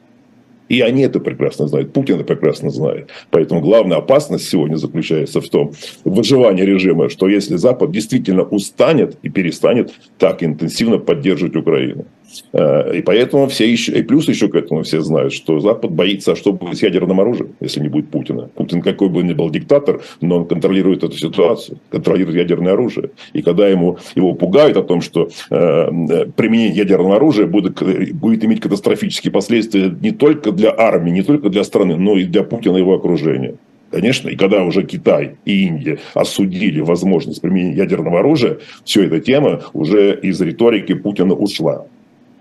И 0.68 0.80
они 0.80 1.02
это 1.02 1.20
прекрасно 1.20 1.66
знают, 1.66 1.92
Путин 1.92 2.16
это 2.16 2.24
прекрасно 2.24 2.70
знает. 2.70 3.10
Поэтому 3.30 3.60
главная 3.60 3.98
опасность 3.98 4.48
сегодня 4.48 4.76
заключается 4.76 5.40
в 5.40 5.48
том, 5.48 5.72
в 6.04 6.14
выживании 6.14 6.62
режима, 6.62 7.08
что 7.08 7.28
если 7.28 7.56
Запад 7.56 7.90
действительно 7.90 8.42
устанет 8.42 9.16
и 9.22 9.28
перестанет 9.30 9.92
так 10.18 10.42
интенсивно 10.42 10.98
поддерживать 10.98 11.56
Украину. 11.56 12.06
Э, 12.52 12.96
и 12.96 13.02
поэтому 13.02 13.46
все 13.48 13.70
еще, 13.70 13.92
и 13.92 14.02
плюс 14.02 14.28
еще 14.28 14.48
к 14.48 14.54
этому 14.54 14.82
все 14.82 15.00
знают, 15.00 15.32
что 15.32 15.60
Запад 15.60 15.90
боится, 15.90 16.34
что 16.34 16.52
будет 16.52 16.78
с 16.78 16.82
ядерным 16.82 17.20
оружием, 17.20 17.54
если 17.60 17.80
не 17.80 17.88
будет 17.88 18.08
Путина. 18.08 18.48
Путин 18.54 18.82
какой 18.82 19.08
бы 19.08 19.22
ни 19.22 19.32
был 19.32 19.50
диктатор, 19.50 20.00
но 20.20 20.38
он 20.38 20.46
контролирует 20.46 21.04
эту 21.04 21.16
ситуацию, 21.16 21.78
контролирует 21.90 22.36
ядерное 22.36 22.72
оружие. 22.72 23.10
И 23.32 23.42
когда 23.42 23.68
ему, 23.68 23.98
его 24.14 24.34
пугают 24.34 24.76
о 24.76 24.82
том, 24.82 25.00
что 25.00 25.28
э, 25.50 26.26
применение 26.36 26.74
ядерного 26.74 27.16
оружия 27.16 27.46
будет, 27.46 27.82
будет 28.14 28.44
иметь 28.44 28.60
катастрофические 28.60 29.32
последствия 29.32 29.94
не 30.00 30.10
только 30.10 30.52
для 30.52 30.74
армии, 30.76 31.10
не 31.10 31.22
только 31.22 31.48
для 31.48 31.64
страны, 31.64 31.96
но 31.96 32.16
и 32.16 32.24
для 32.24 32.42
Путина 32.42 32.76
и 32.76 32.80
его 32.80 32.94
окружения. 32.94 33.54
Конечно, 33.94 34.28
и 34.28 34.34
когда 34.34 34.64
уже 34.64 34.82
Китай 34.82 35.36
и 35.44 35.66
Индия 35.66 36.00
осудили 36.14 36.80
возможность 36.80 37.40
применения 37.40 37.76
ядерного 37.76 38.18
оружия, 38.18 38.58
все 38.84 39.04
эта 39.04 39.20
тема 39.20 39.62
уже 39.72 40.18
из 40.20 40.40
риторики 40.40 40.94
Путина 40.94 41.34
ушла. 41.34 41.86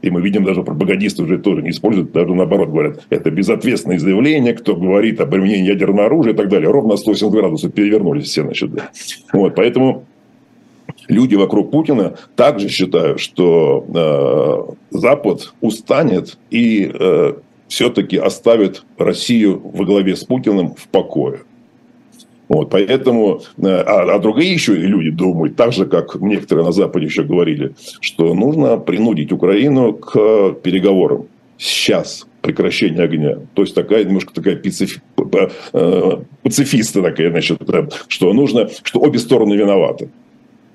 И 0.03 0.09
мы 0.09 0.21
видим, 0.21 0.43
даже 0.43 0.63
пропагандисты 0.63 1.23
уже 1.23 1.37
тоже 1.39 1.61
не 1.61 1.69
используют, 1.69 2.11
даже 2.11 2.35
наоборот 2.35 2.69
говорят, 2.69 3.05
это 3.09 3.31
безответственное 3.31 3.99
заявление, 3.99 4.53
кто 4.53 4.75
говорит 4.75 5.21
о 5.21 5.25
применении 5.25 5.69
ядерного 5.69 6.07
оружия 6.07 6.33
и 6.33 6.35
так 6.35 6.49
далее. 6.49 6.69
Ровно 6.69 6.97
180 6.97 7.31
градусов 7.31 7.73
перевернулись 7.73 8.25
все, 8.25 8.43
значит. 8.43 8.73
Да. 8.73 8.89
Вот, 9.31 9.55
поэтому 9.55 10.03
люди 11.07 11.35
вокруг 11.35 11.71
Путина 11.71 12.15
также 12.35 12.67
считают, 12.67 13.21
что 13.21 14.75
э, 14.91 14.97
Запад 14.97 15.53
устанет 15.61 16.37
и 16.51 16.91
э, 16.93 17.33
все-таки 17.69 18.17
оставит 18.17 18.83
Россию 18.97 19.61
во 19.63 19.85
главе 19.85 20.17
с 20.17 20.25
Путиным 20.25 20.75
в 20.75 20.89
покое. 20.89 21.39
Вот, 22.49 22.69
поэтому, 22.69 23.41
э, 23.57 23.67
а, 23.67 24.15
а 24.15 24.19
другие 24.19 24.53
еще 24.53 24.75
люди 24.75 25.09
думают, 25.11 25.55
так 25.55 25.71
же, 25.71 25.85
как 25.85 26.15
некоторые 26.15 26.65
на 26.65 26.71
Западе 26.71 27.05
еще 27.05 27.23
говорили, 27.23 27.73
что 28.01 28.33
нужно 28.33 28.77
принудить 28.77 29.31
Украину 29.31 29.93
к 29.93 30.53
переговорам 30.61 31.27
сейчас, 31.57 32.27
прекращение 32.41 33.03
огня. 33.03 33.37
То 33.53 33.61
есть 33.61 33.73
такая 33.73 34.03
немножко 34.03 34.33
такая 34.33 34.57
пацифи, 34.57 35.01
э, 35.73 36.11
пацифиста 36.43 37.01
такая, 37.01 37.31
значит, 37.31 37.59
что 38.07 38.33
нужно, 38.33 38.69
что 38.83 38.99
обе 38.99 39.19
стороны 39.19 39.53
виноваты. 39.53 40.09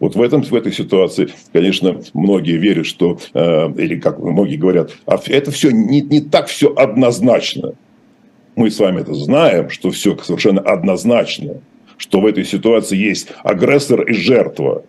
Вот 0.01 0.15
в, 0.15 0.23
этом, 0.23 0.43
в 0.43 0.55
этой 0.55 0.73
ситуации, 0.73 1.29
конечно, 1.53 2.01
многие 2.15 2.57
верят, 2.57 2.87
что, 2.87 3.19
э, 3.35 3.73
или 3.77 3.99
как 3.99 4.19
многие 4.19 4.57
говорят, 4.57 4.93
а 5.07 5.21
это 5.27 5.51
все 5.51 5.71
не, 5.71 6.01
не 6.01 6.21
так 6.21 6.47
все 6.47 6.73
однозначно. 6.75 7.75
Мы 8.59 8.73
с 8.73 8.81
вами 8.81 9.03
это 9.03 9.15
знаем, 9.15 9.71
что 9.71 9.93
все 9.93 10.17
совершенно 10.21 10.61
однозначно, 10.61 11.61
что 11.97 12.21
в 12.21 12.27
этой 12.27 12.45
ситуации 12.45 12.97
есть 12.97 13.29
агрессор 13.45 14.03
и 14.03 14.13
жертва. 14.13 14.83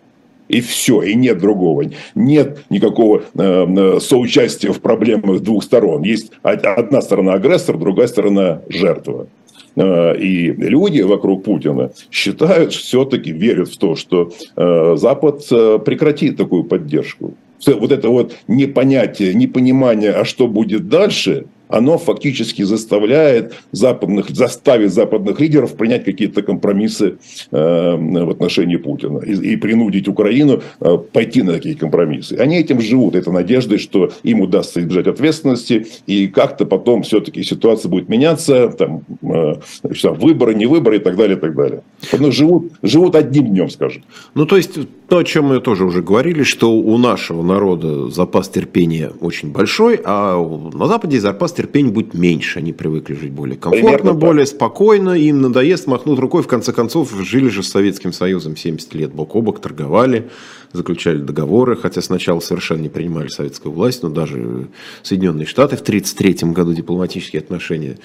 И 0.48 0.60
все, 0.60 1.02
и 1.02 1.14
нет 1.14 1.38
другого. 1.38 1.84
Нет 2.16 2.64
никакого 2.68 3.18
э, 3.18 3.22
э 3.38 4.00
соучастия 4.00 4.72
в 4.72 4.80
проблемах 4.80 5.42
двух 5.42 5.62
сторон. 5.62 6.02
Есть 6.02 6.32
одна 6.42 7.00
сторона 7.00 7.34
агрессор, 7.34 7.78
другая 7.78 8.08
сторона 8.08 8.60
жертва. 8.68 9.28
Э, 9.76 10.16
и 10.16 10.50
люди 10.50 11.02
вокруг 11.02 11.44
Путина 11.44 11.92
считают, 12.10 12.72
все-таки 12.72 13.30
верят 13.30 13.68
в 13.68 13.78
то, 13.78 13.94
что 13.94 14.32
э, 14.56 14.96
Запад 14.96 15.46
прекратит 15.84 16.36
такую 16.36 16.64
поддержку. 16.64 17.34
Вот 17.64 17.92
это 17.92 18.08
вот 18.08 18.34
непонятие, 18.48 19.32
непонимание, 19.32 20.10
а 20.10 20.24
что 20.24 20.48
будет 20.48 20.88
дальше– 20.88 21.46
оно 21.70 21.98
фактически 21.98 22.62
заставляет 22.62 23.54
западных, 23.72 24.30
заставит 24.30 24.92
западных 24.92 25.40
лидеров 25.40 25.76
принять 25.76 26.04
какие-то 26.04 26.42
компромиссы 26.42 27.18
э, 27.50 27.96
в 27.96 28.30
отношении 28.30 28.76
Путина 28.76 29.18
и, 29.18 29.52
и 29.52 29.56
принудить 29.56 30.08
Украину 30.08 30.62
э, 30.80 30.98
пойти 31.12 31.42
на 31.42 31.52
такие 31.52 31.76
компромиссы. 31.76 32.34
Они 32.34 32.58
этим 32.58 32.80
живут, 32.80 33.14
это 33.14 33.30
надеждой, 33.30 33.78
что 33.78 34.10
им 34.24 34.40
удастся 34.40 34.80
избежать 34.80 35.06
ответственности, 35.06 35.86
и 36.06 36.26
как-то 36.26 36.66
потом 36.66 37.02
все-таки 37.02 37.42
ситуация 37.44 37.88
будет 37.88 38.08
меняться, 38.08 38.68
там, 38.68 39.02
э, 39.22 39.54
выборы, 39.82 40.54
не 40.54 40.66
выборы 40.66 40.96
и 40.96 41.00
так 41.00 41.16
далее, 41.16 41.36
и 41.36 41.40
так 41.40 41.54
далее. 41.54 41.82
Но 42.18 42.30
живут, 42.30 42.72
живут 42.82 43.14
одним 43.14 43.46
днем, 43.46 43.70
скажем. 43.70 44.02
Ну, 44.34 44.46
то 44.46 44.56
есть, 44.56 44.76
то, 45.10 45.18
о 45.18 45.24
чем 45.24 45.46
мы 45.46 45.60
тоже 45.60 45.84
уже 45.84 46.02
говорили, 46.02 46.44
что 46.44 46.72
у 46.72 46.96
нашего 46.96 47.42
народа 47.42 48.08
запас 48.10 48.48
терпения 48.48 49.12
очень 49.20 49.50
большой, 49.50 50.00
а 50.04 50.40
на 50.72 50.86
Западе 50.86 51.20
запас 51.20 51.52
терпения 51.52 51.90
будет 51.90 52.14
меньше. 52.14 52.60
Они 52.60 52.72
привыкли 52.72 53.14
жить 53.14 53.32
более 53.32 53.58
комфортно, 53.58 53.88
Примерно 53.88 54.14
более 54.14 54.46
так. 54.46 54.54
спокойно, 54.54 55.10
им 55.10 55.40
надоест 55.40 55.88
махнут 55.88 56.20
рукой. 56.20 56.44
В 56.44 56.46
конце 56.46 56.72
концов, 56.72 57.12
жили 57.20 57.48
же 57.48 57.64
с 57.64 57.68
Советским 57.68 58.12
Союзом 58.12 58.56
70 58.56 58.94
лет 58.94 59.12
бок 59.12 59.34
о 59.34 59.42
бок, 59.42 59.60
торговали 59.60 60.30
заключали 60.72 61.18
договоры, 61.18 61.76
хотя 61.76 62.00
сначала 62.00 62.40
совершенно 62.40 62.82
не 62.82 62.88
принимали 62.88 63.28
советскую 63.28 63.72
власть, 63.72 64.02
но 64.02 64.08
даже 64.08 64.68
Соединенные 65.02 65.46
Штаты 65.46 65.76
в 65.76 65.80
1933 65.80 66.50
году 66.52 66.72
дипломатические 66.72 67.40
отношения 67.40 67.98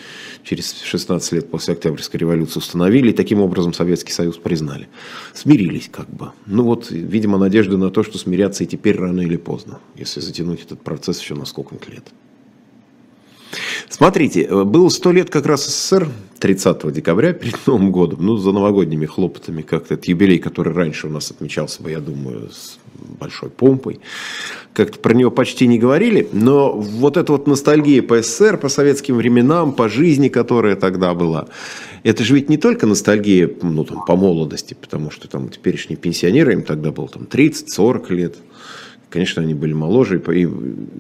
через 0.44 0.82
16 0.82 1.32
лет 1.34 1.50
после 1.50 1.74
Октябрьской 1.74 2.20
революции 2.20 2.60
установили, 2.60 3.12
и 3.12 3.14
таким 3.14 3.42
образом 3.42 3.74
Советский 3.74 4.14
Союз 4.14 4.38
признали. 4.38 4.88
Смирились 5.34 5.90
как 5.92 6.10
бы. 6.10 6.32
Ну 6.46 6.64
вот, 6.64 6.90
видимо, 6.92 7.38
надежда 7.38 7.78
на 7.78 7.92
то, 7.92 8.04
что 8.04 8.18
смиряться 8.18 8.64
и 8.64 8.68
теперь 8.68 8.98
рано 8.98 9.22
или 9.22 9.38
поздно, 9.38 9.80
если 9.96 10.20
затянуть 10.20 10.64
этот 10.64 10.82
процесс 10.82 11.20
еще 11.22 11.36
на 11.36 11.46
сколько-нибудь 11.46 11.90
лет. 11.90 12.06
Смотрите, 13.90 14.44
э, 14.44 14.64
было 14.64 14.90
сто 14.90 15.12
лет 15.12 15.30
как 15.30 15.46
раз 15.46 15.66
СССР, 15.66 16.10
30 16.40 16.92
декабря, 16.92 17.34
перед 17.34 17.56
Новым 17.68 17.92
годом, 17.92 18.26
ну, 18.26 18.38
за 18.38 18.52
новогодними 18.52 19.06
хлопотами, 19.06 19.62
как-то 19.62 19.94
этот 19.96 20.06
юбилей, 20.06 20.40
который 20.40 20.74
раньше 20.74 21.08
у 21.08 21.10
нас 21.10 21.32
отмечался 21.32 21.82
бы, 21.82 21.92
я 21.92 22.00
думаю, 22.00 22.50
с 22.52 22.78
большой 23.20 23.50
помпой. 23.50 24.00
Как-то 24.74 25.00
про 25.00 25.14
него 25.14 25.32
почти 25.32 25.68
не 25.68 25.80
говорили, 25.80 26.28
но 26.34 26.74
вот 26.74 27.18
эта 27.18 27.32
вот 27.32 27.48
ностальгия 27.48 28.02
по 28.02 28.22
СССР, 28.22 28.58
по 28.58 28.70
советским 28.70 29.16
временам, 29.16 29.74
по 29.74 29.88
жизни, 29.90 30.28
которая 30.28 30.76
тогда 30.76 31.14
была, 31.14 31.48
это 32.04 32.24
же 32.24 32.36
ведь 32.36 32.50
не 32.50 32.58
только 32.58 32.86
ностальгия, 32.86 33.50
ну, 33.62 33.84
там, 33.84 34.06
по 34.06 34.16
молодости, 34.16 34.76
потому 34.80 35.12
что 35.12 35.28
там 35.28 35.50
теперешние 35.50 35.98
пенсионеры, 35.98 36.54
им 36.54 36.64
тогда 36.64 36.92
было 36.92 37.08
там 37.08 37.24
30-40 37.24 38.14
лет, 38.14 38.36
Конечно, 39.16 39.42
они 39.42 39.54
были 39.54 39.72
моложе, 39.72 40.20
и 40.20 40.42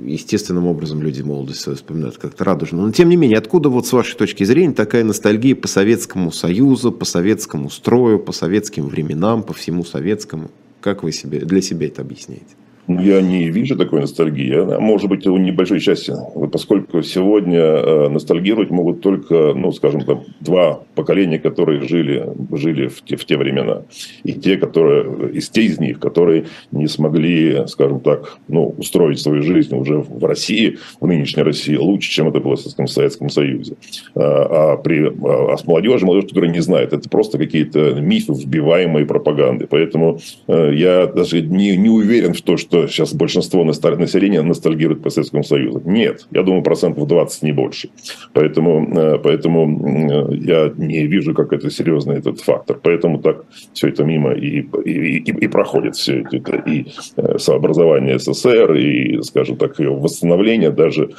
естественным 0.09 0.67
образом 0.67 1.01
люди 1.01 1.21
молодость 1.21 1.67
вспоминают 1.67 2.17
как-то 2.17 2.45
радужно. 2.45 2.85
Но 2.85 2.93
тем 2.93 3.09
не 3.09 3.17
менее, 3.17 3.37
откуда 3.37 3.67
вот 3.67 3.87
с 3.87 3.91
вашей 3.91 4.15
точки 4.15 4.45
зрения 4.45 4.73
такая 4.73 5.03
ностальгия 5.03 5.53
по 5.53 5.67
Советскому 5.67 6.31
Союзу, 6.31 6.93
по 6.93 7.03
советскому 7.03 7.69
строю, 7.69 8.19
по 8.19 8.31
советским 8.31 8.87
временам, 8.87 9.43
по 9.43 9.53
всему 9.53 9.83
советскому? 9.83 10.49
Как 10.79 11.03
вы 11.03 11.11
себе, 11.11 11.39
для 11.39 11.61
себя 11.61 11.87
это 11.87 12.03
объясняете? 12.03 12.55
Я 12.87 13.21
не 13.21 13.49
вижу 13.49 13.75
такой 13.75 14.01
ностальгии. 14.01 14.53
Она 14.53 14.79
может 14.79 15.09
быть 15.09 15.25
у 15.25 15.37
небольшой 15.37 15.79
части, 15.79 16.13
поскольку 16.51 17.01
сегодня 17.01 17.59
э, 17.59 18.09
ностальгировать 18.09 18.69
могут 18.69 19.01
только, 19.01 19.53
ну, 19.55 19.71
скажем, 19.71 20.01
там, 20.01 20.23
два 20.39 20.81
поколения, 20.93 21.39
которые 21.39 21.81
жили, 21.81 22.29
жили 22.51 22.87
в, 22.87 23.01
те, 23.03 23.15
в 23.15 23.25
те 23.25 23.37
времена. 23.37 23.83
И 24.23 24.33
те, 24.33 24.57
которые, 24.57 25.31
из 25.31 25.49
те 25.49 25.63
из 25.63 25.79
них, 25.79 25.99
которые 25.99 26.45
не 26.71 26.87
смогли, 26.87 27.63
скажем 27.67 28.01
так, 28.01 28.37
ну, 28.47 28.75
устроить 28.77 29.19
свою 29.19 29.41
жизнь 29.41 29.75
уже 29.75 29.97
в 29.97 30.23
России, 30.23 30.77
в 31.01 31.07
нынешней 31.07 31.41
России, 31.41 31.75
лучше, 31.75 32.11
чем 32.11 32.27
это 32.27 32.39
было 32.39 32.55
в 32.55 32.87
Советском 32.87 33.29
Союзе. 33.29 33.77
А, 34.13 34.73
а, 34.73 34.77
при, 34.77 35.07
а 35.07 35.57
с 35.57 35.65
молодежью, 35.65 36.07
молодежь, 36.07 36.29
которая 36.29 36.51
не 36.51 36.61
знает, 36.61 36.93
это 36.93 37.09
просто 37.09 37.39
какие-то 37.39 37.95
мифы, 37.95 38.33
взбиваемые 38.33 39.07
пропаганды. 39.07 39.65
Поэтому 39.67 40.19
э, 40.47 40.71
я 40.75 41.07
даже 41.07 41.41
не, 41.41 41.75
не 41.77 41.89
уверен 41.89 42.33
в 42.33 42.41
том, 42.41 42.57
что 42.57 42.74
что 42.75 42.87
сейчас 42.87 43.13
большинство 43.13 43.63
населения 43.63 44.41
ностальгирует 44.41 45.01
по 45.01 45.09
Советскому 45.09 45.43
Союзу. 45.43 45.81
Нет, 45.85 46.27
я 46.31 46.43
думаю, 46.43 46.61
процентов 46.61 47.07
20, 47.07 47.43
не 47.43 47.51
больше. 47.53 47.89
Поэтому, 48.33 48.87
э, 48.93 49.19
поэтому 49.23 50.31
э, 50.31 50.35
я 50.35 50.73
не 50.75 51.07
вижу, 51.07 51.33
как 51.33 51.53
это 51.53 51.69
серьезный 51.69 52.17
этот 52.17 52.41
фактор. 52.41 52.77
Поэтому 52.81 53.19
так 53.19 53.45
все 53.73 53.87
это 53.87 54.03
мимо 54.03 54.33
и, 54.33 54.67
и, 54.85 55.17
и, 55.17 55.45
и 55.45 55.47
проходит 55.47 55.95
все 55.95 56.21
это. 56.21 56.37
И 56.69 56.87
э, 57.15 57.37
сообразование 57.37 58.19
СССР, 58.19 58.73
и, 58.73 59.21
скажем 59.21 59.55
так, 59.55 59.79
ее 59.79 59.91
восстановление. 59.91 60.71
Даже 60.71 61.09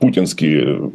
путинские 0.00 0.90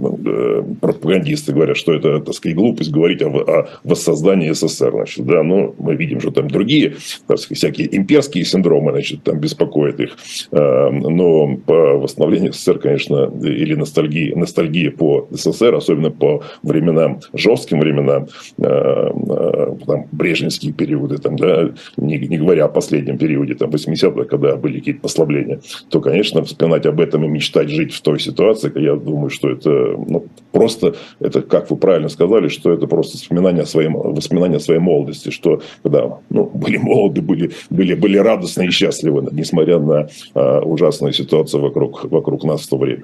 пропагандисты 0.81 1.53
говорят, 1.53 1.77
что 1.77 1.93
это, 1.93 2.19
так 2.19 2.33
сказать, 2.33 2.57
глупость 2.57 2.91
говорить 2.91 3.21
о, 3.21 3.27
о 3.27 3.69
воссоздании 3.83 4.51
СССР. 4.51 4.91
Значит, 4.91 5.25
да, 5.25 5.43
но 5.43 5.73
мы 5.77 5.95
видим, 5.95 6.19
что 6.19 6.31
там 6.31 6.49
другие, 6.49 6.95
так 7.27 7.37
сказать, 7.39 7.57
всякие 7.57 7.95
имперские 7.95 8.43
синдромы, 8.43 8.91
значит, 8.91 9.23
там 9.23 9.39
без 9.39 9.53
беспокоит 9.61 9.99
их. 9.99 10.17
Эм, 10.51 10.99
но 10.99 11.57
по 11.57 11.97
восстановлению 11.97 12.53
СССР, 12.53 12.79
конечно, 12.79 13.31
или 13.41 13.75
ностальгии, 13.75 14.33
ностальгия 14.33 14.91
по 14.91 15.27
СССР, 15.31 15.75
особенно 15.75 16.11
по 16.11 16.43
временам, 16.63 17.19
жестким 17.33 17.79
временам, 17.79 18.27
э, 18.57 18.63
э, 18.63 19.75
там, 19.85 20.05
брежневские 20.11 20.73
периоды, 20.73 21.17
там, 21.17 21.35
да, 21.35 21.71
не, 21.97 22.17
не 22.17 22.37
говоря 22.37 22.65
о 22.65 22.69
последнем 22.69 23.17
периоде, 23.17 23.55
там, 23.55 23.69
80-х, 23.69 24.25
когда 24.25 24.55
были 24.55 24.79
какие-то 24.79 25.01
послабления, 25.01 25.59
то, 25.89 26.01
конечно, 26.01 26.43
вспоминать 26.43 26.85
об 26.85 26.99
этом 26.99 27.23
и 27.25 27.27
мечтать 27.27 27.69
жить 27.69 27.93
в 27.93 28.01
той 28.01 28.19
ситуации, 28.19 28.71
я 28.81 28.95
думаю, 28.95 29.29
что 29.29 29.49
это 29.49 29.69
ну, 29.69 30.25
просто, 30.51 30.95
это, 31.19 31.41
как 31.41 31.69
вы 31.69 31.77
правильно 31.77 32.09
сказали, 32.09 32.47
что 32.47 32.71
это 32.71 32.87
просто 32.87 33.17
воспоминания 33.17 33.61
о 33.61 33.65
своей, 33.65 33.89
воспоминания 33.89 34.57
о 34.57 34.59
своей 34.59 34.79
молодости, 34.79 35.29
что 35.29 35.61
когда 35.83 36.17
ну, 36.29 36.45
были 36.45 36.77
молоды, 36.77 37.21
были, 37.21 37.51
были, 37.69 37.93
были 37.93 38.17
радостны 38.17 38.65
и 38.65 38.71
счастливы, 38.71 39.21
несмотря 39.51 39.79
на 39.79 40.07
э, 40.35 40.59
ужасную 40.61 41.13
ситуацию 41.13 41.61
вокруг, 41.61 42.05
вокруг 42.05 42.43
нас 42.43 42.61
в 42.61 42.69
то 42.69 42.77
время. 42.77 43.03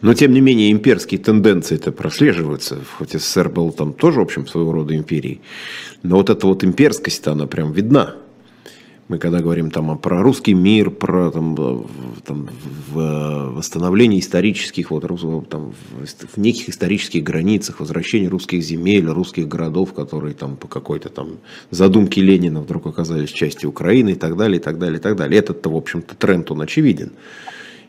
Но, 0.00 0.14
тем 0.14 0.32
не 0.32 0.40
менее, 0.40 0.70
имперские 0.70 1.20
тенденции 1.20 1.76
это 1.76 1.92
прослеживаются. 1.92 2.78
Хоть 2.98 3.12
СССР 3.12 3.48
был 3.48 3.72
там 3.72 3.92
тоже, 3.92 4.20
в 4.20 4.22
общем, 4.22 4.46
своего 4.46 4.72
рода 4.72 4.94
империей. 4.94 5.40
Но 6.02 6.16
вот 6.16 6.30
эта 6.30 6.46
вот 6.46 6.64
имперскость, 6.64 7.26
она 7.26 7.46
прям 7.46 7.72
видна. 7.72 8.14
Мы 9.08 9.18
когда 9.18 9.40
говорим 9.40 9.70
там 9.70 9.96
про 9.98 10.22
русский 10.22 10.52
мир, 10.52 10.90
про 10.90 11.30
там, 11.30 11.56
там, 12.26 12.48
восстановление 12.92 14.20
исторических, 14.20 14.90
вот, 14.90 15.02
там, 15.48 15.72
в 16.34 16.36
неких 16.36 16.68
исторических 16.68 17.24
границах, 17.24 17.80
возвращение 17.80 18.28
русских 18.28 18.62
земель, 18.62 19.06
русских 19.06 19.48
городов, 19.48 19.94
которые 19.94 20.34
там 20.34 20.56
по 20.56 20.68
какой-то 20.68 21.08
там 21.08 21.38
задумке 21.70 22.20
Ленина 22.20 22.60
вдруг 22.60 22.86
оказались 22.86 23.30
частью 23.30 23.70
Украины 23.70 24.10
и 24.10 24.14
так 24.14 24.36
далее, 24.36 24.58
и 24.58 24.62
так 24.62 24.78
далее, 24.78 24.98
и 24.98 25.02
так 25.02 25.16
далее. 25.16 25.38
Этот-то, 25.38 25.70
в 25.70 25.76
общем-то, 25.76 26.14
тренд, 26.14 26.50
он 26.50 26.60
очевиден. 26.60 27.12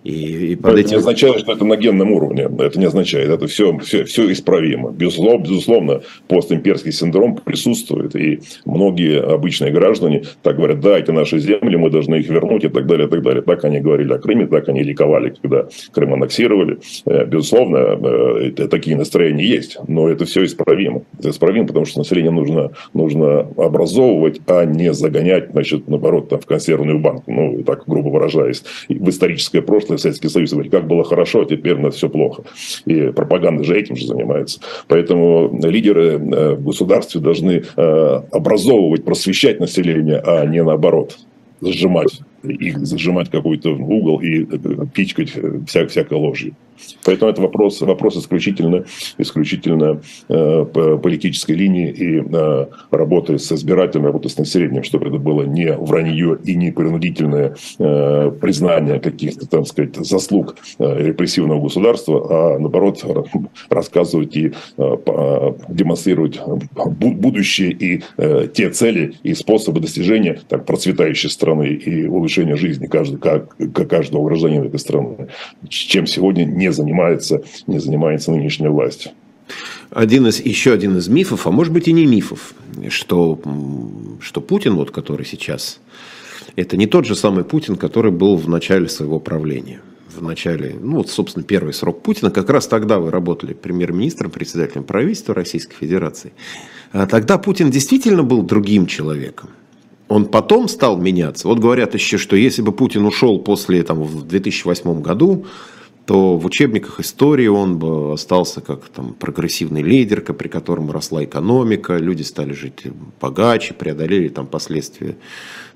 И, 0.04 0.52
и 0.52 0.56
под 0.56 0.72
это 0.72 0.80
этим... 0.80 0.90
не 0.92 0.96
означает, 0.98 1.40
что 1.40 1.54
это 1.54 1.66
на 1.66 1.76
генном 1.76 2.12
уровне. 2.12 2.48
Это 2.60 2.80
не 2.80 2.86
означает. 2.86 3.30
Это 3.30 3.48
все, 3.48 3.78
все, 3.80 4.06
все 4.06 4.32
исправимо. 4.32 4.92
Безусловно, 4.92 5.44
безусловно, 5.44 6.02
постимперский 6.28 6.92
синдром 6.92 7.36
присутствует. 7.36 8.16
И 8.16 8.40
многие 8.66 9.22
обычные 9.22 9.72
граждане 9.72 10.24
так 10.42 10.58
говорят, 10.58 10.80
да, 10.80 10.98
это 10.98 11.12
наши 11.12 11.40
земли, 11.40 11.76
мы 11.76 11.90
должны 11.90 12.16
их 12.16 12.30
вернуть 12.30 12.64
и 12.64 12.70
так 12.70 12.86
далее, 12.88 13.08
и 13.08 13.10
так 13.10 13.22
далее. 13.22 13.42
Так 13.42 13.66
они 13.66 13.80
говорили 13.80 14.14
о 14.14 14.20
Крыме, 14.20 14.48
так 14.48 14.70
они 14.70 14.84
ликовали, 14.84 15.34
когда 15.42 15.68
Крым 15.92 16.14
аннексировали. 16.14 16.80
Э, 17.06 17.26
безусловно, 17.26 17.78
э, 17.78 18.68
такие 18.70 18.96
настроения 18.96 19.46
есть. 19.46 19.78
Но 19.88 20.08
это 20.10 20.26
все 20.26 20.46
исправимо. 20.46 21.04
Это 21.18 21.32
исправимо, 21.32 21.68
потому 21.68 21.86
что 21.86 22.00
население 22.00 22.32
нужно, 22.32 22.72
нужно 22.94 23.42
образовывать, 23.58 24.40
а 24.48 24.66
не 24.66 24.94
загонять, 24.94 25.52
значит, 25.52 25.88
наоборот, 25.88 26.30
там, 26.30 26.40
в 26.40 26.46
консервную 26.46 27.00
банку. 27.00 27.24
Ну, 27.28 27.64
так 27.64 27.84
грубо 27.86 28.10
выражаясь, 28.10 28.64
в 28.88 29.10
историческое 29.10 29.62
прошлое 29.62 29.89
прошлый 29.90 30.00
Советский 30.00 30.30
Союз, 30.30 30.52
говорить, 30.52 30.72
как 30.72 30.88
было 30.88 31.04
хорошо, 31.04 31.42
а 31.42 31.46
теперь 31.46 31.74
у 31.74 31.82
нас 31.82 31.96
все 31.96 32.10
плохо. 32.10 32.44
И 32.86 33.12
пропаганда 33.12 33.64
же 33.64 33.78
этим 33.78 33.96
же 33.96 34.06
занимается. 34.06 34.60
Поэтому 34.88 35.60
лидеры 35.64 36.14
э, 36.14 36.56
в 36.56 36.64
государстве 36.64 37.22
должны 37.22 37.64
э, 37.76 38.22
образовывать, 38.32 39.04
просвещать 39.04 39.60
население, 39.60 40.22
а 40.24 40.46
не 40.46 40.64
наоборот 40.64 41.18
сжимать 41.62 42.22
их 42.44 42.80
зажимать 42.86 43.30
какой-то 43.30 43.72
угол 43.72 44.20
и 44.20 44.44
э, 44.44 44.86
пичкать 44.94 45.34
вся, 45.68 45.88
всякой 45.88 46.18
ложью. 46.18 46.56
Поэтому 47.04 47.32
это 47.32 47.42
вопрос, 47.42 47.82
вопрос 47.82 48.18
исключительно, 48.18 48.86
исключительно 49.18 50.02
э, 50.28 50.66
политической 51.02 51.54
линии 51.54 51.90
и 51.90 52.22
э, 52.22 52.66
работы 52.92 53.38
с 53.38 53.52
избирателями, 53.52 54.08
работы 54.08 54.30
с 54.30 54.38
населением, 54.38 54.84
чтобы 54.84 55.08
это 55.08 55.18
было 55.18 55.44
не 55.44 55.74
вранье 55.74 56.38
и 56.44 56.56
не 56.56 56.72
принудительное 56.72 57.56
э, 57.80 58.32
признание 58.40 59.00
каких-то, 59.00 59.48
там 59.48 59.66
сказать, 59.66 59.96
заслуг 59.96 60.56
э, 60.78 61.08
репрессивного 61.08 61.62
государства, 61.62 62.56
а 62.56 62.60
наоборот 62.60 63.04
рассказывать 63.70 64.36
и 64.36 64.54
э, 64.78 65.52
демонстрировать 65.70 66.40
будущее 66.76 67.72
и 67.72 68.04
э, 68.18 68.48
те 68.54 68.70
цели 68.70 69.16
и 69.24 69.34
способы 69.34 69.80
достижения 69.80 70.40
так, 70.48 70.66
процветающей 70.66 71.30
страны 71.30 71.68
и 71.68 72.08
улучшения 72.08 72.29
жизни 72.30 72.88
каждого, 72.88 73.20
как, 73.20 73.90
каждого 73.90 74.26
гражданина 74.26 74.66
этой 74.66 74.80
страны, 74.80 75.28
чем 75.68 76.08
сегодня 76.08 76.46
не 76.46 76.72
занимается, 76.72 77.44
не 77.68 77.80
занимается 77.80 78.32
нынешняя 78.32 78.70
власть. 78.70 79.12
Один 79.90 80.28
из, 80.28 80.40
еще 80.40 80.72
один 80.74 80.98
из 80.98 81.08
мифов, 81.08 81.48
а 81.48 81.52
может 81.52 81.74
быть 81.74 81.88
и 81.88 81.94
не 81.94 82.06
мифов, 82.06 82.54
что, 82.90 83.40
что 84.22 84.42
Путин, 84.42 84.76
вот, 84.76 84.92
который 84.92 85.26
сейчас, 85.26 85.80
это 86.56 86.78
не 86.78 86.86
тот 86.86 87.06
же 87.06 87.16
самый 87.16 87.44
Путин, 87.44 87.76
который 87.76 88.12
был 88.12 88.36
в 88.36 88.48
начале 88.48 88.88
своего 88.88 89.20
правления. 89.20 89.82
В 90.16 90.22
начале, 90.22 90.76
ну 90.80 90.98
вот, 90.98 91.10
собственно, 91.10 91.46
первый 91.46 91.74
срок 91.74 92.02
Путина, 92.04 92.30
как 92.30 92.50
раз 92.50 92.68
тогда 92.68 93.00
вы 93.00 93.10
работали 93.10 93.54
премьер-министром, 93.54 94.32
председателем 94.32 94.84
правительства 94.84 95.34
Российской 95.34 95.76
Федерации. 95.76 96.34
А 96.92 97.06
тогда 97.06 97.38
Путин 97.38 97.72
действительно 97.72 98.24
был 98.24 98.42
другим 98.42 98.86
человеком. 98.86 99.50
Он 100.10 100.26
потом 100.26 100.68
стал 100.68 100.98
меняться. 100.98 101.48
Вот 101.48 101.60
говорят 101.60 101.94
еще, 101.94 102.18
что 102.18 102.36
если 102.36 102.62
бы 102.62 102.72
Путин 102.72 103.06
ушел 103.06 103.40
после, 103.40 103.84
там, 103.84 104.02
в 104.04 104.28
2008 104.28 105.02
году, 105.02 105.46
то 106.08 106.38
в 106.38 106.46
учебниках 106.48 107.00
истории 107.00 107.46
он 107.46 107.78
бы 107.78 108.14
остался 108.14 108.62
как 108.62 108.90
там, 108.90 109.14
прогрессивный 109.14 109.84
лидер, 109.84 110.22
при 110.22 110.48
котором 110.48 110.90
росла 110.90 111.24
экономика, 111.24 111.98
люди 111.98 112.24
стали 112.24 112.54
жить 112.54 112.88
богаче, 113.22 113.76
преодолели 113.76 114.30
там, 114.30 114.48
последствия 114.48 115.16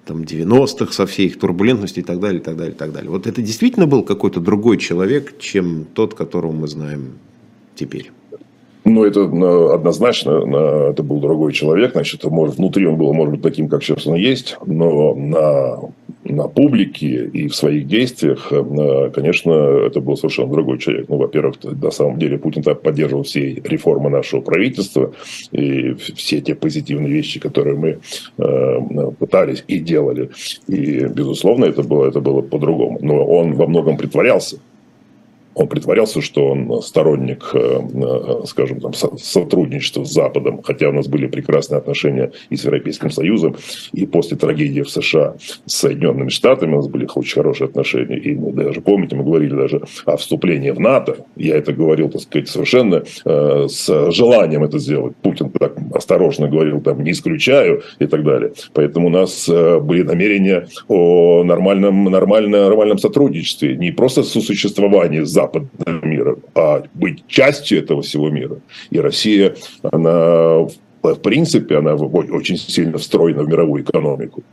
там, 0.05 0.23
90-х 0.23 0.91
со 0.91 1.05
всей 1.05 1.27
их 1.27 1.37
турбулентностью 1.39 2.03
и 2.03 2.05
так 2.05 2.19
далее, 2.19 2.41
и 2.41 2.43
так 2.43 2.57
далее, 2.57 2.73
и 2.73 2.77
так 2.77 2.91
далее. 2.91 3.11
Вот 3.11 3.27
это 3.27 3.39
действительно 3.43 3.85
был 3.85 4.01
какой-то 4.01 4.39
другой 4.39 4.79
человек, 4.79 5.37
чем 5.37 5.85
тот, 5.93 6.15
которого 6.15 6.51
мы 6.51 6.67
знаем 6.67 7.19
теперь. 7.75 8.11
Ну, 8.85 9.05
это 9.05 9.23
однозначно, 9.73 10.89
это 10.89 11.03
был 11.03 11.19
другой 11.19 11.53
человек, 11.53 11.93
значит, 11.93 12.23
может, 12.25 12.57
внутри 12.57 12.85
он 12.85 12.97
был, 12.97 13.13
может 13.13 13.31
быть, 13.31 13.41
таким, 13.41 13.69
как 13.69 13.81
сейчас 13.81 14.05
он 14.07 14.15
есть, 14.15 14.57
но 14.65 15.15
на, 15.15 15.79
на 16.25 16.47
публике 16.47 17.25
и 17.25 17.47
в 17.47 17.55
своих 17.55 17.87
действиях, 17.87 18.51
э, 18.51 19.11
конечно, 19.13 19.51
это 19.51 20.01
был 20.01 20.17
совершенно 20.17 20.51
другой 20.51 20.79
человек. 20.79 21.07
Ну, 21.07 21.17
во-первых, 21.17 21.55
на 21.63 21.91
самом 21.91 22.19
деле 22.19 22.37
Путин 22.37 22.61
так 22.61 22.81
поддерживал 22.81 23.23
все 23.23 23.53
реформы 23.63 24.09
нашего 24.09 24.41
правительства 24.41 25.13
и 25.51 25.93
все 25.93 26.41
те 26.41 26.55
позитивные 26.55 27.11
вещи, 27.11 27.39
которые 27.39 27.77
мы 27.77 27.99
э, 28.37 29.11
пытались 29.17 29.63
и 29.67 29.79
делали. 29.79 30.29
И, 30.67 31.05
безусловно, 31.05 31.65
это 31.65 31.83
было, 31.83 32.07
это 32.07 32.19
было 32.19 32.41
по-другому. 32.41 32.99
Но 33.01 33.25
он 33.25 33.53
во 33.53 33.67
многом 33.67 33.97
притворялся 33.97 34.59
он 35.55 35.67
притворялся, 35.67 36.21
что 36.21 36.47
он 36.47 36.81
сторонник, 36.81 37.51
э, 37.53 37.79
э, 37.93 38.45
скажем, 38.45 38.79
там, 38.81 38.93
сотрудничества 38.93 40.03
с 40.03 40.11
Западом, 40.11 40.61
хотя 40.63 40.89
у 40.89 40.91
нас 40.91 41.07
были 41.07 41.27
прекрасные 41.27 41.77
отношения 41.77 42.31
и 42.49 42.55
с 42.55 42.63
Европейским 42.63 43.11
Союзом, 43.11 43.55
и 43.91 44.05
после 44.05 44.37
трагедии 44.37 44.81
в 44.81 44.89
США 44.89 45.35
с 45.65 45.75
Соединенными 45.75 46.29
Штатами 46.29 46.73
у 46.73 46.77
нас 46.77 46.87
были 46.87 47.07
очень 47.13 47.35
хорошие 47.35 47.65
отношения. 47.65 48.17
И 48.17 48.35
мы 48.35 48.51
даже, 48.51 48.81
помните, 48.81 49.15
мы 49.15 49.23
говорили 49.23 49.55
даже 49.55 49.81
о 50.05 50.17
вступлении 50.17 50.71
в 50.71 50.79
НАТО. 50.79 51.17
Я 51.35 51.57
это 51.57 51.73
говорил, 51.73 52.09
так 52.09 52.21
сказать, 52.21 52.49
совершенно 52.49 53.03
э, 53.25 53.67
с 53.67 54.11
желанием 54.11 54.63
это 54.63 54.79
сделать. 54.79 55.15
Путин 55.17 55.49
так 55.49 55.75
осторожно 55.93 56.47
говорил, 56.47 56.81
там, 56.81 57.03
не 57.03 57.11
исключаю 57.11 57.83
и 57.99 58.07
так 58.07 58.23
далее. 58.23 58.53
Поэтому 58.73 59.07
у 59.07 59.09
нас 59.09 59.47
были 59.47 60.03
намерения 60.03 60.67
о 60.87 61.43
нормальном, 61.43 62.05
нормальном, 62.05 62.51
нормальном 62.51 62.97
сотрудничестве, 62.97 63.75
не 63.75 63.91
просто 63.91 64.23
сосуществовании 64.23 65.21
с 65.21 65.29
Западом, 65.29 65.42
западного 65.43 66.05
мира, 66.05 66.35
а 66.55 66.83
быть 66.93 67.27
частью 67.27 67.79
этого 67.79 68.01
всего 68.01 68.29
мира. 68.29 68.57
И 68.91 68.99
Россия, 68.99 69.55
она 69.91 70.67
в 71.03 71.19
принципе, 71.19 71.77
она 71.77 71.95
очень 71.95 72.57
сильно 72.57 72.97
встроена 72.97 73.43
в 73.43 73.47
мировую 73.47 73.83
экономику. 73.83 74.43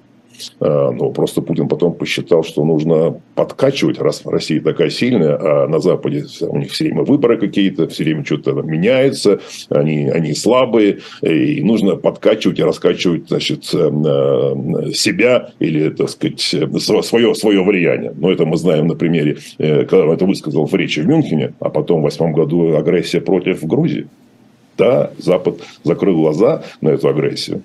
А, 0.60 0.90
но 0.90 1.10
просто 1.10 1.42
Путин 1.42 1.68
потом 1.68 1.94
посчитал, 1.94 2.42
что 2.42 2.64
нужно 2.64 3.20
подкачивать, 3.34 3.98
раз 3.98 4.22
Россия 4.24 4.60
такая 4.60 4.90
сильная, 4.90 5.36
а 5.40 5.68
на 5.68 5.80
Западе 5.80 6.24
у 6.42 6.56
них 6.58 6.72
все 6.72 6.84
время 6.84 7.02
выборы 7.02 7.38
какие-то, 7.38 7.88
все 7.88 8.04
время 8.04 8.24
что-то 8.24 8.52
меняется, 8.52 9.40
они, 9.68 10.08
они 10.08 10.34
слабые, 10.34 11.00
и 11.22 11.62
нужно 11.62 11.96
подкачивать 11.96 12.58
и 12.58 12.62
раскачивать 12.62 13.28
значит, 13.28 13.68
э, 13.72 13.78
э, 13.78 14.92
себя 14.92 15.50
или, 15.58 15.90
так 15.90 16.10
сказать, 16.10 16.40
свое, 16.40 17.34
свое 17.34 17.62
влияние. 17.62 18.12
Но 18.16 18.30
это 18.30 18.44
мы 18.44 18.56
знаем 18.56 18.86
на 18.86 18.94
примере, 18.94 19.38
э, 19.58 19.84
когда 19.84 20.04
он 20.06 20.12
это 20.12 20.26
высказал 20.26 20.66
в 20.66 20.74
речи 20.74 21.00
в 21.00 21.06
Мюнхене, 21.06 21.54
а 21.60 21.68
потом 21.70 22.00
в 22.00 22.04
восьмом 22.04 22.32
году 22.32 22.76
агрессия 22.76 23.20
против 23.20 23.64
Грузии. 23.64 24.08
Да, 24.76 25.10
Запад 25.18 25.60
закрыл 25.84 26.16
глаза 26.16 26.62
на 26.80 26.90
эту 26.90 27.08
агрессию. 27.08 27.62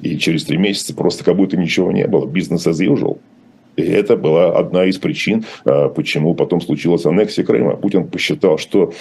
И 0.00 0.18
через 0.18 0.44
три 0.44 0.56
месяца 0.56 0.94
просто 0.94 1.24
как 1.24 1.36
будто 1.36 1.56
ничего 1.56 1.92
не 1.92 2.06
было. 2.06 2.26
Бизнес 2.26 2.66
as 2.66 2.84
usual. 2.84 3.18
И 3.76 3.82
это 3.82 4.16
была 4.16 4.58
одна 4.58 4.86
из 4.86 4.98
причин, 4.98 5.44
а, 5.64 5.88
почему 5.88 6.34
потом 6.34 6.60
случилась 6.60 7.06
аннексия 7.06 7.44
Крыма. 7.44 7.76
Путин 7.76 8.08
посчитал, 8.08 8.58
что 8.58 8.92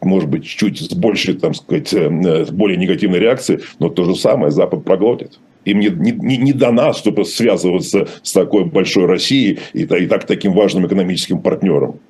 может 0.00 0.28
быть, 0.28 0.44
чуть 0.44 0.78
с 0.80 0.94
большей, 0.94 1.34
там 1.34 1.54
сказать, 1.54 1.94
э, 1.94 2.44
более 2.50 2.76
негативной 2.76 3.18
реакцией, 3.18 3.60
но 3.78 3.88
то 3.88 4.04
же 4.04 4.14
самое 4.14 4.50
Запад 4.50 4.84
проглотит. 4.84 5.38
Им 5.64 5.80
не, 5.80 5.88
не, 5.88 6.36
не 6.36 6.52
до 6.52 6.72
нас, 6.72 6.98
чтобы 6.98 7.24
связываться 7.24 8.06
с 8.22 8.32
такой 8.32 8.64
большой 8.66 9.06
Россией 9.06 9.60
и, 9.72 9.82
и 9.84 10.06
так 10.06 10.26
таким 10.26 10.52
важным 10.52 10.86
экономическим 10.86 11.40
партнером. 11.40 12.00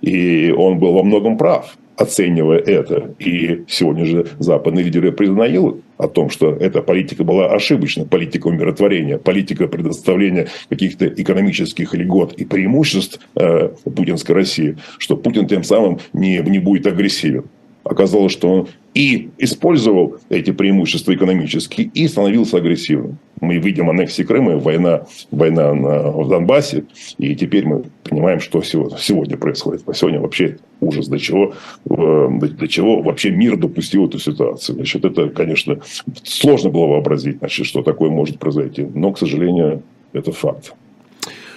И 0.00 0.50
он 0.56 0.78
был 0.78 0.92
во 0.92 1.02
многом 1.02 1.36
прав 1.36 1.76
оценивая 1.96 2.58
это. 2.58 3.14
И 3.18 3.64
сегодня 3.68 4.04
же 4.04 4.26
западные 4.38 4.84
лидеры 4.84 5.12
признают 5.12 5.82
о 5.98 6.08
том, 6.08 6.30
что 6.30 6.50
эта 6.50 6.82
политика 6.82 7.24
была 7.24 7.52
ошибочна, 7.52 8.04
политика 8.04 8.48
умиротворения, 8.48 9.18
политика 9.18 9.68
предоставления 9.68 10.48
каких-то 10.68 11.06
экономических 11.06 11.94
льгот 11.94 12.32
и 12.34 12.44
преимуществ 12.44 13.20
э, 13.36 13.68
путинской 13.94 14.34
России, 14.34 14.76
что 14.98 15.16
Путин 15.16 15.46
тем 15.46 15.64
самым 15.64 16.00
не, 16.12 16.38
не 16.38 16.58
будет 16.58 16.86
агрессивен. 16.86 17.44
Оказалось, 17.84 18.32
что 18.32 18.48
он 18.48 18.68
и 18.94 19.30
использовал 19.38 20.18
эти 20.28 20.52
преимущества 20.52 21.14
экономические, 21.14 21.90
и 21.92 22.06
становился 22.06 22.58
агрессивным. 22.58 23.18
Мы 23.42 23.58
видим 23.58 23.90
аннексию 23.90 24.24
Крыма, 24.24 24.56
война, 24.56 25.02
война 25.32 25.74
на, 25.74 26.12
в 26.12 26.28
Донбассе, 26.28 26.84
и 27.18 27.34
теперь 27.34 27.66
мы 27.66 27.82
понимаем, 28.04 28.38
что 28.38 28.62
сегодня 28.62 29.36
происходит. 29.36 29.82
А 29.86 29.92
сегодня 29.94 30.20
вообще 30.20 30.58
ужас, 30.80 31.08
до 31.08 31.18
чего, 31.18 31.52
э, 31.90 32.28
до 32.30 32.68
чего 32.68 33.02
вообще 33.02 33.32
мир 33.32 33.56
допустил 33.56 34.06
эту 34.06 34.20
ситуацию. 34.20 34.76
Значит, 34.76 35.04
это, 35.04 35.28
конечно, 35.28 35.80
сложно 36.22 36.70
было 36.70 36.86
вообразить, 36.86 37.38
значит, 37.38 37.66
что 37.66 37.82
такое 37.82 38.10
может 38.10 38.38
произойти, 38.38 38.86
но, 38.94 39.10
к 39.10 39.18
сожалению, 39.18 39.82
это 40.12 40.30
факт. 40.30 40.74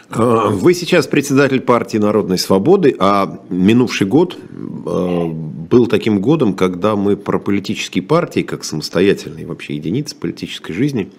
А, 0.09 0.49
вы 0.49 0.73
сейчас 0.73 1.05
председатель 1.05 1.61
партии 1.61 1.97
Народной 1.97 2.39
Свободы, 2.39 2.95
а 2.97 3.41
минувший 3.49 4.07
год 4.07 4.35
а, 4.87 5.27
был 5.27 5.85
таким 5.85 6.19
годом, 6.19 6.55
когда 6.55 6.95
мы 6.95 7.15
про 7.15 7.37
политические 7.37 8.03
партии, 8.03 8.41
как 8.41 8.63
самостоятельные 8.63 9.45
вообще 9.45 9.75
единицы 9.75 10.15
политической 10.15 10.73
жизни, 10.73 11.11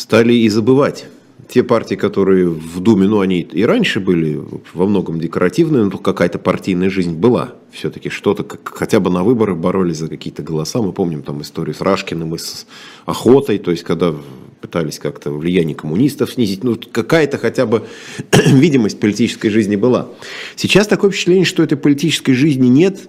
стали 0.00 0.32
и 0.32 0.48
забывать. 0.48 1.06
те 1.48 1.62
партии, 1.64 1.96
которые 1.96 2.48
в 2.48 2.80
Думе, 2.80 3.08
ну, 3.08 3.20
они 3.20 3.40
и 3.40 3.64
раньше 3.64 3.98
были 3.98 4.40
во 4.72 4.86
многом 4.86 5.18
декоративные, 5.18 5.84
но 5.84 5.98
какая-то 5.98 6.38
партийная 6.38 6.90
жизнь 6.90 7.14
была. 7.14 7.54
Все-таки 7.72 8.08
что-то, 8.08 8.46
хотя 8.64 9.00
бы 9.00 9.10
на 9.10 9.24
выборах 9.24 9.56
боролись 9.56 9.96
за 9.96 10.08
какие-то 10.08 10.42
голоса. 10.42 10.80
Мы 10.80 10.92
помним 10.92 11.22
там 11.22 11.42
историю 11.42 11.74
с 11.74 11.80
Рашкиным 11.80 12.34
и 12.34 12.38
с 12.38 12.66
Охотой, 13.04 13.58
то 13.58 13.72
есть 13.72 13.82
когда 13.82 14.14
пытались 14.60 14.98
как-то 14.98 15.32
влияние 15.32 15.74
коммунистов 15.74 16.30
снизить. 16.32 16.62
Ну, 16.62 16.78
какая-то 16.92 17.38
хотя 17.38 17.66
бы 17.66 17.82
видимость 18.46 19.00
политической 19.00 19.48
жизни 19.48 19.76
была. 19.76 20.08
Сейчас 20.56 20.86
такое 20.86 21.10
впечатление, 21.10 21.46
что 21.46 21.62
этой 21.62 21.76
политической 21.76 22.34
жизни 22.34 22.68
нет, 22.68 23.08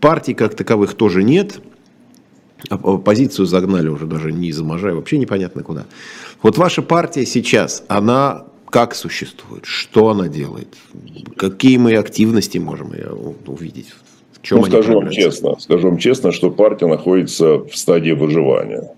партий 0.00 0.34
как 0.34 0.54
таковых 0.54 0.94
тоже 0.94 1.22
нет, 1.22 1.60
оппозицию 2.68 3.46
загнали 3.46 3.88
уже 3.88 4.06
даже 4.06 4.32
не 4.32 4.48
из 4.48 4.60
Можая, 4.60 4.94
вообще 4.94 5.18
непонятно 5.18 5.62
куда. 5.62 5.86
Вот 6.42 6.58
ваша 6.58 6.82
партия 6.82 7.24
сейчас, 7.26 7.84
она 7.88 8.44
как 8.70 8.94
существует, 8.94 9.64
что 9.64 10.08
она 10.08 10.28
делает, 10.28 10.76
какие 11.36 11.78
мы 11.78 11.94
активности 11.96 12.58
можем 12.58 12.92
увидеть, 13.46 13.94
в 14.32 14.42
чем 14.42 14.58
ну, 14.58 14.66
скажу 14.66 15.00
вам 15.00 15.10
честно, 15.10 15.58
скажу 15.58 15.88
вам 15.88 15.98
честно, 15.98 16.32
что 16.32 16.50
партия 16.50 16.86
находится 16.86 17.58
в 17.58 17.74
стадии 17.74 18.12
выживания. 18.12 18.90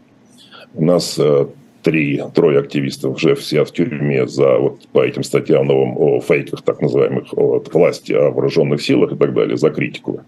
У 0.74 0.84
нас 0.84 1.18
э, 1.18 1.46
три, 1.82 2.22
трое 2.34 2.58
активистов 2.58 3.16
уже 3.16 3.34
все 3.34 3.64
в 3.64 3.72
тюрьме 3.72 4.26
за 4.26 4.58
вот 4.58 4.86
по 4.92 5.04
этим 5.04 5.22
статьям 5.22 5.66
новым 5.66 5.96
о 5.96 6.20
фейках, 6.20 6.62
так 6.62 6.80
называемых, 6.80 7.32
от 7.32 7.72
власти, 7.72 8.12
о 8.12 8.30
вооруженных 8.30 8.82
силах 8.82 9.12
и 9.12 9.16
так 9.16 9.34
далее, 9.34 9.56
за 9.56 9.70
критику, 9.70 10.20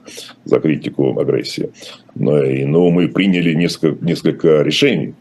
за 0.45 0.61
критику 0.61 1.19
агрессии. 1.19 1.71
Но, 2.15 2.33
ну 2.33 2.45
и, 2.45 2.65
но 2.65 2.91
мы 2.91 3.09
приняли 3.09 3.55
несколько, 3.55 4.05
несколько 4.05 4.63
решений 4.63 5.15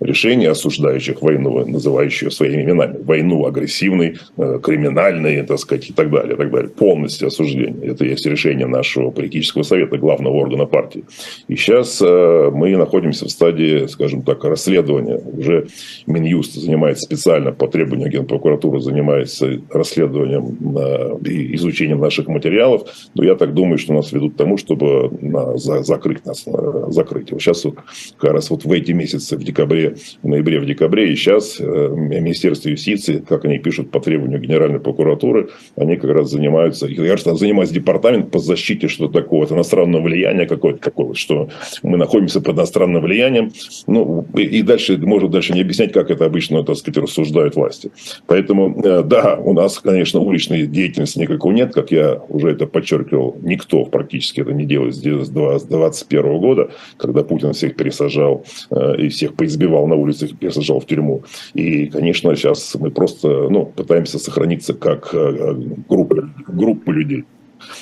решений, 0.00 0.46
осуждающих 0.46 1.22
войну, 1.22 1.64
называющих 1.66 2.32
своими 2.32 2.62
именами. 2.62 2.98
Войну 3.02 3.46
агрессивной, 3.46 4.16
э, 4.36 4.60
криминальной, 4.62 5.42
так 5.42 5.58
сказать, 5.58 5.90
и 5.90 5.92
так 5.92 6.10
далее, 6.10 6.34
и 6.34 6.36
так 6.36 6.50
далее. 6.50 6.70
Полностью 6.70 7.28
осуждение. 7.28 7.90
Это 7.90 8.04
есть 8.04 8.26
решение 8.26 8.66
нашего 8.66 9.10
политического 9.10 9.62
совета, 9.62 9.98
главного 9.98 10.34
органа 10.34 10.66
партии. 10.66 11.04
И 11.48 11.56
сейчас 11.56 12.00
э, 12.02 12.50
мы 12.52 12.76
находимся 12.76 13.26
в 13.26 13.30
стадии, 13.30 13.86
скажем 13.86 14.22
так, 14.22 14.44
расследования. 14.44 15.16
Уже 15.16 15.66
Минюст 16.06 16.54
занимается 16.54 17.04
специально 17.04 17.52
по 17.52 17.68
требованию 17.68 18.10
Генпрокуратуры, 18.10 18.80
занимается 18.80 19.60
расследованием 19.70 20.76
э, 20.78 21.28
и 21.28 21.54
изучением 21.56 22.00
наших 22.00 22.28
материалов. 22.28 22.88
Но 23.14 23.24
я 23.24 23.34
так 23.34 23.54
думаю, 23.54 23.78
что 23.78 23.92
нас 23.94 24.12
ведут 24.12 24.34
к 24.34 24.36
тому, 24.36 24.56
чтобы 24.56 25.10
закрыть 25.56 26.24
нас, 26.24 26.46
закрыть. 26.88 27.28
Сейчас 27.28 27.64
вот, 27.64 27.76
как 28.18 28.32
раз 28.32 28.50
вот 28.50 28.64
в 28.64 28.72
эти 28.72 28.92
месяцы, 28.92 29.36
в 29.36 29.44
декабре 29.44 29.63
декабре, 29.64 29.96
ноябре, 30.22 30.60
в 30.60 30.66
декабре. 30.66 31.12
И 31.12 31.16
сейчас 31.16 31.56
э, 31.58 31.64
Министерство 31.64 32.68
юстиции, 32.68 33.24
как 33.26 33.44
они 33.44 33.58
пишут 33.58 33.90
по 33.90 34.00
требованию 34.00 34.40
Генеральной 34.40 34.80
прокуратуры, 34.80 35.50
они 35.76 35.96
как 35.96 36.10
раз 36.10 36.30
занимаются, 36.30 36.86
я 36.86 37.08
кажется, 37.08 37.34
занимается 37.34 37.74
департамент 37.74 38.30
по 38.30 38.38
защите 38.38 38.88
что 38.88 39.08
такого, 39.08 39.46
иностранного 39.46 40.02
влияния 40.02 40.46
какое-то 40.46 40.80
такое, 40.80 41.14
что 41.14 41.48
мы 41.82 41.96
находимся 41.96 42.40
под 42.40 42.56
иностранным 42.56 43.02
влиянием. 43.02 43.52
Ну, 43.86 44.26
и 44.34 44.62
дальше, 44.62 44.98
может 44.98 45.30
дальше 45.30 45.52
не 45.52 45.60
объяснять, 45.60 45.92
как 45.92 46.10
это 46.10 46.24
обычно, 46.24 46.62
так 46.64 46.76
сказать, 46.76 47.02
рассуждают 47.02 47.56
власти. 47.56 47.90
Поэтому, 48.26 48.80
э, 48.82 49.02
да, 49.02 49.36
у 49.36 49.52
нас, 49.52 49.78
конечно, 49.78 50.20
уличной 50.20 50.66
деятельности 50.66 51.18
никакой 51.18 51.54
нет, 51.54 51.72
как 51.72 51.90
я 51.90 52.20
уже 52.28 52.50
это 52.50 52.66
подчеркивал, 52.66 53.36
никто 53.42 53.84
практически 53.84 54.40
это 54.40 54.52
не 54.52 54.64
делает 54.64 54.94
с 54.94 54.98
2021 54.98 56.38
года, 56.38 56.70
когда 56.96 57.22
Путин 57.22 57.52
всех 57.52 57.76
пересажал 57.76 58.44
э, 58.70 58.96
и 58.98 59.08
всех 59.08 59.34
поизбирал 59.34 59.53
избивал 59.54 59.86
на 59.86 59.94
улицах 59.94 60.30
и 60.40 60.50
сажал 60.50 60.80
в 60.80 60.86
тюрьму. 60.86 61.22
И, 61.54 61.86
конечно, 61.86 62.34
сейчас 62.34 62.74
мы 62.74 62.90
просто 62.90 63.28
ну, 63.28 63.66
пытаемся 63.66 64.18
сохраниться 64.18 64.74
как 64.74 65.14
э, 65.14 65.54
группа, 65.88 66.28
группа 66.48 66.90
людей. 66.90 67.24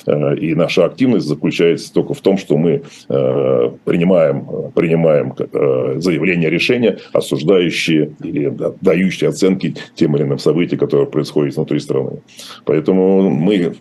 Э, 0.05 0.35
и 0.35 0.55
наша 0.55 0.85
активность 0.85 1.27
заключается 1.27 1.93
только 1.93 2.13
в 2.13 2.21
том, 2.21 2.37
что 2.37 2.57
мы 2.57 2.83
э, 3.09 3.71
принимаем, 3.85 4.47
принимаем 4.75 5.33
э, 5.37 5.95
заявления, 5.97 6.49
решения, 6.49 6.97
осуждающие 7.13 8.11
или 8.23 8.53
дающие 8.81 9.29
оценки 9.29 9.75
тем 9.95 10.15
или 10.15 10.23
иным 10.23 10.39
событиям, 10.39 10.79
которые 10.79 11.07
происходят 11.07 11.55
внутри 11.55 11.79
страны. 11.79 12.21
Поэтому 12.65 13.29
мы 13.29 13.75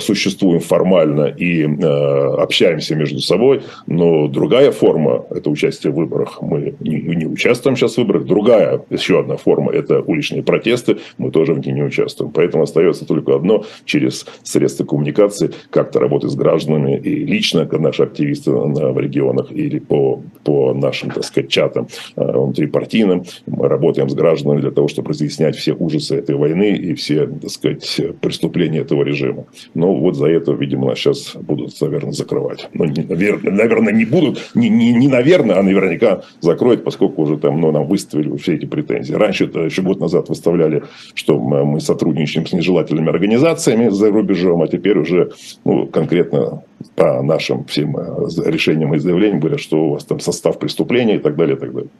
существуем 0.00 0.60
формально 0.60 1.26
и 1.26 1.64
общаемся 1.64 2.94
между 2.94 3.20
собой, 3.20 3.62
но 3.86 4.28
другая 4.28 4.72
форма– 4.72 5.24
это 5.30 5.50
участие 5.50 5.92
в 5.92 5.96
выборах. 5.96 6.40
Мы 6.40 6.74
не 6.80 7.26
участвуем 7.26 7.76
сейчас 7.76 7.94
в 7.94 7.98
выборах. 7.98 8.24
Другая, 8.24 8.80
еще 8.90 9.20
одна 9.20 9.36
форма– 9.36 9.72
это 9.72 10.00
уличные 10.00 10.42
протесты. 10.42 10.98
Мы 11.18 11.30
тоже 11.30 11.54
в 11.54 11.58
них 11.58 11.74
не 11.74 11.82
участвуем. 11.82 12.32
Поэтому 12.32 12.64
остается 12.64 13.06
только 13.06 13.34
одно– 13.34 13.64
через 13.84 14.26
средства 14.42 14.84
коммуникации 14.84 15.47
как-то 15.70 16.00
работать 16.00 16.30
с 16.30 16.34
гражданами 16.34 16.98
и 16.98 17.24
лично, 17.24 17.66
как 17.66 17.80
наши 17.80 18.02
активисты 18.02 18.50
в 18.50 18.98
регионах 18.98 19.52
или 19.52 19.78
по, 19.78 20.22
по 20.44 20.74
нашим, 20.74 21.10
так 21.10 21.24
сказать, 21.24 21.50
чатам 21.50 21.88
э, 22.16 22.24
внутрипартийным. 22.24 23.24
Мы 23.46 23.68
работаем 23.68 24.08
с 24.08 24.14
гражданами 24.14 24.60
для 24.60 24.70
того, 24.70 24.88
чтобы 24.88 25.10
разъяснять 25.10 25.56
все 25.56 25.74
ужасы 25.74 26.16
этой 26.16 26.36
войны 26.36 26.70
и 26.70 26.94
все, 26.94 27.26
так 27.26 27.50
сказать, 27.50 28.00
преступления 28.20 28.80
этого 28.80 29.02
режима. 29.02 29.46
Но 29.74 29.94
вот 29.94 30.16
за 30.16 30.26
это, 30.26 30.52
видимо, 30.52 30.88
нас 30.88 30.98
сейчас 30.98 31.36
будут, 31.36 31.80
наверное, 31.80 32.12
закрывать. 32.12 32.68
Ну, 32.72 32.84
наверное, 32.84 33.52
наверное, 33.52 33.92
не 33.92 34.04
будут, 34.04 34.50
не, 34.54 34.68
не, 34.68 34.92
не 34.92 35.08
наверное, 35.08 35.58
а 35.58 35.62
наверняка 35.62 36.22
закроют, 36.40 36.84
поскольку 36.84 37.22
уже 37.22 37.38
там, 37.38 37.60
ну, 37.60 37.72
нам 37.72 37.86
выставили 37.86 38.36
все 38.36 38.54
эти 38.54 38.66
претензии. 38.66 39.14
Раньше, 39.14 39.44
это 39.44 39.60
еще 39.60 39.82
год 39.82 40.00
назад 40.00 40.28
выставляли, 40.28 40.82
что 41.14 41.38
мы 41.38 41.80
сотрудничаем 41.80 42.46
с 42.46 42.52
нежелательными 42.52 43.08
организациями 43.08 43.88
за 43.88 44.10
рубежом, 44.10 44.62
а 44.62 44.68
теперь 44.68 44.98
уже 44.98 45.32
ну, 45.64 45.86
конкретно 45.86 46.62
по 46.94 47.22
нашим 47.22 47.64
всем 47.64 47.96
э, 47.96 48.28
решениям 48.44 48.94
и 48.94 48.98
заявлениям 48.98 49.40
говорят, 49.40 49.60
что 49.60 49.76
у 49.76 49.90
вас 49.92 50.04
там 50.04 50.20
состав 50.20 50.58
преступления 50.58 51.16
и 51.16 51.18
так 51.18 51.36
далее, 51.36 51.56
и 51.56 51.58
так 51.58 51.72
далее. 51.72 51.90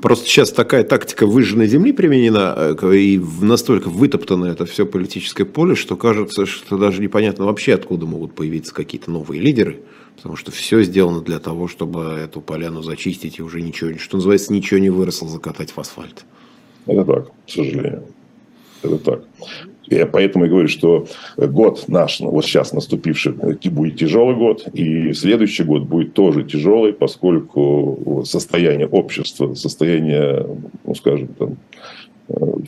Просто 0.00 0.26
сейчас 0.26 0.52
такая 0.52 0.84
тактика 0.84 1.26
выжженной 1.26 1.66
земли 1.66 1.92
применена, 1.92 2.54
э, 2.80 2.96
и 2.96 3.20
настолько 3.40 3.88
вытоптано 3.88 4.46
это 4.46 4.66
все 4.66 4.86
политическое 4.86 5.44
поле, 5.44 5.74
что 5.74 5.96
кажется, 5.96 6.46
что 6.46 6.78
даже 6.78 7.00
непонятно 7.02 7.46
вообще, 7.46 7.74
откуда 7.74 8.06
могут 8.06 8.34
появиться 8.34 8.74
какие-то 8.74 9.10
новые 9.10 9.40
лидеры, 9.40 9.80
потому 10.16 10.36
что 10.36 10.52
все 10.52 10.82
сделано 10.82 11.20
для 11.20 11.38
того, 11.38 11.68
чтобы 11.68 12.18
эту 12.22 12.40
поляну 12.40 12.82
зачистить, 12.82 13.38
и 13.38 13.42
уже 13.42 13.62
ничего, 13.62 13.96
что 13.98 14.16
называется, 14.16 14.52
ничего 14.52 14.78
не 14.80 14.90
выросло, 14.90 15.28
закатать 15.28 15.70
в 15.70 15.78
асфальт. 15.78 16.24
Это 16.86 17.04
так, 17.04 17.26
к 17.46 17.50
сожалению. 17.50 18.04
Это 18.82 18.98
так. 18.98 19.24
Я 19.90 20.06
поэтому 20.06 20.44
и 20.44 20.48
говорю, 20.48 20.68
что 20.68 21.06
год 21.36 21.84
наш, 21.88 22.20
ну, 22.20 22.30
вот 22.30 22.44
сейчас 22.44 22.72
наступивший, 22.72 23.32
будет 23.32 23.98
тяжелый 23.98 24.36
год, 24.36 24.68
и 24.72 25.12
следующий 25.12 25.64
год 25.64 25.82
будет 25.82 26.14
тоже 26.14 26.44
тяжелый, 26.44 26.92
поскольку 26.92 28.22
состояние 28.24 28.86
общества, 28.86 29.54
состояние, 29.54 30.46
ну, 30.84 30.94
скажем, 30.94 31.28
там, 31.28 31.56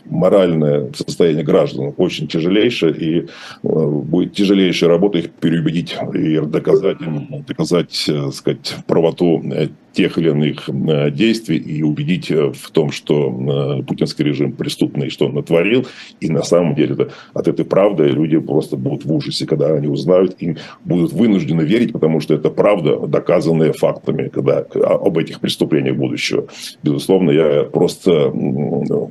моральное 0.06 0.90
состояние 0.94 1.44
граждан 1.44 1.94
очень 1.96 2.28
тяжелейшее, 2.28 2.94
и 2.94 3.18
э, 3.20 3.26
будет 3.62 4.34
тяжелейшая 4.34 4.90
работа 4.90 5.18
их 5.18 5.30
переубедить 5.30 5.96
и 6.14 6.40
доказать 6.40 7.00
им, 7.00 7.44
доказать, 7.46 8.04
э, 8.08 8.30
сказать, 8.32 8.76
правоту 8.86 9.42
э, 9.52 9.68
тех 9.92 10.18
или 10.18 10.30
иных 10.30 10.68
э, 10.68 11.10
действий 11.10 11.58
и 11.58 11.82
убедить 11.82 12.30
э, 12.30 12.52
в 12.52 12.70
том, 12.70 12.90
что 12.90 13.80
э, 13.80 13.82
путинский 13.82 14.24
режим 14.24 14.52
преступный, 14.52 15.10
что 15.10 15.26
он 15.26 15.34
натворил. 15.34 15.86
И 16.20 16.30
на 16.30 16.42
самом 16.42 16.74
деле 16.74 16.94
это, 16.94 17.12
от 17.34 17.48
этой 17.48 17.64
правды 17.64 18.04
люди 18.04 18.38
просто 18.38 18.76
будут 18.76 19.04
в 19.04 19.12
ужасе, 19.12 19.46
когда 19.46 19.74
они 19.74 19.88
узнают 19.88 20.36
и 20.40 20.56
будут 20.84 21.12
вынуждены 21.12 21.62
верить, 21.62 21.92
потому 21.92 22.20
что 22.20 22.34
это 22.34 22.50
правда, 22.50 23.06
доказанная 23.06 23.72
фактами 23.72 24.28
когда, 24.28 24.58
об 24.58 25.18
этих 25.18 25.40
преступлениях 25.40 25.96
будущего. 25.96 26.46
Безусловно, 26.82 27.30
я 27.30 27.64
просто 27.64 28.32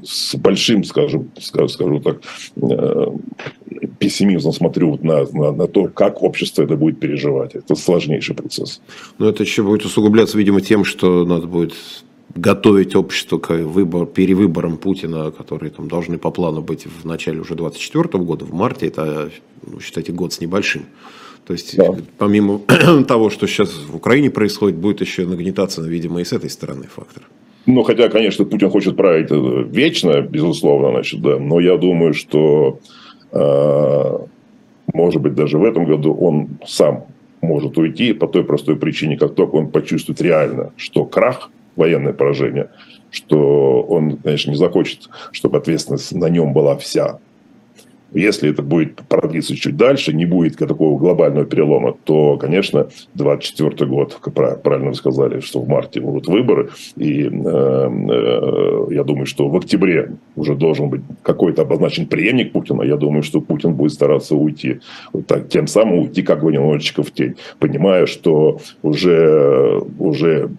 с 0.03 0.35
большим, 0.35 0.83
скажем, 0.83 1.31
скажу 1.39 1.99
так, 1.99 2.21
пессимизмом 3.99 4.53
смотрю 4.53 4.97
на, 5.01 5.25
на, 5.31 5.51
на 5.51 5.67
то, 5.67 5.85
как 5.85 6.23
общество 6.23 6.63
это 6.63 6.75
будет 6.75 6.99
переживать. 6.99 7.55
Это 7.55 7.75
сложнейший 7.75 8.35
процесс. 8.35 8.81
Но 9.17 9.29
это 9.29 9.43
еще 9.43 9.63
будет 9.63 9.85
усугубляться, 9.85 10.37
видимо, 10.37 10.61
тем, 10.71 10.85
что 10.85 11.25
надо 11.25 11.47
будет 11.47 11.73
готовить 12.33 12.95
общество 12.95 13.37
к 13.37 13.49
выбор, 13.49 14.05
перевыборам 14.05 14.77
Путина, 14.77 15.29
которые 15.29 15.69
там 15.69 15.89
должны 15.89 16.17
по 16.17 16.31
плану 16.31 16.61
быть 16.61 16.85
в 16.85 17.05
начале 17.05 17.41
уже 17.41 17.55
2024 17.55 18.23
года, 18.23 18.45
в 18.45 18.53
марте, 18.53 18.87
это, 18.87 19.31
ну, 19.67 19.81
считайте, 19.81 20.13
год 20.13 20.31
с 20.31 20.39
небольшим. 20.39 20.83
То 21.45 21.51
есть, 21.51 21.75
да. 21.75 21.93
помимо 22.17 22.61
того, 23.07 23.29
что 23.29 23.47
сейчас 23.47 23.69
в 23.85 23.97
Украине 23.97 24.29
происходит, 24.29 24.77
будет 24.77 25.01
еще 25.01 25.25
нагнетаться, 25.25 25.81
видимо, 25.81 26.21
и 26.21 26.23
с 26.23 26.31
этой 26.31 26.49
стороны 26.49 26.85
фактор. 26.87 27.23
Ну, 27.65 27.83
хотя, 27.83 28.07
конечно, 28.07 28.45
Путин 28.45 28.69
хочет 28.69 28.95
править 28.95 29.27
вечно, 29.75 30.21
безусловно, 30.21 30.91
значит, 30.91 31.21
да. 31.21 31.37
Но 31.37 31.59
я 31.59 31.75
думаю, 31.75 32.13
что, 32.13 32.79
э, 33.33 34.17
может 34.93 35.21
быть, 35.21 35.35
даже 35.35 35.57
в 35.57 35.65
этом 35.65 35.83
году 35.83 36.13
он 36.13 36.47
сам 36.65 37.07
может 37.41 37.77
уйти 37.77 38.13
по 38.13 38.27
той 38.27 38.43
простой 38.43 38.75
причине, 38.75 39.17
как 39.17 39.35
только 39.35 39.55
он 39.55 39.71
почувствует 39.71 40.21
реально, 40.21 40.71
что 40.77 41.05
крах, 41.05 41.49
военное 41.75 42.13
поражение, 42.13 42.69
что 43.09 43.81
он, 43.81 44.17
конечно, 44.17 44.51
не 44.51 44.57
захочет, 44.57 45.09
чтобы 45.31 45.57
ответственность 45.57 46.13
на 46.13 46.27
нем 46.27 46.53
была 46.53 46.77
вся. 46.77 47.19
Если 48.13 48.49
это 48.49 48.61
будет 48.61 48.95
продлиться 49.07 49.55
чуть 49.55 49.77
дальше, 49.77 50.13
не 50.13 50.25
будет 50.25 50.57
такого 50.57 50.97
глобального 50.97 51.45
перелома, 51.45 51.95
то, 52.03 52.37
конечно, 52.37 52.87
24 53.13 53.89
год, 53.89 54.19
правильно 54.63 54.89
вы 54.89 54.95
сказали, 54.95 55.39
что 55.39 55.61
в 55.61 55.67
марте 55.67 56.01
будут 56.01 56.27
выборы, 56.27 56.69
и 56.97 57.23
э, 57.23 57.29
э, 57.29 58.87
я 58.91 59.03
думаю, 59.03 59.25
что 59.25 59.47
в 59.47 59.55
октябре 59.55 60.11
уже 60.35 60.55
должен 60.55 60.89
быть 60.89 61.01
какой-то 61.23 61.61
обозначен 61.61 62.05
преемник 62.05 62.51
Путина. 62.51 62.83
Я 62.83 62.97
думаю, 62.97 63.23
что 63.23 63.39
Путин 63.39 63.75
будет 63.75 63.93
стараться 63.93 64.35
уйти, 64.35 64.81
вот 65.13 65.27
так, 65.27 65.47
тем 65.47 65.67
самым 65.67 65.99
уйти 65.99 66.21
как 66.21 66.43
бы 66.43 66.51
немножечко 66.51 67.03
в 67.03 67.11
тень, 67.11 67.35
понимая, 67.59 68.05
что 68.05 68.59
уже, 68.81 69.81
уже 69.99 70.49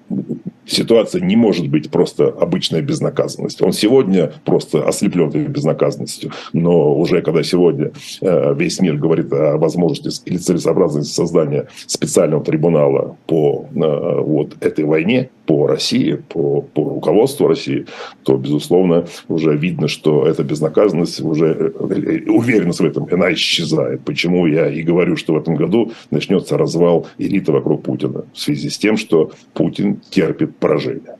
ситуация 0.66 1.20
не 1.20 1.36
может 1.36 1.68
быть 1.68 1.90
просто 1.90 2.28
обычной 2.28 2.82
безнаказанностью. 2.82 3.66
Он 3.66 3.72
сегодня 3.72 4.32
просто 4.44 4.86
ослеплен 4.86 5.28
этой 5.28 5.46
безнаказанностью, 5.46 6.32
но 6.52 6.94
уже 6.94 7.22
когда 7.22 7.42
сегодня 7.42 7.92
э, 8.20 8.54
весь 8.54 8.80
мир 8.80 8.96
говорит 8.96 9.32
о 9.32 9.56
возможности 9.56 10.22
или 10.28 10.36
целесообразности 10.36 11.12
создания 11.12 11.68
специального 11.86 12.44
трибунала 12.44 13.16
по 13.26 13.66
э, 13.74 14.20
вот 14.20 14.56
этой 14.60 14.84
войне, 14.84 15.30
по 15.46 15.66
России, 15.66 16.14
по, 16.28 16.62
по 16.62 16.84
руководству 16.84 17.48
России, 17.48 17.86
то, 18.22 18.36
безусловно, 18.36 19.06
уже 19.28 19.56
видно, 19.56 19.88
что 19.88 20.26
эта 20.26 20.44
безнаказанность, 20.44 21.20
уже 21.20 21.46
э, 21.48 22.30
уверенность 22.30 22.80
в 22.80 22.84
этом, 22.84 23.08
она 23.10 23.32
исчезает. 23.32 24.02
Почему 24.04 24.46
я 24.46 24.68
и 24.68 24.82
говорю, 24.82 25.16
что 25.16 25.34
в 25.34 25.36
этом 25.36 25.56
году 25.56 25.92
начнется 26.10 26.56
развал 26.56 27.06
элиты 27.18 27.52
вокруг 27.52 27.82
Путина 27.82 28.24
в 28.32 28.38
связи 28.38 28.70
с 28.70 28.78
тем, 28.78 28.96
что 28.96 29.32
Путин 29.54 30.00
терпит 30.10 30.51
поражение. 30.58 31.16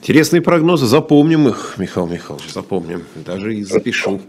Интересные 0.00 0.42
прогнозы, 0.42 0.86
запомним 0.86 1.46
их, 1.46 1.74
Михаил 1.78 2.08
Михайлович, 2.08 2.52
запомним. 2.52 3.04
Даже 3.24 3.54
и 3.54 3.62
запишу, 3.62 4.20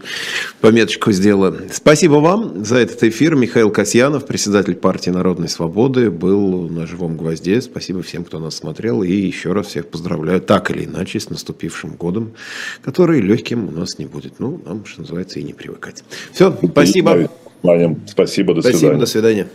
пометочку 0.60 1.10
сделаю. 1.10 1.62
Спасибо 1.72 2.14
вам 2.14 2.64
за 2.64 2.76
этот 2.76 3.02
эфир. 3.02 3.34
Михаил 3.34 3.72
Касьянов, 3.72 4.24
председатель 4.24 4.76
партии 4.76 5.10
Народной 5.10 5.48
Свободы, 5.48 6.12
был 6.12 6.68
на 6.68 6.86
живом 6.86 7.16
гвозде. 7.16 7.60
Спасибо 7.60 8.02
всем, 8.02 8.24
кто 8.24 8.38
нас 8.38 8.54
смотрел. 8.54 9.02
И 9.02 9.12
еще 9.12 9.52
раз 9.52 9.66
всех 9.66 9.88
поздравляю, 9.88 10.40
так 10.40 10.70
или 10.70 10.84
иначе, 10.84 11.18
с 11.18 11.28
наступившим 11.28 11.96
годом, 11.96 12.34
который 12.80 13.20
легким 13.20 13.66
у 13.66 13.72
нас 13.72 13.98
не 13.98 14.06
будет. 14.06 14.38
Ну, 14.38 14.60
нам, 14.64 14.84
что 14.84 15.00
называется, 15.00 15.40
и 15.40 15.42
не 15.42 15.54
привыкать. 15.54 16.04
Все, 16.30 16.56
спасибо. 16.70 17.28
Спасибо, 18.06 18.54
до 18.54 18.62
свидания. 18.62 18.78
Спасибо, 18.78 18.94
до 18.94 19.06
свидания. 19.06 19.48